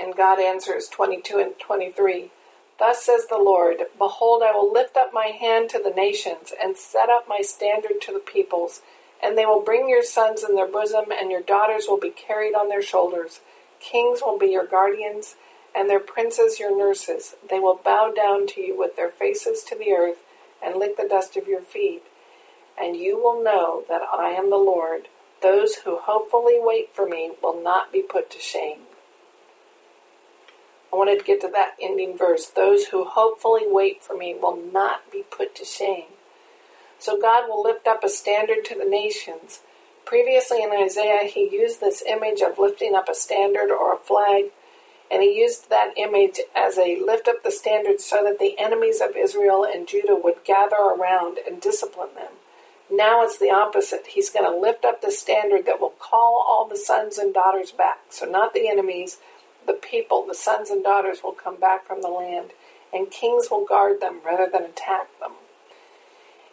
And 0.00 0.16
God 0.16 0.40
answers 0.40 0.88
22 0.88 1.38
and 1.38 1.58
23 1.58 2.30
Thus 2.78 3.02
says 3.04 3.26
the 3.26 3.38
Lord 3.38 3.78
Behold, 3.98 4.42
I 4.42 4.52
will 4.52 4.72
lift 4.72 4.96
up 4.96 5.10
my 5.12 5.26
hand 5.26 5.70
to 5.70 5.80
the 5.82 5.90
nations, 5.90 6.52
and 6.62 6.76
set 6.76 7.08
up 7.08 7.28
my 7.28 7.40
standard 7.40 8.00
to 8.02 8.12
the 8.12 8.20
peoples, 8.20 8.82
And 9.22 9.36
they 9.36 9.46
will 9.46 9.62
bring 9.62 9.88
your 9.88 10.02
sons 10.04 10.44
in 10.44 10.54
their 10.54 10.68
bosom, 10.68 11.06
and 11.10 11.30
your 11.30 11.42
daughters 11.42 11.86
will 11.88 11.98
be 11.98 12.10
carried 12.10 12.54
on 12.54 12.68
their 12.68 12.82
shoulders. 12.82 13.40
Kings 13.80 14.20
will 14.24 14.38
be 14.38 14.46
your 14.46 14.66
guardians, 14.66 15.36
and 15.74 15.90
their 15.90 16.00
princes 16.00 16.60
your 16.60 16.76
nurses. 16.76 17.34
They 17.48 17.58
will 17.58 17.80
bow 17.84 18.12
down 18.14 18.46
to 18.48 18.60
you 18.60 18.78
with 18.78 18.96
their 18.96 19.10
faces 19.10 19.64
to 19.64 19.76
the 19.76 19.92
earth 19.92 20.18
and 20.62 20.76
lick 20.78 20.96
the 20.96 21.08
dust 21.08 21.36
of 21.36 21.48
your 21.48 21.62
feet. 21.62 22.02
And 22.80 22.96
you 22.96 23.16
will 23.16 23.42
know 23.42 23.84
that 23.88 24.02
I 24.12 24.30
am 24.30 24.50
the 24.50 24.56
Lord. 24.56 25.08
Those 25.42 25.76
who 25.84 25.98
hopefully 25.98 26.58
wait 26.58 26.94
for 26.94 27.08
me 27.08 27.32
will 27.42 27.60
not 27.62 27.92
be 27.92 28.02
put 28.02 28.30
to 28.30 28.40
shame. 28.40 28.87
I 30.92 30.96
wanted 30.96 31.18
to 31.18 31.24
get 31.24 31.40
to 31.42 31.48
that 31.48 31.76
ending 31.80 32.16
verse. 32.16 32.46
Those 32.46 32.86
who 32.86 33.04
hopefully 33.04 33.64
wait 33.66 34.02
for 34.02 34.16
me 34.16 34.34
will 34.40 34.56
not 34.56 35.10
be 35.12 35.22
put 35.30 35.54
to 35.56 35.64
shame. 35.64 36.06
So 36.98 37.20
God 37.20 37.48
will 37.48 37.62
lift 37.62 37.86
up 37.86 38.02
a 38.02 38.08
standard 38.08 38.64
to 38.66 38.74
the 38.74 38.88
nations. 38.88 39.60
Previously 40.04 40.62
in 40.62 40.70
Isaiah, 40.72 41.28
he 41.28 41.48
used 41.52 41.80
this 41.80 42.02
image 42.06 42.40
of 42.40 42.58
lifting 42.58 42.94
up 42.94 43.08
a 43.08 43.14
standard 43.14 43.70
or 43.70 43.94
a 43.94 43.98
flag, 43.98 44.46
and 45.10 45.22
he 45.22 45.38
used 45.38 45.70
that 45.70 45.92
image 45.96 46.40
as 46.56 46.78
a 46.78 47.00
lift 47.04 47.28
up 47.28 47.42
the 47.42 47.50
standard 47.50 48.00
so 48.00 48.24
that 48.24 48.38
the 48.38 48.58
enemies 48.58 49.00
of 49.00 49.16
Israel 49.16 49.64
and 49.64 49.86
Judah 49.86 50.16
would 50.16 50.44
gather 50.44 50.76
around 50.76 51.38
and 51.46 51.60
discipline 51.60 52.14
them. 52.14 52.32
Now 52.90 53.22
it's 53.22 53.38
the 53.38 53.50
opposite. 53.50 54.06
He's 54.08 54.30
going 54.30 54.50
to 54.50 54.58
lift 54.58 54.84
up 54.84 55.02
the 55.02 55.12
standard 55.12 55.66
that 55.66 55.80
will 55.80 55.94
call 55.98 56.44
all 56.46 56.66
the 56.66 56.76
sons 56.76 57.18
and 57.18 57.34
daughters 57.34 57.70
back. 57.70 57.98
So, 58.08 58.24
not 58.24 58.54
the 58.54 58.68
enemies, 58.68 59.18
the 59.68 59.74
people, 59.74 60.26
the 60.26 60.34
sons 60.34 60.70
and 60.70 60.82
daughters 60.82 61.20
will 61.22 61.32
come 61.32 61.60
back 61.60 61.86
from 61.86 62.02
the 62.02 62.08
land, 62.08 62.50
and 62.92 63.12
kings 63.12 63.48
will 63.50 63.64
guard 63.64 64.00
them 64.00 64.20
rather 64.26 64.48
than 64.50 64.64
attack 64.64 65.06
them. 65.20 65.32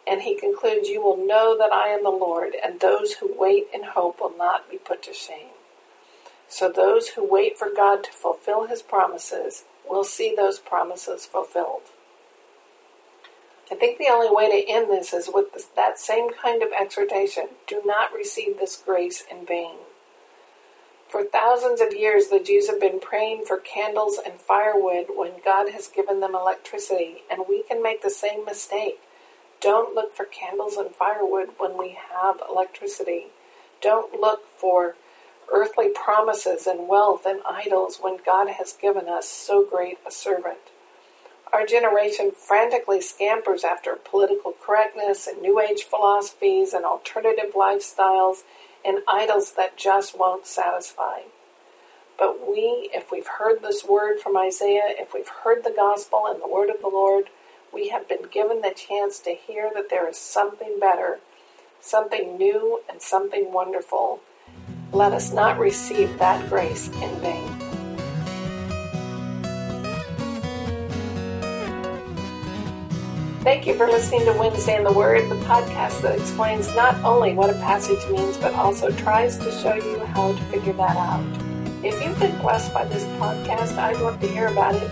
And 0.06 0.22
he 0.22 0.38
concludes, 0.38 0.88
You 0.88 1.02
will 1.02 1.16
know 1.16 1.58
that 1.58 1.72
I 1.72 1.88
am 1.88 2.04
the 2.04 2.10
Lord, 2.10 2.52
and 2.62 2.78
those 2.78 3.14
who 3.14 3.34
wait 3.36 3.64
in 3.74 3.82
hope 3.82 4.20
will 4.20 4.36
not 4.36 4.70
be 4.70 4.78
put 4.78 5.02
to 5.04 5.12
shame. 5.12 5.50
So 6.48 6.70
those 6.70 7.08
who 7.08 7.28
wait 7.28 7.58
for 7.58 7.68
God 7.74 8.04
to 8.04 8.12
fulfill 8.12 8.66
his 8.66 8.82
promises 8.82 9.64
will 9.88 10.04
see 10.04 10.34
those 10.36 10.60
promises 10.60 11.26
fulfilled. 11.26 11.82
I 13.70 13.74
think 13.74 13.98
the 13.98 14.08
only 14.08 14.30
way 14.30 14.48
to 14.48 14.70
end 14.70 14.88
this 14.90 15.12
is 15.12 15.28
with 15.32 15.74
that 15.74 15.98
same 15.98 16.30
kind 16.32 16.62
of 16.62 16.68
exhortation 16.78 17.48
do 17.66 17.82
not 17.84 18.12
receive 18.12 18.58
this 18.58 18.76
grace 18.76 19.24
in 19.28 19.44
vain. 19.44 19.76
For 21.08 21.24
thousands 21.24 21.80
of 21.80 21.94
years, 21.94 22.28
the 22.28 22.40
Jews 22.40 22.68
have 22.68 22.80
been 22.80 22.98
praying 22.98 23.44
for 23.46 23.58
candles 23.58 24.18
and 24.24 24.40
firewood 24.40 25.06
when 25.14 25.34
God 25.44 25.70
has 25.70 25.86
given 25.86 26.20
them 26.20 26.34
electricity, 26.34 27.22
and 27.30 27.44
we 27.48 27.62
can 27.62 27.82
make 27.82 28.02
the 28.02 28.10
same 28.10 28.44
mistake. 28.44 29.00
Don't 29.60 29.94
look 29.94 30.14
for 30.14 30.24
candles 30.24 30.76
and 30.76 30.94
firewood 30.94 31.50
when 31.58 31.78
we 31.78 31.96
have 32.12 32.42
electricity. 32.50 33.26
Don't 33.80 34.20
look 34.20 34.48
for 34.58 34.96
earthly 35.52 35.88
promises 35.90 36.66
and 36.66 36.88
wealth 36.88 37.24
and 37.24 37.40
idols 37.48 37.98
when 38.00 38.18
God 38.24 38.48
has 38.48 38.72
given 38.72 39.08
us 39.08 39.28
so 39.28 39.64
great 39.64 39.98
a 40.06 40.10
servant. 40.10 40.58
Our 41.52 41.64
generation 41.64 42.32
frantically 42.32 43.00
scampers 43.00 43.62
after 43.62 43.94
political 43.94 44.54
correctness 44.60 45.28
and 45.28 45.40
New 45.40 45.60
Age 45.60 45.84
philosophies 45.84 46.72
and 46.72 46.84
alternative 46.84 47.54
lifestyles 47.54 48.42
and 48.86 49.02
idols 49.08 49.52
that 49.52 49.76
just 49.76 50.18
won't 50.18 50.46
satisfy. 50.46 51.20
But 52.18 52.48
we, 52.48 52.90
if 52.94 53.10
we've 53.10 53.26
heard 53.26 53.60
this 53.60 53.84
word 53.84 54.20
from 54.20 54.36
Isaiah, 54.36 54.94
if 54.98 55.12
we've 55.12 55.28
heard 55.44 55.64
the 55.64 55.74
gospel 55.74 56.24
and 56.26 56.40
the 56.40 56.48
word 56.48 56.70
of 56.70 56.80
the 56.80 56.88
Lord, 56.88 57.24
we 57.72 57.88
have 57.88 58.08
been 58.08 58.28
given 58.30 58.62
the 58.62 58.74
chance 58.74 59.18
to 59.20 59.32
hear 59.32 59.70
that 59.74 59.90
there 59.90 60.08
is 60.08 60.16
something 60.16 60.78
better, 60.80 61.18
something 61.80 62.38
new, 62.38 62.80
and 62.88 63.02
something 63.02 63.52
wonderful. 63.52 64.20
Let 64.92 65.12
us 65.12 65.32
not 65.32 65.58
receive 65.58 66.18
that 66.18 66.48
grace 66.48 66.88
in 66.88 67.20
vain. 67.20 67.45
Thank 73.46 73.62
you 73.64 73.76
for 73.76 73.86
listening 73.86 74.24
to 74.24 74.32
Wednesday 74.32 74.76
in 74.76 74.82
the 74.82 74.90
Word, 74.90 75.30
the 75.30 75.36
podcast 75.44 76.02
that 76.02 76.18
explains 76.18 76.74
not 76.74 76.96
only 77.04 77.32
what 77.32 77.48
a 77.48 77.52
passage 77.52 78.04
means, 78.10 78.36
but 78.36 78.52
also 78.54 78.90
tries 78.90 79.38
to 79.38 79.52
show 79.52 79.76
you 79.76 80.00
how 80.00 80.32
to 80.32 80.42
figure 80.46 80.72
that 80.72 80.96
out. 80.96 81.24
If 81.84 82.02
you've 82.02 82.18
been 82.18 82.36
blessed 82.40 82.74
by 82.74 82.86
this 82.86 83.04
podcast, 83.20 83.78
I'd 83.78 84.00
love 84.00 84.18
to 84.18 84.26
hear 84.26 84.48
about 84.48 84.74
it. 84.74 84.90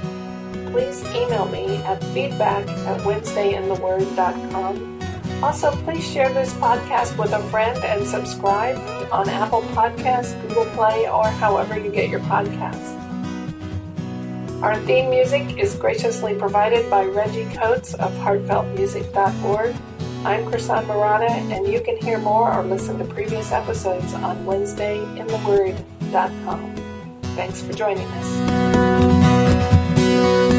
Please 0.70 1.02
email 1.07 1.46
me 1.46 1.78
at 1.78 2.00
feedback 2.14 2.68
at 2.68 3.00
wednesdayintheword.com. 3.00 5.00
Also, 5.42 5.72
please 5.82 6.09
share 6.09 6.32
this 6.32 6.55
podcast 6.55 7.18
with 7.18 7.32
a 7.32 7.42
friend 7.50 7.82
and 7.82 8.07
subscribe 8.07 8.78
on 9.11 9.28
Apple 9.28 9.62
Podcasts, 9.72 10.40
Google 10.42 10.66
Play, 10.76 11.09
or 11.09 11.26
however 11.26 11.76
you 11.76 11.90
get 11.90 12.09
your 12.09 12.20
podcasts. 12.20 13.03
Our 14.65 14.81
theme 14.87 15.11
music 15.11 15.59
is 15.59 15.75
graciously 15.75 16.35
provided 16.35 16.89
by 16.89 17.05
Reggie 17.05 17.45
Coates 17.55 17.93
of 17.93 18.11
heartfeltmusic.org. 18.12 19.77
I'm 20.25 20.47
Chrisan 20.47 20.87
Marana, 20.87 21.27
and 21.27 21.71
you 21.71 21.83
can 21.83 21.99
hear 21.99 22.17
more 22.17 22.51
or 22.51 22.65
listen 22.65 22.99
to 22.99 23.05
previous 23.05 23.53
episodes 23.53 24.15
on 24.15 24.47
WednesdayInTheWord.com. 24.47 26.77
Thanks 27.37 27.61
for 27.61 27.75
joining 27.75 28.07
us. 28.07 30.53